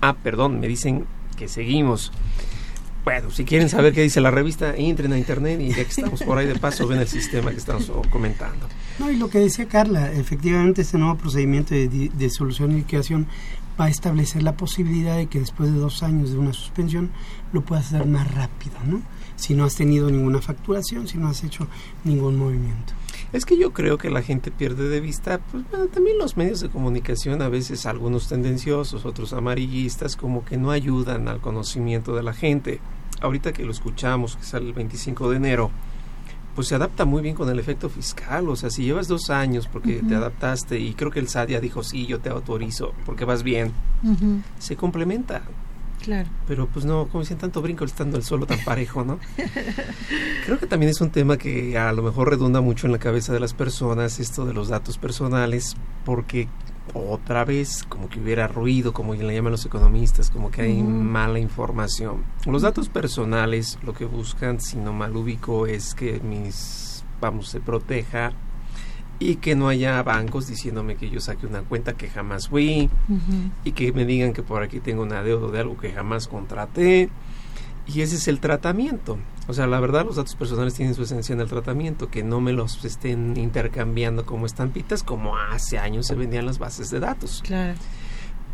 Ah, 0.00 0.14
perdón, 0.14 0.60
me 0.60 0.68
dicen 0.68 1.04
que 1.36 1.48
seguimos. 1.48 2.12
Bueno, 3.04 3.30
si 3.30 3.44
quieren 3.44 3.68
saber 3.68 3.92
qué 3.92 4.02
dice 4.02 4.20
la 4.20 4.32
revista, 4.32 4.74
entren 4.74 5.12
a 5.12 5.18
internet 5.18 5.60
y 5.60 5.68
ya 5.68 5.76
que 5.76 5.82
estamos 5.82 6.24
por 6.24 6.38
ahí 6.38 6.46
de 6.46 6.56
paso 6.56 6.88
ven 6.88 6.98
el 6.98 7.06
sistema 7.06 7.52
que 7.52 7.58
estamos 7.58 7.88
comentando. 8.10 8.66
No, 8.98 9.12
y 9.12 9.16
lo 9.16 9.30
que 9.30 9.38
decía 9.38 9.68
Carla, 9.68 10.12
efectivamente 10.12 10.82
este 10.82 10.98
nuevo 10.98 11.16
procedimiento 11.16 11.72
de, 11.72 12.30
solución 12.30 12.72
y 12.72 12.76
liquidación 12.78 13.28
va 13.78 13.84
a 13.84 13.90
establecer 13.90 14.42
la 14.42 14.56
posibilidad 14.56 15.16
de 15.16 15.28
que 15.28 15.38
después 15.38 15.72
de 15.72 15.78
dos 15.78 16.02
años 16.02 16.32
de 16.32 16.38
una 16.38 16.52
suspensión 16.52 17.12
lo 17.52 17.60
puedas 17.60 17.86
hacer 17.86 18.06
más 18.06 18.28
rápido, 18.34 18.74
¿no? 18.84 19.02
Si 19.36 19.54
no 19.54 19.64
has 19.64 19.76
tenido 19.76 20.10
ninguna 20.10 20.40
facturación, 20.40 21.06
si 21.06 21.16
no 21.16 21.28
has 21.28 21.44
hecho 21.44 21.68
ningún 22.02 22.36
movimiento. 22.36 22.94
Es 23.32 23.44
que 23.44 23.58
yo 23.58 23.72
creo 23.72 23.98
que 23.98 24.10
la 24.10 24.22
gente 24.22 24.50
pierde 24.50 24.88
de 24.88 25.00
vista, 25.00 25.38
pues 25.50 25.64
bueno, 25.70 25.86
también 25.86 26.18
los 26.18 26.36
medios 26.36 26.60
de 26.60 26.68
comunicación, 26.68 27.42
a 27.42 27.48
veces 27.48 27.84
algunos 27.86 28.28
tendenciosos, 28.28 29.04
otros 29.04 29.32
amarillistas, 29.32 30.16
como 30.16 30.44
que 30.44 30.56
no 30.56 30.70
ayudan 30.70 31.28
al 31.28 31.40
conocimiento 31.40 32.14
de 32.14 32.22
la 32.22 32.32
gente. 32.32 32.80
Ahorita 33.20 33.52
que 33.52 33.64
lo 33.64 33.72
escuchamos, 33.72 34.36
que 34.36 34.44
sale 34.44 34.66
el 34.66 34.72
25 34.72 35.30
de 35.30 35.36
enero, 35.36 35.70
pues 36.54 36.68
se 36.68 36.74
adapta 36.74 37.04
muy 37.04 37.20
bien 37.22 37.34
con 37.34 37.48
el 37.50 37.58
efecto 37.58 37.88
fiscal. 37.88 38.48
O 38.48 38.56
sea, 38.56 38.70
si 38.70 38.84
llevas 38.84 39.08
dos 39.08 39.28
años 39.28 39.68
porque 39.68 40.02
te 40.08 40.14
adaptaste 40.14 40.78
y 40.78 40.94
creo 40.94 41.10
que 41.10 41.20
el 41.20 41.28
SADIA 41.28 41.60
dijo, 41.60 41.82
sí, 41.82 42.06
yo 42.06 42.20
te 42.20 42.30
autorizo 42.30 42.94
porque 43.04 43.24
vas 43.24 43.42
bien, 43.42 43.72
se 44.58 44.76
complementa. 44.76 45.42
Claro. 46.06 46.28
Pero 46.46 46.68
pues 46.68 46.84
no, 46.84 47.08
como 47.08 47.22
dicen, 47.22 47.36
tanto 47.36 47.60
brinco 47.60 47.84
estando 47.84 48.16
el 48.16 48.22
suelo 48.22 48.46
tan 48.46 48.60
parejo, 48.64 49.04
¿no? 49.04 49.18
Creo 50.46 50.56
que 50.56 50.68
también 50.68 50.90
es 50.90 51.00
un 51.00 51.10
tema 51.10 51.36
que 51.36 51.76
a 51.76 51.92
lo 51.92 52.00
mejor 52.04 52.30
redunda 52.30 52.60
mucho 52.60 52.86
en 52.86 52.92
la 52.92 53.00
cabeza 53.00 53.32
de 53.32 53.40
las 53.40 53.54
personas, 53.54 54.20
esto 54.20 54.46
de 54.46 54.54
los 54.54 54.68
datos 54.68 54.98
personales, 54.98 55.74
porque 56.04 56.46
otra 56.94 57.44
vez 57.44 57.82
como 57.88 58.08
que 58.08 58.20
hubiera 58.20 58.46
ruido, 58.46 58.92
como 58.92 59.14
le 59.14 59.34
llaman 59.34 59.50
los 59.50 59.66
economistas, 59.66 60.30
como 60.30 60.52
que 60.52 60.62
hay 60.62 60.80
mala 60.80 61.40
información. 61.40 62.22
Los 62.46 62.62
datos 62.62 62.88
personales 62.88 63.76
lo 63.82 63.92
que 63.92 64.04
buscan, 64.04 64.60
si 64.60 64.76
no 64.76 64.92
mal 64.92 65.16
ubico, 65.16 65.66
es 65.66 65.96
que 65.96 66.20
mis, 66.20 67.04
vamos, 67.20 67.48
se 67.48 67.58
proteja 67.58 68.32
y 69.18 69.36
que 69.36 69.54
no 69.54 69.68
haya 69.68 70.02
bancos 70.02 70.46
diciéndome 70.46 70.96
que 70.96 71.08
yo 71.08 71.20
saque 71.20 71.46
una 71.46 71.62
cuenta 71.62 71.94
que 71.94 72.08
jamás 72.08 72.48
fui 72.48 72.90
y 73.64 73.72
que 73.72 73.92
me 73.92 74.04
digan 74.04 74.32
que 74.32 74.42
por 74.42 74.62
aquí 74.62 74.80
tengo 74.80 75.02
una 75.02 75.22
deuda 75.22 75.50
de 75.50 75.60
algo 75.60 75.76
que 75.78 75.92
jamás 75.92 76.28
contraté 76.28 77.08
y 77.86 78.00
ese 78.00 78.16
es 78.16 78.28
el 78.28 78.40
tratamiento. 78.40 79.16
O 79.48 79.54
sea, 79.54 79.66
la 79.66 79.78
verdad 79.78 80.04
los 80.04 80.16
datos 80.16 80.34
personales 80.34 80.74
tienen 80.74 80.94
su 80.94 81.02
esencia 81.02 81.32
en 81.32 81.40
el 81.40 81.48
tratamiento, 81.48 82.10
que 82.10 82.22
no 82.22 82.40
me 82.40 82.52
los 82.52 82.84
estén 82.84 83.36
intercambiando 83.36 84.26
como 84.26 84.44
estampitas 84.44 85.02
como 85.02 85.36
hace 85.36 85.78
años 85.78 86.06
se 86.06 86.14
vendían 86.14 86.46
las 86.46 86.58
bases 86.58 86.90
de 86.90 87.00
datos. 87.00 87.42
Claro. 87.44 87.78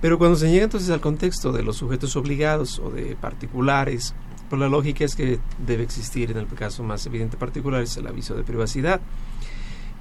Pero 0.01 0.19
cuando 0.19 0.37
se 0.37 0.51
llega 0.51 0.65
entonces 0.65 0.91
al 0.91 1.01
contexto 1.01 1.53
de 1.53 1.63
los 1.63 1.77
sujetos 1.77 2.15
obligados 2.17 2.79
o 2.79 2.91
de 2.91 3.17
particulares, 3.17 4.15
pues 4.51 4.61
la 4.61 4.69
lógica 4.69 5.05
es 5.05 5.17
que 5.17 5.39
debe 5.65 5.83
existir, 5.83 6.31
en 6.31 6.37
el 6.37 6.47
caso 6.47 6.83
más 6.83 7.07
evidente 7.07 7.37
particular, 7.37 7.83
es 7.83 7.97
el 7.97 8.07
aviso 8.07 8.35
de 8.35 8.43
privacidad. 8.43 9.01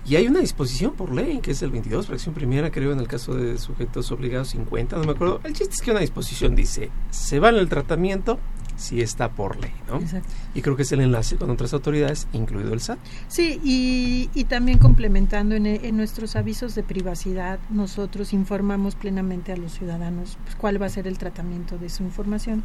Y 0.05 0.15
hay 0.15 0.27
una 0.27 0.39
disposición 0.39 0.93
por 0.93 1.13
ley, 1.13 1.39
que 1.39 1.51
es 1.51 1.61
el 1.61 1.71
22, 1.71 2.07
fracción 2.07 2.33
primera, 2.33 2.71
creo, 2.71 2.91
en 2.91 2.99
el 2.99 3.07
caso 3.07 3.35
de 3.35 3.57
sujetos 3.57 4.11
obligados 4.11 4.49
50, 4.49 4.97
no 4.97 5.03
me 5.03 5.11
acuerdo. 5.11 5.41
El 5.43 5.53
chiste 5.53 5.75
es 5.75 5.81
que 5.81 5.91
una 5.91 5.99
disposición 5.99 6.55
dice, 6.55 6.89
se 7.11 7.39
va 7.39 7.49
en 7.49 7.55
el 7.55 7.69
tratamiento 7.69 8.39
si 8.81 9.01
está 9.01 9.29
por 9.29 9.57
ley, 9.61 9.71
¿no? 9.87 9.97
Exacto. 9.97 10.27
Y 10.55 10.61
creo 10.61 10.75
que 10.75 10.81
es 10.81 10.91
el 10.91 11.01
enlace 11.01 11.35
con 11.35 11.49
otras 11.51 11.73
autoridades, 11.73 12.27
incluido 12.33 12.73
el 12.73 12.81
SAT. 12.81 12.97
Sí, 13.27 13.61
y, 13.63 14.29
y 14.33 14.45
también 14.45 14.79
complementando 14.79 15.55
en, 15.55 15.67
en, 15.67 15.95
nuestros 15.95 16.35
avisos 16.35 16.73
de 16.73 16.81
privacidad, 16.81 17.59
nosotros 17.69 18.33
informamos 18.33 18.95
plenamente 18.95 19.51
a 19.53 19.57
los 19.57 19.73
ciudadanos 19.73 20.37
pues, 20.43 20.55
cuál 20.55 20.81
va 20.81 20.87
a 20.87 20.89
ser 20.89 21.07
el 21.07 21.19
tratamiento 21.19 21.77
de 21.77 21.89
su 21.89 22.03
información 22.03 22.63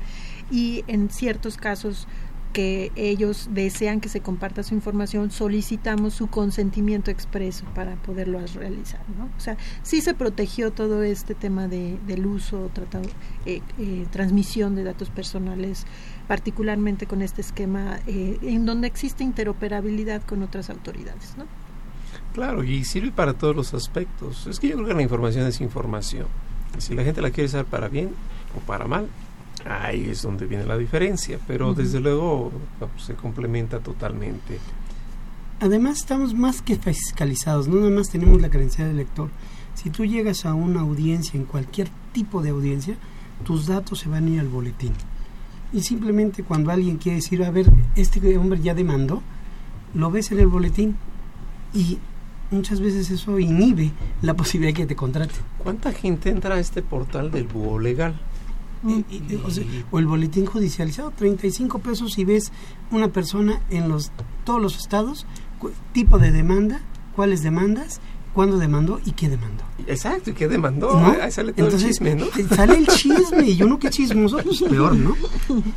y 0.50 0.84
en 0.86 1.10
ciertos 1.10 1.58
casos 1.58 2.08
que 2.52 2.90
ellos 2.96 3.48
desean 3.50 4.00
que 4.00 4.08
se 4.08 4.20
comparta 4.20 4.62
su 4.62 4.74
información, 4.74 5.30
solicitamos 5.30 6.14
su 6.14 6.28
consentimiento 6.28 7.10
expreso 7.10 7.64
para 7.74 7.96
poderlo 7.96 8.40
realizar. 8.54 9.00
¿no? 9.18 9.26
O 9.36 9.40
sea, 9.40 9.56
sí 9.82 10.00
se 10.00 10.14
protegió 10.14 10.70
todo 10.70 11.02
este 11.02 11.34
tema 11.34 11.68
de, 11.68 11.98
del 12.06 12.26
uso, 12.26 12.70
tratado, 12.72 13.08
eh, 13.44 13.60
eh, 13.78 14.06
transmisión 14.10 14.74
de 14.74 14.84
datos 14.84 15.10
personales, 15.10 15.86
particularmente 16.28 17.06
con 17.06 17.22
este 17.22 17.42
esquema 17.42 18.00
eh, 18.06 18.38
en 18.42 18.64
donde 18.64 18.86
existe 18.86 19.22
interoperabilidad 19.22 20.22
con 20.22 20.42
otras 20.42 20.70
autoridades. 20.70 21.34
¿no? 21.36 21.44
Claro, 22.32 22.64
y 22.64 22.84
sirve 22.84 23.12
para 23.12 23.34
todos 23.34 23.54
los 23.56 23.74
aspectos. 23.74 24.46
Es 24.46 24.60
que 24.60 24.68
yo 24.68 24.76
creo 24.76 24.88
que 24.88 24.94
la 24.94 25.02
información 25.02 25.46
es 25.46 25.60
información. 25.60 26.26
Si 26.78 26.94
la 26.94 27.04
gente 27.04 27.22
la 27.22 27.30
quiere 27.30 27.46
usar 27.46 27.64
para 27.64 27.88
bien 27.88 28.10
o 28.56 28.60
para 28.66 28.86
mal, 28.86 29.08
ahí 29.68 30.08
es 30.10 30.22
donde 30.22 30.46
viene 30.46 30.64
la 30.64 30.78
diferencia, 30.78 31.38
pero 31.46 31.70
uh 31.70 31.72
-huh. 31.72 31.76
desde 31.76 32.00
luego 32.00 32.52
pues, 32.78 33.04
se 33.04 33.14
complementa 33.14 33.80
totalmente. 33.80 34.58
Además 35.60 35.98
estamos 35.98 36.34
más 36.34 36.60
que 36.60 36.76
fiscalizados, 36.76 37.66
no 37.66 37.76
nada 37.76 37.90
más 37.90 38.10
tenemos 38.10 38.40
la 38.42 38.50
creencia 38.50 38.86
del 38.86 38.96
lector. 38.96 39.30
Si 39.74 39.90
tú 39.90 40.04
llegas 40.04 40.44
a 40.44 40.54
una 40.54 40.80
audiencia, 40.80 41.38
en 41.38 41.46
cualquier 41.46 41.88
tipo 42.12 42.42
de 42.42 42.50
audiencia, 42.50 42.96
tus 43.44 43.66
datos 43.66 44.00
se 44.00 44.08
van 44.08 44.26
a 44.26 44.30
ir 44.30 44.40
al 44.40 44.48
boletín. 44.48 44.92
Y 45.72 45.80
simplemente 45.82 46.42
cuando 46.42 46.70
alguien 46.70 46.96
quiere 46.96 47.16
decir, 47.16 47.42
a 47.42 47.50
ver, 47.50 47.70
este 47.96 48.38
hombre 48.38 48.60
ya 48.60 48.74
demandó, 48.74 49.22
lo 49.94 50.10
ves 50.10 50.30
en 50.32 50.40
el 50.40 50.46
boletín 50.46 50.96
y 51.74 51.98
muchas 52.50 52.80
veces 52.80 53.10
eso 53.10 53.38
inhibe 53.38 53.92
la 54.22 54.34
posibilidad 54.40 54.74
de 54.74 54.82
que 54.82 54.86
te 54.86 54.96
contrate. 54.96 55.34
¿Cuánta 55.58 55.92
gente 55.92 56.30
entra 56.30 56.56
a 56.56 56.60
este 56.60 56.82
portal 56.82 57.30
del 57.30 57.44
búho 57.44 57.78
legal? 57.78 58.20
O, 59.90 59.98
el 59.98 60.06
boletín 60.06 60.46
judicializado, 60.46 61.10
35 61.10 61.78
pesos 61.80 62.18
y 62.18 62.24
ves 62.24 62.52
una 62.90 63.08
persona 63.08 63.60
en 63.70 63.88
los 63.88 64.12
todos 64.44 64.60
los 64.60 64.76
estados, 64.76 65.26
tipo 65.92 66.18
de 66.18 66.30
demanda, 66.30 66.80
cuáles 67.14 67.42
demandas, 67.42 68.00
cuándo 68.32 68.58
demandó 68.58 69.00
y 69.04 69.12
qué 69.12 69.28
demandó. 69.28 69.64
Exacto, 69.86 70.30
y 70.30 70.34
qué 70.34 70.46
demandó. 70.46 70.98
Ahí 70.98 71.30
sale 71.30 71.52
todo 71.52 71.68
el 71.68 71.78
chisme, 71.78 72.14
¿no? 72.14 72.26
Sale 72.54 72.76
el 72.76 72.86
chisme 72.86 73.48
y 73.48 73.62
uno 73.62 73.78
que 73.78 73.88
chismoso, 73.88 74.38
pues 74.44 74.62
peor, 74.62 74.94
¿no? 74.94 75.16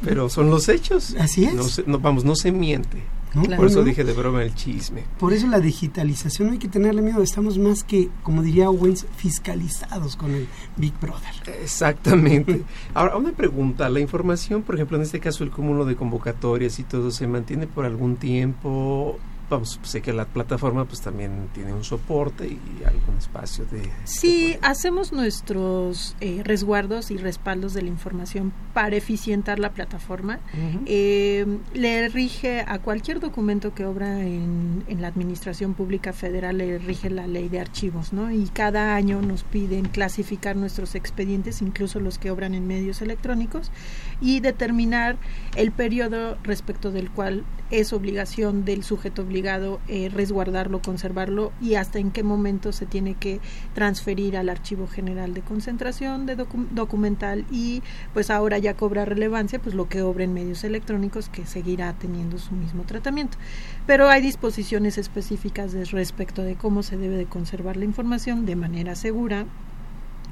Pero 0.03 0.29
son 0.29 0.49
los 0.49 0.67
hechos. 0.67 1.15
Así 1.17 1.45
es. 1.45 1.87
No, 1.87 1.99
vamos, 1.99 2.25
no 2.25 2.35
se 2.35 2.51
miente. 2.51 3.01
Por 3.33 3.67
eso 3.67 3.83
dije 3.83 4.03
de 4.03 4.13
broma 4.13 4.43
el 4.43 4.55
chisme. 4.55 5.03
Por 5.19 5.33
eso 5.33 5.47
la 5.47 5.59
digitalización 5.59 6.47
no 6.47 6.53
hay 6.53 6.59
que 6.59 6.67
tenerle 6.67 7.01
miedo. 7.01 7.21
Estamos 7.21 7.57
más 7.57 7.83
que, 7.83 8.09
como 8.23 8.41
diría 8.41 8.69
Owens, 8.69 9.05
fiscalizados 9.17 10.15
con 10.15 10.33
el 10.33 10.47
Big 10.77 10.93
Brother. 10.99 11.33
Exactamente. 11.61 12.63
Ahora, 12.93 13.17
una 13.17 13.31
pregunta. 13.31 13.89
La 13.89 13.99
información, 13.99 14.63
por 14.63 14.75
ejemplo, 14.75 14.97
en 14.97 15.03
este 15.03 15.19
caso 15.19 15.43
el 15.43 15.51
cúmulo 15.51 15.85
de 15.85 15.95
convocatorias 15.95 16.79
y 16.79 16.83
todo, 16.83 17.11
¿se 17.11 17.27
mantiene 17.27 17.67
por 17.67 17.85
algún 17.85 18.15
tiempo? 18.15 19.19
Vamos, 19.49 19.79
sé 19.83 20.01
que 20.01 20.13
la 20.13 20.25
plataforma 20.25 20.85
pues 20.85 21.01
también 21.01 21.49
tiene 21.53 21.73
un 21.73 21.83
soporte 21.83 22.47
y 22.47 22.83
algún 22.85 23.17
espacio 23.17 23.65
de... 23.65 23.89
Sí, 24.03 24.57
hacemos 24.61 25.11
nuestros 25.11 26.15
eh, 26.21 26.41
resguardos 26.43 27.11
y 27.11 27.17
respaldos 27.17 27.73
de 27.73 27.81
la 27.81 27.87
información 27.87 28.53
para 28.73 28.95
eficientar 28.95 29.59
la 29.59 29.71
plataforma. 29.71 30.39
Eh, 30.85 31.45
le 31.73 32.09
rige 32.09 32.63
a 32.67 32.79
cualquier 32.79 33.19
documento 33.19 33.73
que 33.73 33.85
obra 33.85 34.21
en, 34.21 34.83
en, 34.87 35.01
la 35.01 35.07
Administración 35.07 35.73
Pública 35.73 36.13
Federal, 36.13 36.57
le 36.57 36.77
rige 36.77 37.09
la 37.09 37.27
ley 37.27 37.49
de 37.49 37.59
archivos, 37.59 38.13
¿no? 38.13 38.31
Y 38.31 38.45
cada 38.49 38.95
año 38.95 39.21
nos 39.21 39.43
piden 39.43 39.85
clasificar 39.85 40.55
nuestros 40.55 40.95
expedientes, 40.95 41.61
incluso 41.61 41.99
los 41.99 42.17
que 42.17 42.31
obran 42.31 42.53
en 42.53 42.67
medios 42.67 43.01
electrónicos, 43.01 43.71
y 44.21 44.39
determinar 44.39 45.17
el 45.55 45.71
periodo 45.71 46.37
respecto 46.43 46.91
del 46.91 47.09
cual 47.09 47.45
es 47.71 47.93
obligación 47.93 48.65
del 48.65 48.83
sujeto 48.83 49.21
obligado 49.21 49.79
eh, 49.87 50.09
resguardarlo, 50.09 50.81
conservarlo 50.81 51.51
y 51.61 51.75
hasta 51.75 51.99
en 51.99 52.11
qué 52.11 52.23
momento 52.23 52.71
se 52.71 52.85
tiene 52.85 53.13
que 53.13 53.39
transferir 53.73 54.37
al 54.37 54.49
archivo 54.49 54.87
general 54.87 55.33
de 55.33 55.41
concentración 55.41 56.25
de 56.25 56.35
documental 56.35 57.45
y 57.51 57.83
pues 58.13 58.29
ahora 58.29 58.57
ya 58.57 58.73
cobra 58.73 59.05
relevancia 59.05 59.59
pues 59.59 59.75
lo 59.75 59.87
que 59.87 60.01
obra 60.01 60.23
en 60.23 60.33
medios 60.33 60.63
electrónicos 60.63 61.29
que 61.29 61.45
seguirá 61.45 61.93
teniendo 61.93 62.37
su 62.37 62.53
mismo 62.53 62.83
tratamiento. 62.83 63.37
Pero 63.85 64.09
hay 64.09 64.21
disposiciones 64.21 64.97
específicas 64.97 65.73
respecto 65.91 66.41
de 66.43 66.55
cómo 66.55 66.83
se 66.83 66.97
debe 66.97 67.15
de 67.15 67.25
conservar 67.25 67.77
la 67.77 67.85
información 67.85 68.45
de 68.45 68.55
manera 68.55 68.95
segura 68.95 69.45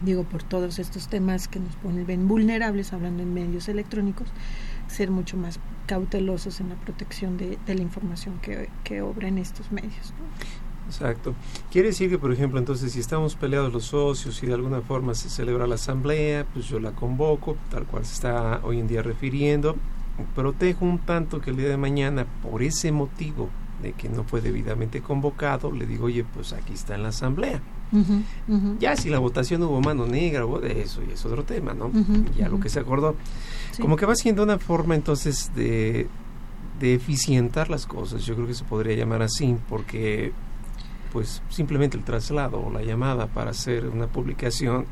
digo 0.04 0.24
por 0.24 0.44
todos 0.44 0.80
estos 0.80 1.08
temas 1.08 1.48
que 1.48 1.60
nos 1.60 1.76
ponen 1.78 2.28
vulnerables 2.28 2.94
hablando 2.94 3.24
en 3.24 3.34
medios 3.34 3.68
electrónicos 3.68 4.28
ser 4.88 5.12
mucho 5.12 5.38
más 5.38 5.60
cautelosos 5.86 6.60
en 6.60 6.70
la 6.70 6.76
protección 6.76 7.38
de, 7.38 7.58
la 7.68 7.82
información 7.82 8.40
que, 8.42 8.70
que, 8.84 9.02
obra 9.02 9.28
en 9.28 9.38
estos 9.38 9.72
medios. 9.72 10.14
Exacto. 10.88 11.36
Quiere 11.70 11.90
decir 11.90 12.10
que, 12.10 12.18
por 12.18 12.32
ejemplo, 12.32 12.60
entonces, 12.60 12.94
si 12.94 13.00
estamos 13.00 13.36
peleados 13.36 13.74
los 13.74 13.86
socios 13.86 14.42
y 14.42 14.48
de 14.48 14.54
alguna 14.54 14.82
forma 14.82 15.14
se 15.16 15.30
celebra 15.30 15.68
la 15.68 15.76
asamblea, 15.76 16.46
pues 16.54 16.68
yo 16.68 16.80
la 16.80 16.92
convoco, 16.92 17.58
tal 17.70 17.86
cual 17.86 18.06
se 18.06 18.14
está 18.14 18.62
hoy 18.64 18.80
en 18.80 18.88
día 18.88 19.02
refiriendo, 19.02 19.76
protejo 20.36 20.86
un 20.86 21.00
tanto 21.00 21.42
que 21.42 21.50
el 21.50 21.58
día 21.58 21.70
de 21.70 21.78
mañana, 21.78 22.26
por 22.42 22.64
ese 22.64 22.92
motivo 22.92 23.50
de 23.82 23.94
que 23.94 24.10
no 24.10 24.24
fue 24.24 24.42
debidamente 24.42 25.02
convocado, 25.02 25.72
le 25.72 25.86
digo, 25.86 26.06
oye, 26.06 26.24
pues 26.24 26.54
aquí 26.54 26.74
está 26.74 26.96
en 26.96 27.04
la 27.04 27.10
asamblea. 27.10 27.62
Ya 28.80 28.96
si 28.96 29.10
la 29.10 29.20
votación 29.20 29.64
hubo 29.64 29.80
mano 29.80 30.06
negra, 30.06 30.46
eso 30.68 31.02
y 31.08 31.12
es 31.12 31.26
otro 31.26 31.44
tema, 31.44 31.74
¿no? 31.74 31.92
ya 32.38 32.50
lo 32.50 32.60
que 32.60 32.70
se 32.70 32.80
acordó. 32.80 33.16
Como 33.80 33.96
que 33.96 34.06
va 34.06 34.16
siendo 34.16 34.44
una 34.44 34.58
forma 34.58 34.96
entonces 34.96 35.52
de, 35.56 36.08
de 36.80 36.94
eficientar 36.94 37.70
las 37.70 37.86
cosas, 37.86 38.26
yo 38.26 38.36
creo 38.36 38.48
que 38.48 38.56
se 38.56 38.64
podría 38.64 38.96
llamar 38.96 39.22
así, 39.22 39.56
porque 39.70 40.34
pues 41.14 41.42
simplemente 41.50 41.98
el 41.98 42.04
traslado 42.04 42.60
o 42.60 42.72
la 42.72 42.84
llamada 42.84 43.28
para 43.28 43.52
hacer 43.52 43.88
una 43.88 44.08
publicación 44.08 44.86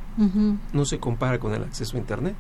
no 0.74 0.86
se 0.86 1.00
compara 1.00 1.40
con 1.40 1.54
el 1.54 1.64
acceso 1.64 1.98
a 1.98 2.00
Internet. 2.00 2.36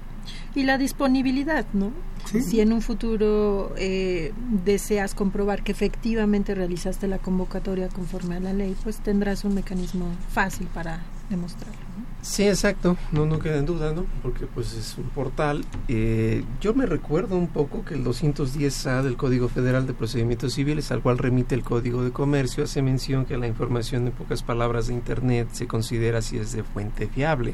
Y 0.54 0.64
la 0.64 0.78
disponibilidad, 0.78 1.66
¿no? 1.74 1.92
Si 2.26 2.60
en 2.60 2.74
un 2.74 2.82
futuro 2.82 3.74
eh, 3.78 4.34
deseas 4.66 5.14
comprobar 5.14 5.64
que 5.64 5.72
efectivamente 5.72 6.56
realizaste 6.56 7.08
la 7.08 7.20
convocatoria 7.20 7.88
conforme 7.90 8.36
a 8.36 8.40
la 8.40 8.52
ley, 8.52 8.76
pues 8.84 8.98
tendrás 8.98 9.46
un 9.46 9.54
mecanismo 9.54 10.08
fácil 10.32 10.68
para 10.74 11.02
demostrarlo. 11.30 11.86
Sí, 12.22 12.48
exacto, 12.48 12.98
no, 13.12 13.28
no 13.28 13.38
queda 13.38 13.58
en 13.58 13.68
duda, 13.68 13.94
¿no? 13.94 14.06
Porque 14.24 14.48
pues 14.48 14.74
es 14.74 14.98
un 14.98 15.04
portal. 15.10 15.64
Eh, 15.88 16.44
yo 16.60 16.74
me 16.74 16.88
recuerdo 16.88 17.38
un 17.38 17.48
poco 17.48 17.86
que 17.86 17.94
el 17.94 18.04
210A 18.04 19.04
del 19.04 19.16
Código 19.16 19.48
Federal 19.48 19.86
de 19.86 19.94
Procedimientos 19.94 20.54
Civiles, 20.54 20.92
al 20.92 21.04
cual 21.04 21.20
remite 21.20 21.54
el 21.54 21.64
Código 21.64 22.04
de 22.04 22.10
Comercio, 22.10 22.64
hace 22.64 22.82
mención 22.82 23.26
que 23.26 23.38
la 23.38 23.48
información, 23.48 24.08
en 24.08 24.14
pocas 24.14 24.42
palabras, 24.42 24.88
de 24.88 24.96
Internet 24.96 25.50
se 25.52 25.68
considera 25.68 26.24
si 26.24 26.38
es 26.38 26.52
de 26.52 26.64
fuente 26.64 27.08
fiable. 27.08 27.54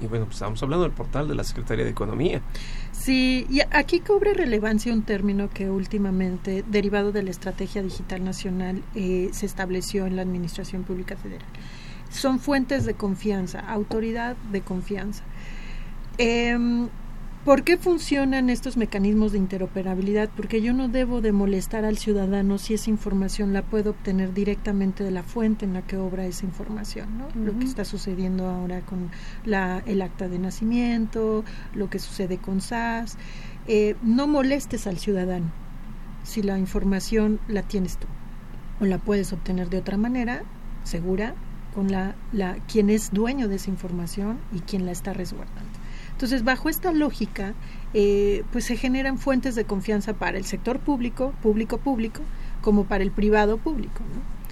Y 0.00 0.06
bueno, 0.06 0.24
pues 0.24 0.36
estamos 0.36 0.62
hablando 0.62 0.84
del 0.84 0.92
portal 0.92 1.28
de 1.28 1.34
la 1.34 1.44
Secretaría 1.44 1.84
de 1.84 1.90
Economía. 1.90 2.42
Sí, 2.92 3.46
y 3.48 3.60
aquí 3.70 4.00
cobra 4.00 4.32
relevancia 4.32 4.92
un 4.92 5.02
término 5.02 5.50
que 5.50 5.70
últimamente, 5.70 6.64
derivado 6.66 7.12
de 7.12 7.22
la 7.22 7.30
Estrategia 7.30 7.82
Digital 7.82 8.24
Nacional, 8.24 8.82
eh, 8.94 9.30
se 9.32 9.46
estableció 9.46 10.06
en 10.06 10.16
la 10.16 10.22
Administración 10.22 10.82
Pública 10.84 11.16
Federal 11.16 11.46
son 12.14 12.38
fuentes 12.38 12.84
de 12.84 12.94
confianza, 12.94 13.60
autoridad 13.60 14.36
de 14.52 14.60
confianza. 14.62 15.24
Em, 16.16 16.88
¿Por 17.44 17.62
qué 17.62 17.76
funcionan 17.76 18.48
estos 18.48 18.78
mecanismos 18.78 19.32
de 19.32 19.38
interoperabilidad? 19.38 20.30
Porque 20.34 20.62
yo 20.62 20.72
no 20.72 20.88
debo 20.88 21.20
de 21.20 21.30
molestar 21.30 21.84
al 21.84 21.98
ciudadano 21.98 22.56
si 22.56 22.72
esa 22.72 22.88
información 22.88 23.52
la 23.52 23.60
puedo 23.60 23.90
obtener 23.90 24.32
directamente 24.32 25.04
de 25.04 25.10
la 25.10 25.22
fuente 25.22 25.66
en 25.66 25.74
la 25.74 25.82
que 25.82 25.98
obra 25.98 26.24
esa 26.24 26.46
información, 26.46 27.18
¿no? 27.18 27.28
Lo 27.34 27.58
que 27.58 27.66
está 27.66 27.84
sucediendo 27.84 28.48
ahora 28.48 28.80
con 28.80 29.10
la, 29.44 29.82
el 29.84 30.00
acta 30.00 30.26
de 30.26 30.38
nacimiento, 30.38 31.44
lo 31.74 31.90
que 31.90 31.98
sucede 31.98 32.38
con 32.38 32.62
SAS. 32.62 33.18
Eh, 33.68 33.94
no 34.02 34.26
molestes 34.26 34.86
al 34.86 34.96
ciudadano 34.96 35.52
si 36.22 36.40
la 36.42 36.58
información 36.58 37.40
la 37.46 37.62
tienes 37.62 37.98
tú 37.98 38.06
o 38.80 38.86
la 38.86 38.96
puedes 38.96 39.34
obtener 39.34 39.68
de 39.68 39.76
otra 39.76 39.98
manera, 39.98 40.44
segura, 40.82 41.34
con 41.74 41.92
la, 41.92 42.14
la, 42.32 42.54
quien 42.72 42.88
es 42.88 43.12
dueño 43.12 43.48
de 43.48 43.56
esa 43.56 43.68
información 43.68 44.38
y 44.50 44.60
quien 44.60 44.86
la 44.86 44.92
está 44.92 45.12
resguardando. 45.12 45.73
Entonces, 46.14 46.44
bajo 46.44 46.68
esta 46.68 46.92
lógica, 46.92 47.54
eh, 47.92 48.44
pues 48.52 48.64
se 48.64 48.76
generan 48.76 49.18
fuentes 49.18 49.56
de 49.56 49.64
confianza 49.64 50.14
para 50.14 50.38
el 50.38 50.44
sector 50.44 50.78
público, 50.78 51.34
público 51.42 51.78
público, 51.78 52.22
como 52.62 52.84
para 52.84 53.02
el 53.02 53.10
privado 53.10 53.58
público. 53.58 54.00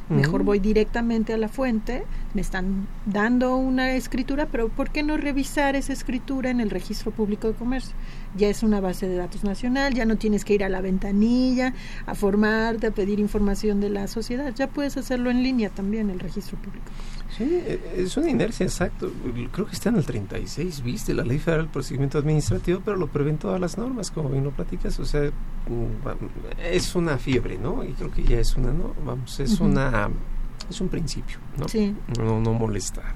Mejor 0.08 0.42
voy 0.42 0.58
directamente 0.58 1.32
a 1.32 1.38
la 1.38 1.48
fuente, 1.48 2.02
me 2.34 2.40
están 2.40 2.86
dando 3.06 3.56
una 3.56 3.92
escritura, 3.92 4.46
pero 4.46 4.68
¿por 4.68 4.90
qué 4.90 5.02
no 5.02 5.16
revisar 5.16 5.76
esa 5.76 5.92
escritura 5.92 6.50
en 6.50 6.60
el 6.60 6.70
registro 6.70 7.10
público 7.10 7.48
de 7.48 7.54
comercio? 7.54 7.94
Ya 8.36 8.48
es 8.48 8.62
una 8.62 8.80
base 8.80 9.08
de 9.08 9.16
datos 9.16 9.44
nacional, 9.44 9.94
ya 9.94 10.04
no 10.04 10.16
tienes 10.16 10.44
que 10.44 10.54
ir 10.54 10.64
a 10.64 10.68
la 10.68 10.80
ventanilla 10.80 11.74
a 12.06 12.14
formarte, 12.14 12.86
a 12.86 12.90
pedir 12.90 13.20
información 13.20 13.80
de 13.80 13.90
la 13.90 14.06
sociedad, 14.08 14.54
ya 14.54 14.68
puedes 14.68 14.96
hacerlo 14.96 15.30
en 15.30 15.42
línea 15.42 15.70
también 15.70 16.10
el 16.10 16.20
registro 16.20 16.56
público. 16.58 16.86
Sí, 17.36 17.44
e, 17.44 17.80
es 17.96 18.16
una 18.16 18.28
inercia, 18.28 18.64
exacto. 18.64 19.10
Creo 19.52 19.66
que 19.66 19.72
está 19.72 19.88
en 19.88 19.96
el 19.96 20.04
36, 20.04 20.82
viste, 20.82 21.14
la 21.14 21.24
ley 21.24 21.38
federal 21.38 21.64
del 21.64 21.72
procedimiento 21.72 22.18
administrativo, 22.18 22.80
pero 22.84 22.96
lo 22.96 23.06
prevén 23.06 23.38
todas 23.38 23.60
las 23.60 23.78
normas, 23.78 24.10
como 24.10 24.28
bien 24.28 24.44
lo 24.44 24.50
platicas. 24.50 24.98
O 24.98 25.04
sea, 25.04 25.22
mm, 25.22 26.60
es 26.62 26.94
una 26.94 27.16
fiebre, 27.16 27.56
¿no? 27.58 27.84
Y 27.84 27.92
creo 27.92 28.10
que 28.10 28.22
ya 28.22 28.38
es 28.38 28.56
una, 28.56 28.72
¿no? 28.72 28.94
Vamos, 29.04 29.40
es 29.40 29.60
una, 29.60 30.10
es 30.72 30.80
un 30.80 30.88
principio, 30.88 31.38
¿no? 31.56 31.68
Sí. 31.68 31.94
No, 32.18 32.40
no 32.40 32.52
molestar. 32.52 33.14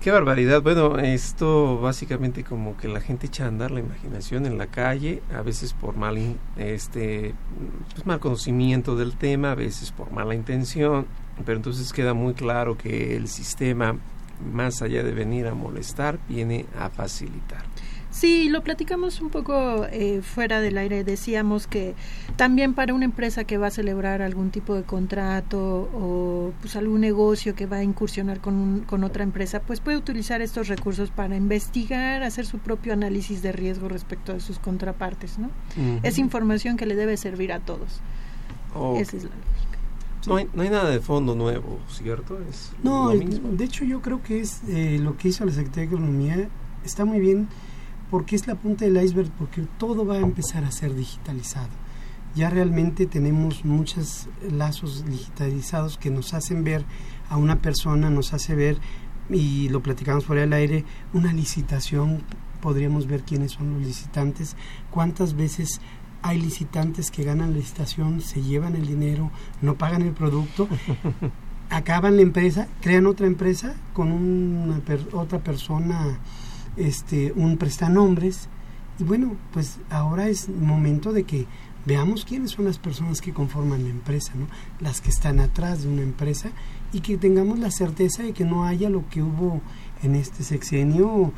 Qué 0.00 0.10
barbaridad. 0.10 0.62
Bueno, 0.62 0.98
esto 0.98 1.80
básicamente 1.80 2.44
como 2.44 2.76
que 2.76 2.88
la 2.88 3.00
gente 3.00 3.26
echa 3.26 3.44
a 3.44 3.48
andar 3.48 3.70
la 3.70 3.80
imaginación 3.80 4.46
en 4.46 4.56
la 4.56 4.68
calle, 4.68 5.22
a 5.34 5.42
veces 5.42 5.72
por 5.72 5.96
mal, 5.96 6.18
este, 6.56 7.34
pues 7.94 8.06
mal 8.06 8.20
conocimiento 8.20 8.96
del 8.96 9.16
tema, 9.16 9.52
a 9.52 9.54
veces 9.54 9.92
por 9.92 10.10
mala 10.12 10.34
intención 10.34 11.06
pero 11.44 11.56
entonces 11.56 11.92
queda 11.92 12.14
muy 12.14 12.34
claro 12.34 12.76
que 12.76 13.16
el 13.16 13.28
sistema, 13.28 13.96
más 14.52 14.82
allá 14.82 15.02
de 15.02 15.12
venir 15.12 15.46
a 15.46 15.54
molestar, 15.54 16.18
viene 16.28 16.66
a 16.78 16.90
facilitar. 16.90 17.62
Sí, 18.18 18.48
lo 18.48 18.64
platicamos 18.64 19.20
un 19.20 19.30
poco 19.30 19.86
eh, 19.92 20.22
fuera 20.22 20.60
del 20.60 20.76
aire. 20.76 21.04
Decíamos 21.04 21.68
que 21.68 21.94
también 22.34 22.74
para 22.74 22.92
una 22.92 23.04
empresa 23.04 23.44
que 23.44 23.58
va 23.58 23.68
a 23.68 23.70
celebrar 23.70 24.22
algún 24.22 24.50
tipo 24.50 24.74
de 24.74 24.82
contrato 24.82 25.88
o 25.94 26.52
pues 26.60 26.74
algún 26.74 27.00
negocio 27.00 27.54
que 27.54 27.66
va 27.66 27.76
a 27.76 27.84
incursionar 27.84 28.40
con, 28.40 28.80
con 28.88 29.04
otra 29.04 29.22
empresa, 29.22 29.60
pues 29.60 29.78
puede 29.78 29.96
utilizar 29.98 30.42
estos 30.42 30.66
recursos 30.66 31.12
para 31.12 31.36
investigar, 31.36 32.24
hacer 32.24 32.44
su 32.44 32.58
propio 32.58 32.92
análisis 32.92 33.40
de 33.40 33.52
riesgo 33.52 33.88
respecto 33.88 34.32
a 34.32 34.40
sus 34.40 34.58
contrapartes, 34.58 35.38
¿no? 35.38 35.50
Es 36.02 36.18
información 36.18 36.76
que 36.76 36.86
le 36.86 36.96
debe 36.96 37.16
servir 37.16 37.52
a 37.52 37.60
todos. 37.60 38.00
Esa 38.96 39.16
es 39.16 39.24
la 39.24 39.30
no, 40.26 40.36
hay, 40.36 40.48
no 40.52 40.62
hay 40.62 40.70
nada 40.70 40.90
de 40.90 40.98
fondo 40.98 41.36
nuevo, 41.36 41.78
¿cierto? 41.88 42.36
Es 42.50 42.72
no, 42.82 43.10
de 43.10 43.64
hecho 43.64 43.84
yo 43.84 44.02
creo 44.02 44.24
que 44.24 44.40
es 44.40 44.62
eh, 44.66 44.98
lo 45.00 45.16
que 45.16 45.28
hizo 45.28 45.44
la 45.44 45.52
Secretaría 45.52 45.88
de 45.88 45.94
Economía 45.94 46.48
está 46.84 47.04
muy 47.04 47.20
bien 47.20 47.46
¿Por 48.10 48.24
qué 48.24 48.36
es 48.36 48.46
la 48.46 48.54
punta 48.54 48.84
del 48.84 49.02
iceberg? 49.02 49.30
Porque 49.32 49.62
todo 49.78 50.06
va 50.06 50.14
a 50.16 50.20
empezar 50.20 50.64
a 50.64 50.70
ser 50.70 50.94
digitalizado. 50.94 51.68
Ya 52.34 52.50
realmente 52.50 53.06
tenemos 53.06 53.64
muchos 53.64 54.28
lazos 54.50 55.04
digitalizados 55.04 55.98
que 55.98 56.10
nos 56.10 56.34
hacen 56.34 56.64
ver 56.64 56.84
a 57.28 57.36
una 57.36 57.56
persona, 57.56 58.10
nos 58.10 58.32
hace 58.32 58.54
ver, 58.54 58.78
y 59.30 59.68
lo 59.68 59.82
platicamos 59.82 60.24
fuera 60.24 60.42
del 60.42 60.52
aire, 60.52 60.84
una 61.12 61.32
licitación, 61.32 62.22
podríamos 62.60 63.06
ver 63.06 63.22
quiénes 63.22 63.52
son 63.52 63.74
los 63.74 63.82
licitantes, 63.82 64.56
cuántas 64.90 65.34
veces 65.34 65.80
hay 66.22 66.40
licitantes 66.40 67.10
que 67.10 67.24
ganan 67.24 67.52
la 67.52 67.58
licitación, 67.58 68.20
se 68.20 68.42
llevan 68.42 68.76
el 68.76 68.86
dinero, 68.86 69.30
no 69.62 69.74
pagan 69.74 70.02
el 70.02 70.12
producto, 70.12 70.68
acaban 71.70 72.16
la 72.16 72.22
empresa, 72.22 72.68
crean 72.80 73.06
otra 73.06 73.26
empresa 73.26 73.74
con 73.92 74.12
una 74.12 74.80
otra 75.12 75.38
persona, 75.40 76.18
este, 76.78 77.32
un 77.36 77.56
prestanombres, 77.56 78.48
y 78.98 79.04
bueno, 79.04 79.36
pues 79.52 79.78
ahora 79.90 80.28
es 80.28 80.48
momento 80.48 81.12
de 81.12 81.24
que 81.24 81.46
veamos 81.86 82.24
quiénes 82.24 82.50
son 82.50 82.64
las 82.64 82.78
personas 82.78 83.20
que 83.20 83.32
conforman 83.32 83.84
la 83.84 83.90
empresa, 83.90 84.32
¿no? 84.34 84.46
las 84.80 85.00
que 85.00 85.10
están 85.10 85.40
atrás 85.40 85.82
de 85.82 85.88
una 85.88 86.02
empresa 86.02 86.50
y 86.92 87.00
que 87.00 87.16
tengamos 87.16 87.58
la 87.58 87.70
certeza 87.70 88.24
de 88.24 88.32
que 88.32 88.44
no 88.44 88.64
haya 88.64 88.90
lo 88.90 89.08
que 89.08 89.22
hubo 89.22 89.60
en 90.02 90.16
este 90.16 90.42
sexenio, 90.42 91.32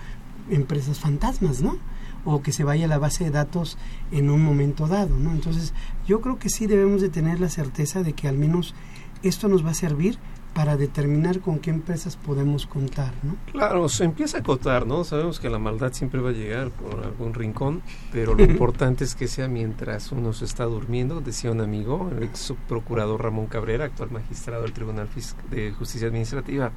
empresas 0.51 0.99
fantasmas, 0.99 1.61
¿no? 1.61 1.77
o 2.25 2.43
que 2.43 2.53
se 2.53 2.65
vaya 2.65 2.87
a 2.87 2.89
la 2.89 2.99
base 2.99 3.25
de 3.25 3.31
datos 3.31 3.79
en 4.11 4.31
un 4.31 4.45
momento 4.45 4.87
dado, 4.87 5.17
¿no? 5.17 5.33
Entonces, 5.33 5.73
yo 6.07 6.21
creo 6.21 6.39
que 6.39 6.51
sí 6.51 6.67
debemos 6.67 7.01
de 7.01 7.09
tener 7.09 7.41
la 7.41 7.49
certeza 7.49 8.03
de 8.03 8.13
que 8.13 8.29
al 8.29 8.37
menos 8.37 8.75
esto 9.23 9.49
nos 9.49 9.65
va 9.65 9.71
a 9.71 9.75
servir 9.75 10.19
para 10.55 10.77
determinar 10.77 11.41
con 11.41 11.59
qué 11.59 11.71
empresas 11.71 12.17
podemos 12.17 12.67
contar, 12.67 13.13
¿no? 13.23 13.37
Claro, 13.53 13.89
se 13.89 14.05
empieza 14.05 14.39
a 14.39 14.41
acotar, 14.41 14.87
¿no? 14.87 15.05
Sabemos 15.05 15.41
que 15.41 15.49
la 15.49 15.59
maldad 15.59 15.93
siempre 15.93 16.21
va 16.21 16.31
a 16.31 16.33
llegar 16.33 16.71
por 16.71 17.05
algún 17.05 17.35
rincón, 17.35 17.83
pero 18.13 18.35
lo 18.35 18.45
importante 18.45 19.05
es 19.05 19.15
que 19.15 19.29
sea 19.29 19.49
mientras 19.49 20.13
uno 20.13 20.33
se 20.33 20.45
está 20.45 20.65
durmiendo, 20.65 21.21
decía 21.21 21.51
un 21.51 21.61
amigo, 21.61 22.11
el 22.17 22.25
ex 22.25 22.53
procurador 22.69 23.23
Ramón 23.23 23.47
Cabrera, 23.47 23.85
actual 23.85 24.11
magistrado 24.11 24.63
del 24.63 24.73
Tribunal 24.73 25.09
de 25.51 25.73
Justicia 25.73 26.09
Administrativa. 26.09 26.73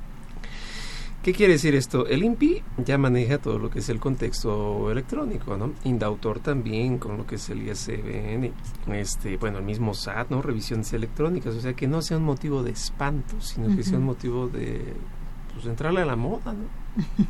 ¿Qué 1.24 1.32
quiere 1.32 1.53
decir 1.53 1.74
esto? 1.74 2.05
El 2.05 2.21
INPI 2.21 2.61
ya 2.86 2.97
maneja 2.97 3.38
todo 3.38 3.57
lo 3.57 3.69
que 3.69 3.80
es 3.80 3.88
el 3.88 4.01
contexto 4.01 4.91
electrónico, 4.91 5.55
¿no? 5.55 5.71
Indautor 5.86 6.41
también 6.41 6.97
con 6.97 7.15
lo 7.15 7.26
que 7.26 7.36
es 7.36 7.49
el 7.49 7.65
ISBN, 7.65 8.51
este, 8.93 9.38
bueno, 9.38 9.59
el 9.59 9.63
mismo 9.63 9.93
SAT, 9.93 10.32
¿no? 10.32 10.41
Revisiones 10.41 10.91
electrónicas, 10.91 11.55
o 11.55 11.61
sea, 11.61 11.76
que 11.76 11.88
no 11.88 12.01
sea 12.01 12.17
un 12.17 12.26
motivo 12.26 12.61
de 12.61 12.71
espanto, 12.71 13.39
sino 13.39 13.74
que 13.74 13.84
sea 13.84 13.99
un 13.99 14.03
motivo 14.03 14.49
de, 14.49 14.95
pues, 15.53 15.65
entrarle 15.65 16.01
a 16.01 16.05
la 16.05 16.17
moda, 16.17 16.53
¿no? 16.53 16.65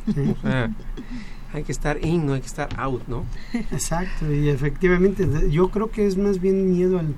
O 0.32 0.40
sea, 0.42 0.74
hay 1.52 1.62
que 1.62 1.70
estar 1.70 2.04
in, 2.04 2.26
no 2.26 2.32
hay 2.32 2.40
que 2.40 2.48
estar 2.48 2.70
out, 2.76 3.06
¿no? 3.06 3.22
Exacto, 3.52 4.32
y 4.34 4.48
efectivamente, 4.48 5.28
yo 5.52 5.70
creo 5.70 5.92
que 5.92 6.04
es 6.04 6.18
más 6.18 6.40
bien 6.40 6.72
miedo 6.72 6.98
al 6.98 7.14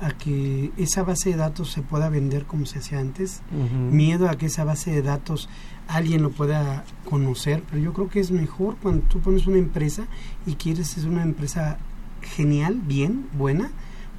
a 0.00 0.10
que 0.12 0.72
esa 0.76 1.02
base 1.02 1.30
de 1.30 1.36
datos 1.36 1.70
se 1.70 1.82
pueda 1.82 2.08
vender 2.08 2.44
como 2.44 2.66
se 2.66 2.78
hacía 2.78 2.98
antes, 2.98 3.42
miedo 3.90 4.28
a 4.28 4.36
que 4.36 4.46
esa 4.46 4.64
base 4.64 4.90
de 4.90 5.02
datos 5.02 5.48
alguien 5.88 6.22
lo 6.22 6.30
pueda 6.30 6.84
conocer, 7.08 7.62
pero 7.70 7.82
yo 7.82 7.92
creo 7.92 8.08
que 8.08 8.20
es 8.20 8.30
mejor 8.30 8.76
cuando 8.82 9.02
tú 9.06 9.20
pones 9.20 9.46
una 9.46 9.58
empresa 9.58 10.06
y 10.46 10.54
quieres 10.54 10.96
es 10.96 11.04
una 11.04 11.22
empresa 11.22 11.78
genial, 12.22 12.80
bien, 12.84 13.26
buena, 13.32 13.70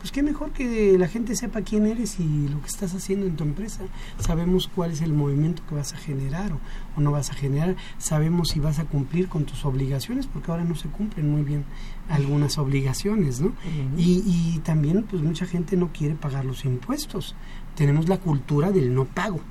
pues 0.06 0.12
qué 0.12 0.22
mejor 0.22 0.52
que 0.52 1.00
la 1.00 1.08
gente 1.08 1.36
sepa 1.36 1.62
quién 1.62 1.88
eres 1.88 2.20
y 2.20 2.48
lo 2.48 2.62
que 2.62 2.68
estás 2.68 2.94
haciendo 2.94 3.26
en 3.26 3.36
tu 3.36 3.44
empresa. 3.44 3.82
Sabemos 4.20 4.68
cuál 4.68 4.92
es 4.92 5.02
el 5.02 5.14
movimiento 5.14 5.64
que 5.68 5.74
vas 5.74 5.94
a 5.94 5.98
generar 5.98 6.52
o, 6.54 7.02
no 7.02 7.12
vas 7.12 7.32
a 7.32 7.34
generar, 7.34 7.76
sabemos 7.98 8.50
si 8.50 8.60
vas 8.60 8.78
a 8.78 8.86
cumplir 8.86 9.28
con 9.30 9.46
tus 9.46 9.66
obligaciones, 9.66 10.28
porque 10.28 10.52
ahora 10.52 10.64
no 10.64 10.76
se 10.76 10.90
cumplen 10.90 11.32
muy 11.32 11.42
bien 11.42 11.66
algunas 12.08 12.60
obligaciones, 12.60 13.42
¿no? 13.42 13.54
y, 13.98 14.22
y 14.28 14.60
también, 14.60 15.08
pues 15.10 15.24
mucha 15.24 15.48
gente 15.48 15.76
no 15.76 15.92
quiere 15.92 16.14
pagar 16.14 16.46
los 16.46 16.66
impuestos. 16.66 17.36
Tenemos 17.74 18.08
la 18.08 18.20
cultura 18.20 18.72
del 18.72 18.94
no 18.94 19.06
pago. 19.06 19.42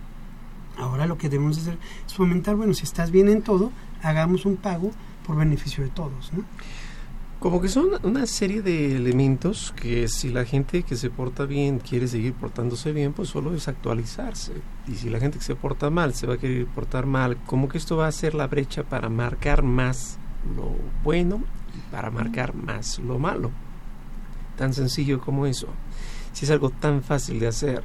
Ahora 0.77 1.07
lo 1.07 1.18
que 1.18 1.29
debemos 1.29 1.59
hacer 1.59 1.79
es 2.07 2.14
fomentar, 2.14 2.57
bueno, 2.57 2.75
si 2.75 2.85
estás 2.85 3.11
bien 3.11 3.29
en 3.29 3.43
todo, 3.43 3.70
hagamos 4.03 4.45
un 4.47 4.57
pago 4.57 4.91
por 5.27 5.37
beneficio 5.37 5.85
de 5.85 5.91
todos, 5.91 6.33
¿no? 6.33 6.45
Como 7.45 7.61
que 7.61 7.68
son 7.68 7.91
una 8.05 8.27
serie 8.27 8.62
de 8.62 8.97
elementos 8.97 9.75
que 9.77 10.09
si 10.09 10.31
la 10.31 10.47
gente 10.47 10.83
que 10.83 10.97
se 10.97 11.11
porta 11.11 11.45
bien 11.45 11.79
quiere 11.79 12.09
seguir 12.09 12.33
portándose 12.33 12.93
bien, 12.93 13.12
pues 13.12 13.29
solo 13.29 13.53
es 13.53 13.68
actualizarse. 13.68 14.55
Y 14.89 14.95
si 14.95 15.11
la 15.11 15.20
gente 15.20 15.37
que 15.37 15.45
se 15.45 15.55
porta 15.55 15.91
mal 15.91 16.14
se 16.14 16.27
va 16.27 16.35
a 16.35 16.39
querer 16.39 16.66
portar 16.66 17.05
mal, 17.05 17.37
como 17.45 17.68
que 17.68 17.77
esto 17.77 17.99
va 17.99 18.07
a 18.07 18.12
ser 18.12 18.35
la 18.35 18.47
brecha 18.47 18.83
para 18.83 19.11
marcar 19.11 19.62
más 19.62 20.18
lo 20.57 20.75
bueno 21.03 21.43
y 21.77 21.93
para 21.93 22.11
marcar 22.11 22.55
más 22.55 22.99
lo 22.99 23.18
malo. 23.18 23.51
Tan 24.57 24.72
sencillo 24.72 25.20
como 25.20 25.45
eso. 25.45 25.68
Si 26.33 26.47
es 26.47 26.51
algo 26.51 26.70
tan 26.70 27.03
fácil 27.03 27.41
de 27.41 27.49
hacer, 27.49 27.83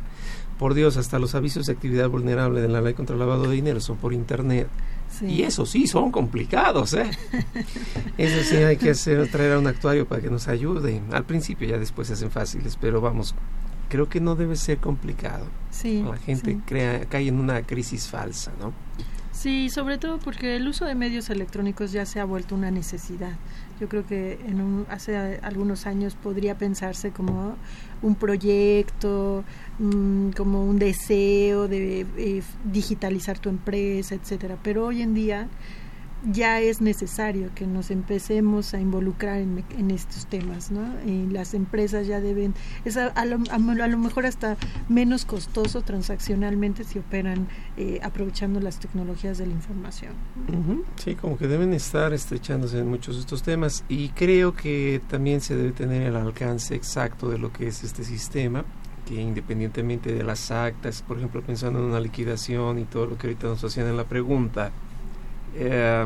por 0.60 0.74
Dios, 0.74 0.98
hasta 0.98 1.18
los 1.18 1.34
avisos 1.36 1.66
de 1.66 1.74
actividad 1.74 2.10
vulnerable 2.10 2.62
de 2.62 2.68
la 2.68 2.82
ley 2.82 2.94
contra 2.94 3.14
el 3.16 3.20
lavado 3.20 3.44
de 3.44 3.56
dinero 3.56 3.80
son 3.80 3.98
por 3.98 4.14
internet. 4.14 4.68
Y 5.22 5.42
eso 5.42 5.66
sí, 5.66 5.88
son 5.88 6.12
complicados, 6.12 6.94
¿eh? 6.94 7.10
Eso 8.18 8.44
sí, 8.44 8.58
hay 8.58 8.78
que 8.78 8.92
hacer, 8.92 9.28
traer 9.32 9.54
a 9.54 9.60
un 9.60 9.66
actuario 9.66 10.08
para 10.08 10.22
que 10.22 10.30
nos 10.30 10.48
ayude. 10.48 11.02
Al 11.12 11.24
principio 11.24 11.68
ya 11.68 11.78
después 11.78 12.08
se 12.08 12.14
hacen 12.14 12.30
fáciles, 12.30 12.78
pero 12.80 13.02
vamos, 13.02 13.34
creo 13.90 14.08
que 14.08 14.20
no 14.20 14.36
debe 14.36 14.56
ser 14.56 14.78
complicado. 14.78 15.46
Sí. 15.72 16.04
La 16.04 16.18
gente 16.18 16.60
crea, 16.66 17.06
cae 17.06 17.28
en 17.28 17.40
una 17.40 17.64
crisis 17.64 18.08
falsa, 18.08 18.52
¿no? 18.60 18.72
Sí, 19.32 19.70
sobre 19.70 19.98
todo 19.98 20.20
porque 20.20 20.58
el 20.58 20.68
uso 20.68 20.86
de 20.86 20.96
medios 20.96 21.30
electrónicos 21.30 21.92
ya 21.92 22.06
se 22.06 22.20
ha 22.20 22.26
vuelto 22.26 22.56
una 22.56 22.70
necesidad. 22.70 23.34
Yo 23.80 23.88
creo 23.88 24.06
que 24.06 24.40
en 24.46 24.62
un, 24.62 24.86
hace 24.90 25.16
algunos 25.42 25.86
años 25.86 26.16
podría 26.16 26.58
pensarse 26.58 27.12
como 27.12 27.56
un 28.02 28.16
proyecto, 28.16 29.44
mm, 29.80 30.32
como 30.32 30.66
un 30.66 30.80
deseo 30.80 31.68
de 31.68 32.06
eh, 32.18 32.42
digitalizar 32.66 33.40
tu 33.40 33.50
empresa, 33.50 34.16
etcétera. 34.16 34.58
Pero 34.64 34.88
hoy 34.88 35.02
en 35.02 35.14
día 35.14 35.48
ya 36.24 36.60
es 36.60 36.82
necesario 36.82 37.50
que 37.56 37.66
nos 37.66 37.92
empecemos 37.92 38.74
a 38.74 38.80
involucrar 38.80 39.38
en, 39.40 39.92
estos 39.92 40.26
temas, 40.26 40.72
¿no? 40.72 40.86
Y 41.06 41.28
las 41.28 41.54
empresas 41.54 42.08
ya 42.08 42.20
deben, 42.20 42.54
es 42.86 42.98
a, 42.98 43.26
lo, 43.26 43.40
mejor 43.98 44.26
hasta 44.26 44.58
menos 44.88 45.26
costoso 45.26 45.82
transaccionalmente 45.82 46.84
si 46.84 47.00
operan 47.00 47.48
eh, 47.78 48.00
aprovechando 48.04 48.60
las 48.60 48.80
tecnologías 48.80 49.38
de 49.38 49.48
la 49.48 49.54
información. 49.54 50.14
Sí, 50.98 51.16
como 51.16 51.38
que 51.38 51.48
deben 51.48 51.74
estar 51.74 52.14
estrechándose 52.14 52.80
en 52.80 52.88
muchos 52.88 53.16
de 53.16 53.22
estos 53.22 53.44
temas 53.44 53.84
y 53.88 54.10
creo 54.10 54.54
que 54.54 55.02
también 55.08 55.42
se 55.42 55.56
debe 55.56 55.72
tener 55.72 56.04
el 56.04 56.16
alcance 56.16 56.76
exacto 56.76 57.30
de 57.30 57.38
lo 57.38 57.52
que 57.54 57.68
es 57.68 57.84
este 57.84 58.04
sistema 58.04 58.66
que 59.08 59.16
independientemente 59.16 60.14
de 60.14 60.24
las 60.24 60.52
actas, 60.52 61.02
por 61.02 61.18
ejemplo, 61.18 61.42
pensando 61.42 61.80
en 61.80 61.86
una 61.86 62.00
liquidación 62.00 62.78
y 62.78 62.86
todo 62.86 63.08
lo 63.08 63.18
que 63.18 63.28
ahorita 63.28 63.48
nos 63.48 63.64
hacían 63.64 63.88
en 63.88 63.98
la 63.98 64.04
pregunta, 64.04 64.72
eh, 65.56 66.06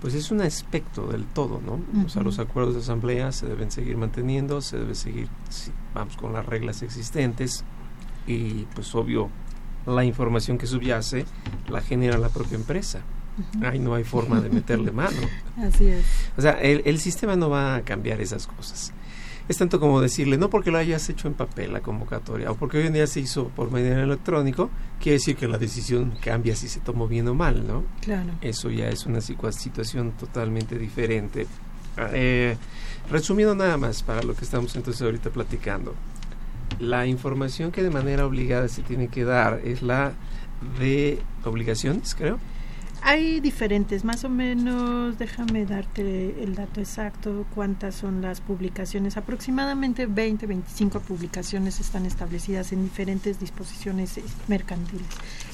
pues 0.00 0.14
es 0.14 0.30
un 0.30 0.40
aspecto 0.40 1.06
del 1.06 1.24
todo, 1.26 1.60
¿no? 1.64 1.80
O 2.04 2.08
sea, 2.08 2.22
los 2.22 2.38
acuerdos 2.38 2.74
de 2.74 2.80
asamblea 2.80 3.30
se 3.32 3.46
deben 3.46 3.70
seguir 3.70 3.96
manteniendo, 3.96 4.60
se 4.60 4.78
debe 4.78 4.94
seguir, 4.94 5.28
vamos, 5.94 6.16
con 6.16 6.32
las 6.32 6.44
reglas 6.44 6.82
existentes 6.82 7.64
y 8.26 8.64
pues 8.74 8.94
obvio, 8.94 9.30
la 9.86 10.04
información 10.04 10.58
que 10.58 10.66
subyace 10.66 11.24
la 11.68 11.80
genera 11.80 12.18
la 12.18 12.28
propia 12.28 12.56
empresa. 12.56 13.02
Ahí 13.62 13.78
no 13.78 13.94
hay 13.94 14.04
forma 14.04 14.40
de 14.40 14.50
meterle 14.50 14.92
mano. 14.92 15.16
Así 15.56 15.86
es. 15.86 16.04
O 16.36 16.42
sea, 16.42 16.52
el, 16.52 16.82
el 16.84 16.98
sistema 16.98 17.36
no 17.36 17.48
va 17.48 17.76
a 17.76 17.82
cambiar 17.82 18.20
esas 18.20 18.46
cosas 18.46 18.92
es 19.48 19.58
tanto 19.58 19.80
como 19.80 20.00
decirle, 20.00 20.38
no 20.38 20.50
porque 20.50 20.70
lo 20.70 20.78
hayas 20.78 21.08
hecho 21.08 21.28
en 21.28 21.34
papel 21.34 21.72
la 21.72 21.80
convocatoria, 21.80 22.50
o 22.50 22.54
porque 22.54 22.78
hoy 22.78 22.86
en 22.86 22.92
día 22.92 23.06
se 23.06 23.20
hizo 23.20 23.48
por 23.48 23.70
medio 23.70 23.98
electrónico, 23.98 24.70
quiere 25.00 25.18
decir 25.18 25.36
que 25.36 25.48
la 25.48 25.58
decisión 25.58 26.14
cambia 26.20 26.54
si 26.56 26.68
se 26.68 26.80
tomó 26.80 27.08
bien 27.08 27.28
o 27.28 27.34
mal, 27.34 27.66
¿no? 27.66 27.84
Claro. 28.00 28.30
Eso 28.40 28.70
ya 28.70 28.88
es 28.88 29.06
una 29.06 29.20
situación 29.20 30.12
totalmente 30.12 30.78
diferente. 30.78 31.46
Eh, 32.12 32.56
resumiendo 33.10 33.54
nada 33.54 33.76
más 33.76 34.02
para 34.02 34.22
lo 34.22 34.34
que 34.34 34.44
estamos 34.44 34.74
entonces 34.76 35.02
ahorita 35.02 35.30
platicando, 35.30 35.94
la 36.78 37.06
información 37.06 37.70
que 37.70 37.82
de 37.82 37.90
manera 37.90 38.26
obligada 38.26 38.68
se 38.68 38.82
tiene 38.82 39.08
que 39.08 39.24
dar 39.24 39.60
es 39.64 39.82
la 39.82 40.12
de 40.78 41.20
obligaciones, 41.44 42.14
creo. 42.14 42.38
Hay 43.04 43.40
diferentes, 43.40 44.04
más 44.04 44.22
o 44.22 44.28
menos, 44.28 45.18
déjame 45.18 45.66
darte 45.66 46.40
el 46.40 46.54
dato 46.54 46.78
exacto, 46.78 47.44
cuántas 47.52 47.96
son 47.96 48.22
las 48.22 48.40
publicaciones. 48.40 49.16
Aproximadamente 49.16 50.06
20, 50.06 50.46
25 50.46 51.00
publicaciones 51.00 51.80
están 51.80 52.06
establecidas 52.06 52.70
en 52.70 52.84
diferentes 52.84 53.40
disposiciones 53.40 54.20
mercantiles. 54.46 55.08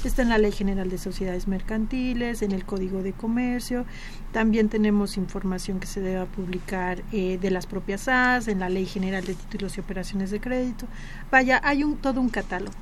Está 0.05 0.21
en 0.21 0.29
la 0.29 0.37
Ley 0.37 0.53
General 0.53 0.91
de 0.91 0.99
Sociedades 0.99 1.49
Mercantiles, 1.49 2.43
en 2.43 2.53
el 2.53 2.67
Código 2.67 3.03
de 3.03 3.15
Comercio. 3.15 3.87
También 4.31 4.69
tenemos 4.69 5.17
información 5.17 5.81
que 5.81 5.87
se 5.87 6.03
debe 6.03 6.27
publicar 6.27 7.03
eh, 7.13 7.39
de 7.41 7.51
las 7.51 7.67
propias 7.67 8.03
SAS, 8.03 8.49
en 8.49 8.61
la 8.61 8.69
Ley 8.69 8.85
General 8.85 9.25
de 9.25 9.33
Títulos 9.33 9.79
y 9.79 9.81
Operaciones 9.81 10.31
de 10.31 10.39
Crédito. 10.39 10.87
Vaya, 11.31 11.63
hay 11.65 11.83
un, 11.83 11.97
todo 11.97 12.21
un 12.21 12.29
catálogo. 12.29 12.77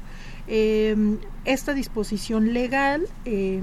Eh, 0.49 0.97
esta 1.45 1.73
disposición 1.73 2.53
legal... 2.53 3.07
Eh, 3.25 3.63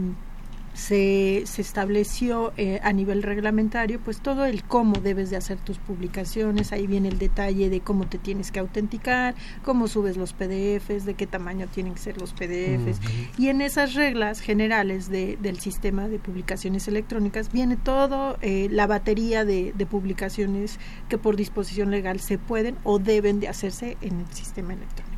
se, 0.74 1.44
se 1.46 1.62
estableció 1.62 2.54
eh, 2.58 2.80
a 2.84 2.94
nivel 2.94 3.24
reglamentario 3.24 4.00
pues 4.00 4.22
todo 4.22 4.46
el 4.46 4.64
cómo 4.64 5.00
debes 5.00 5.30
de 5.30 5.38
hacer 5.38 5.58
tus 5.58 5.78
publicaciones, 5.78 6.72
ahí 6.72 6.88
viene 6.88 7.10
el 7.10 7.20
detalle 7.20 7.70
de 7.70 7.82
cómo 7.82 8.08
te 8.08 8.18
tienes 8.18 8.52
que 8.52 8.60
autenticar, 8.60 9.36
cómo 9.64 9.88
subes 9.88 10.18
los 10.18 10.34
PDFs, 10.34 11.06
de 11.06 11.14
qué 11.16 11.28
tamaño 11.28 11.68
tienen 11.68 11.94
que 11.94 12.00
ser 12.00 12.20
los 12.20 12.34
PDFs 12.34 13.00
y 13.38 13.50
en 13.50 13.62
esas 13.62 13.94
reglas 13.94 14.40
generales 14.40 15.10
de, 15.10 15.38
del 15.42 15.60
sistema 15.60 16.08
de 16.08 16.20
publicaciones 16.20 16.88
electrónicas 16.88 17.52
viene 17.52 17.78
todo 17.78 18.38
eh, 18.42 18.68
la 18.72 18.88
batería 18.88 19.46
de, 19.46 19.74
de 19.76 19.86
publicaciones 19.86 20.80
que 21.10 21.18
por 21.18 21.36
disposición 21.36 21.92
legal 21.92 22.20
se 22.20 22.38
pueden 22.38 22.78
o 22.84 23.00
deben 23.00 23.40
de 23.40 23.48
hacerse 23.48 23.98
en 24.02 24.22
el 24.22 24.28
sistema 24.34 24.74
electrónico. 24.74 25.13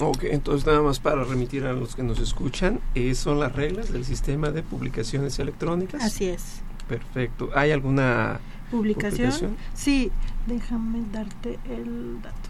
Ok, 0.00 0.24
entonces 0.24 0.66
nada 0.66 0.80
más 0.80 1.00
para 1.00 1.22
remitir 1.22 1.64
a 1.66 1.74
los 1.74 1.94
que 1.94 2.02
nos 2.02 2.18
escuchan, 2.18 2.80
eh, 2.94 3.14
son 3.14 3.38
las 3.38 3.54
reglas 3.54 3.92
del 3.92 4.04
sistema 4.04 4.50
de 4.50 4.62
publicaciones 4.62 5.38
electrónicas. 5.38 6.02
Así 6.02 6.26
es. 6.26 6.62
Perfecto. 6.88 7.50
¿Hay 7.54 7.70
alguna 7.70 8.40
publicación? 8.70 9.56
Sí, 9.74 10.10
déjame 10.46 11.02
darte 11.12 11.58
el 11.68 12.22
dato. 12.22 12.48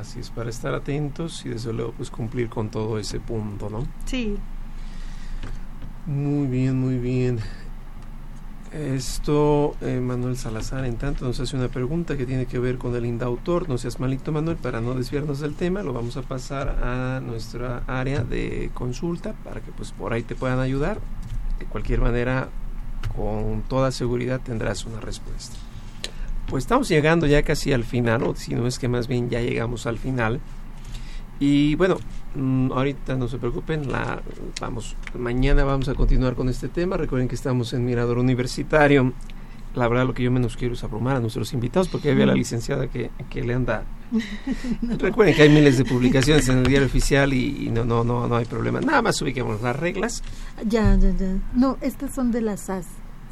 Así 0.00 0.20
es, 0.20 0.30
para 0.30 0.50
estar 0.50 0.74
atentos 0.74 1.44
y 1.46 1.50
desde 1.50 1.72
luego 1.72 1.92
pues 1.92 2.10
cumplir 2.10 2.48
con 2.48 2.70
todo 2.70 2.98
ese 2.98 3.20
punto, 3.20 3.70
¿no? 3.70 3.86
Sí. 4.06 4.36
Muy 6.06 6.46
bien, 6.48 6.80
muy 6.80 6.98
bien. 6.98 7.38
Esto, 8.76 9.74
eh, 9.80 10.00
Manuel 10.00 10.36
Salazar, 10.36 10.84
en 10.84 10.96
tanto, 10.96 11.24
nos 11.24 11.40
hace 11.40 11.56
una 11.56 11.68
pregunta 11.68 12.14
que 12.18 12.26
tiene 12.26 12.44
que 12.44 12.58
ver 12.58 12.76
con 12.76 12.94
el 12.94 13.06
indautor. 13.06 13.70
No 13.70 13.78
seas 13.78 13.98
malito, 14.00 14.32
Manuel, 14.32 14.58
para 14.58 14.82
no 14.82 14.92
desviarnos 14.92 15.40
del 15.40 15.54
tema, 15.54 15.82
lo 15.82 15.94
vamos 15.94 16.18
a 16.18 16.22
pasar 16.22 16.68
a 16.82 17.20
nuestra 17.20 17.84
área 17.86 18.22
de 18.22 18.70
consulta 18.74 19.32
para 19.44 19.62
que 19.62 19.72
pues 19.72 19.92
por 19.92 20.12
ahí 20.12 20.24
te 20.24 20.34
puedan 20.34 20.58
ayudar. 20.58 20.98
De 21.58 21.64
cualquier 21.64 22.02
manera, 22.02 22.50
con 23.16 23.62
toda 23.62 23.90
seguridad 23.92 24.42
tendrás 24.44 24.84
una 24.84 25.00
respuesta. 25.00 25.56
Pues 26.46 26.64
estamos 26.64 26.90
llegando 26.90 27.26
ya 27.26 27.42
casi 27.42 27.72
al 27.72 27.84
final, 27.84 28.24
o 28.24 28.34
si 28.34 28.54
no 28.54 28.66
es 28.66 28.78
que 28.78 28.88
más 28.88 29.08
bien 29.08 29.30
ya 29.30 29.40
llegamos 29.40 29.86
al 29.86 29.96
final. 29.96 30.38
Y 31.38 31.74
bueno, 31.74 31.98
mm, 32.34 32.72
ahorita 32.72 33.16
no 33.16 33.28
se 33.28 33.38
preocupen, 33.38 33.90
la, 33.90 34.22
vamos, 34.60 34.96
mañana 35.18 35.64
vamos 35.64 35.88
a 35.88 35.94
continuar 35.94 36.34
con 36.34 36.48
este 36.48 36.68
tema. 36.68 36.96
Recuerden 36.96 37.28
que 37.28 37.34
estamos 37.34 37.72
en 37.72 37.84
Mirador 37.84 38.18
Universitario. 38.18 39.12
La 39.74 39.88
verdad 39.88 40.06
lo 40.06 40.14
que 40.14 40.22
yo 40.22 40.30
menos 40.30 40.56
quiero 40.56 40.72
es 40.72 40.82
abrumar 40.82 41.16
a 41.16 41.20
nuestros 41.20 41.52
invitados 41.52 41.88
porque 41.88 42.10
había 42.10 42.24
la 42.24 42.34
licenciada 42.34 42.86
que, 42.88 43.10
que 43.28 43.42
le 43.42 43.52
anda... 43.52 43.84
Recuerden 44.98 45.34
que 45.34 45.42
hay 45.42 45.48
miles 45.50 45.76
de 45.76 45.84
publicaciones 45.84 46.48
en 46.48 46.58
el 46.58 46.64
diario 46.64 46.86
oficial 46.86 47.34
y, 47.34 47.66
y 47.66 47.70
no, 47.70 47.84
no, 47.84 48.02
no, 48.02 48.26
no 48.26 48.36
hay 48.36 48.46
problema. 48.46 48.80
Nada 48.80 49.02
más 49.02 49.20
ubiquemos 49.20 49.60
las 49.60 49.76
reglas. 49.76 50.22
Ya, 50.64 50.96
ya, 50.96 51.10
ya. 51.10 51.36
No, 51.52 51.76
estas 51.82 52.14
son 52.14 52.32
de 52.32 52.40
las 52.40 52.60
SAS. 52.60 52.86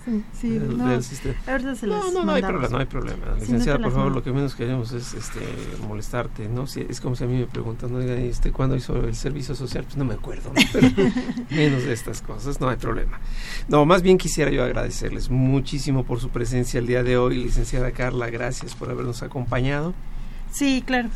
Sí, 0.05 0.23
sí, 0.39 0.51
Del- 0.51 0.77
no, 0.77 0.89
del 0.89 1.03
sistema. 1.03 1.35
ahorita 1.47 1.75
se 1.77 1.87
No, 1.87 2.11
no, 2.13 2.25
no 2.25 2.33
hay 2.33 2.43
problema, 2.43 2.69
no 2.69 2.79
hay 2.79 2.87
problema. 2.87 3.27
No 3.27 3.37
Licenciada, 3.37 3.79
por 3.79 3.93
favor, 3.93 4.13
lo 4.13 4.23
que 4.23 4.33
menos 4.33 4.55
queremos 4.55 4.93
es 4.93 5.15
este, 5.15 5.41
molestarte, 5.89 6.47
¿no? 6.49 6.67
Si, 6.67 6.85
es 6.87 7.01
como 7.01 7.17
si 7.17 7.25
a 7.25 7.27
mí 7.27 7.39
me 7.39 7.47
preguntan, 7.47 7.95
oiga, 7.95 8.15
este, 8.17 8.53
¿cuándo 8.53 8.77
hizo 8.77 8.97
el 8.97 9.15
servicio 9.15 9.55
social? 9.55 9.85
Pues 9.85 9.97
no 9.97 10.05
me 10.05 10.15
acuerdo, 10.15 10.53
¿no? 10.55 10.61
Pero 10.73 10.89
menos 11.51 11.85
de 11.85 11.93
estas 11.95 12.21
cosas, 12.21 12.61
no 12.61 12.69
hay 12.69 12.77
problema. 12.77 13.19
No, 13.69 13.87
más 13.87 14.03
bien 14.03 14.19
quisiera 14.19 14.51
yo 14.51 14.63
agradecerles 14.63 15.31
muchísimo 15.31 16.05
por 16.05 16.21
su 16.21 16.29
presencia 16.29 16.79
el 16.79 16.87
día 16.87 17.03
de 17.03 17.17
hoy, 17.17 17.43
licenciada 17.43 17.91
Carla, 17.93 18.29
gracias 18.29 18.75
por 18.75 18.91
habernos 18.91 19.23
acompañado. 19.23 19.95
Sí, 20.53 20.83
claro. 20.87 21.09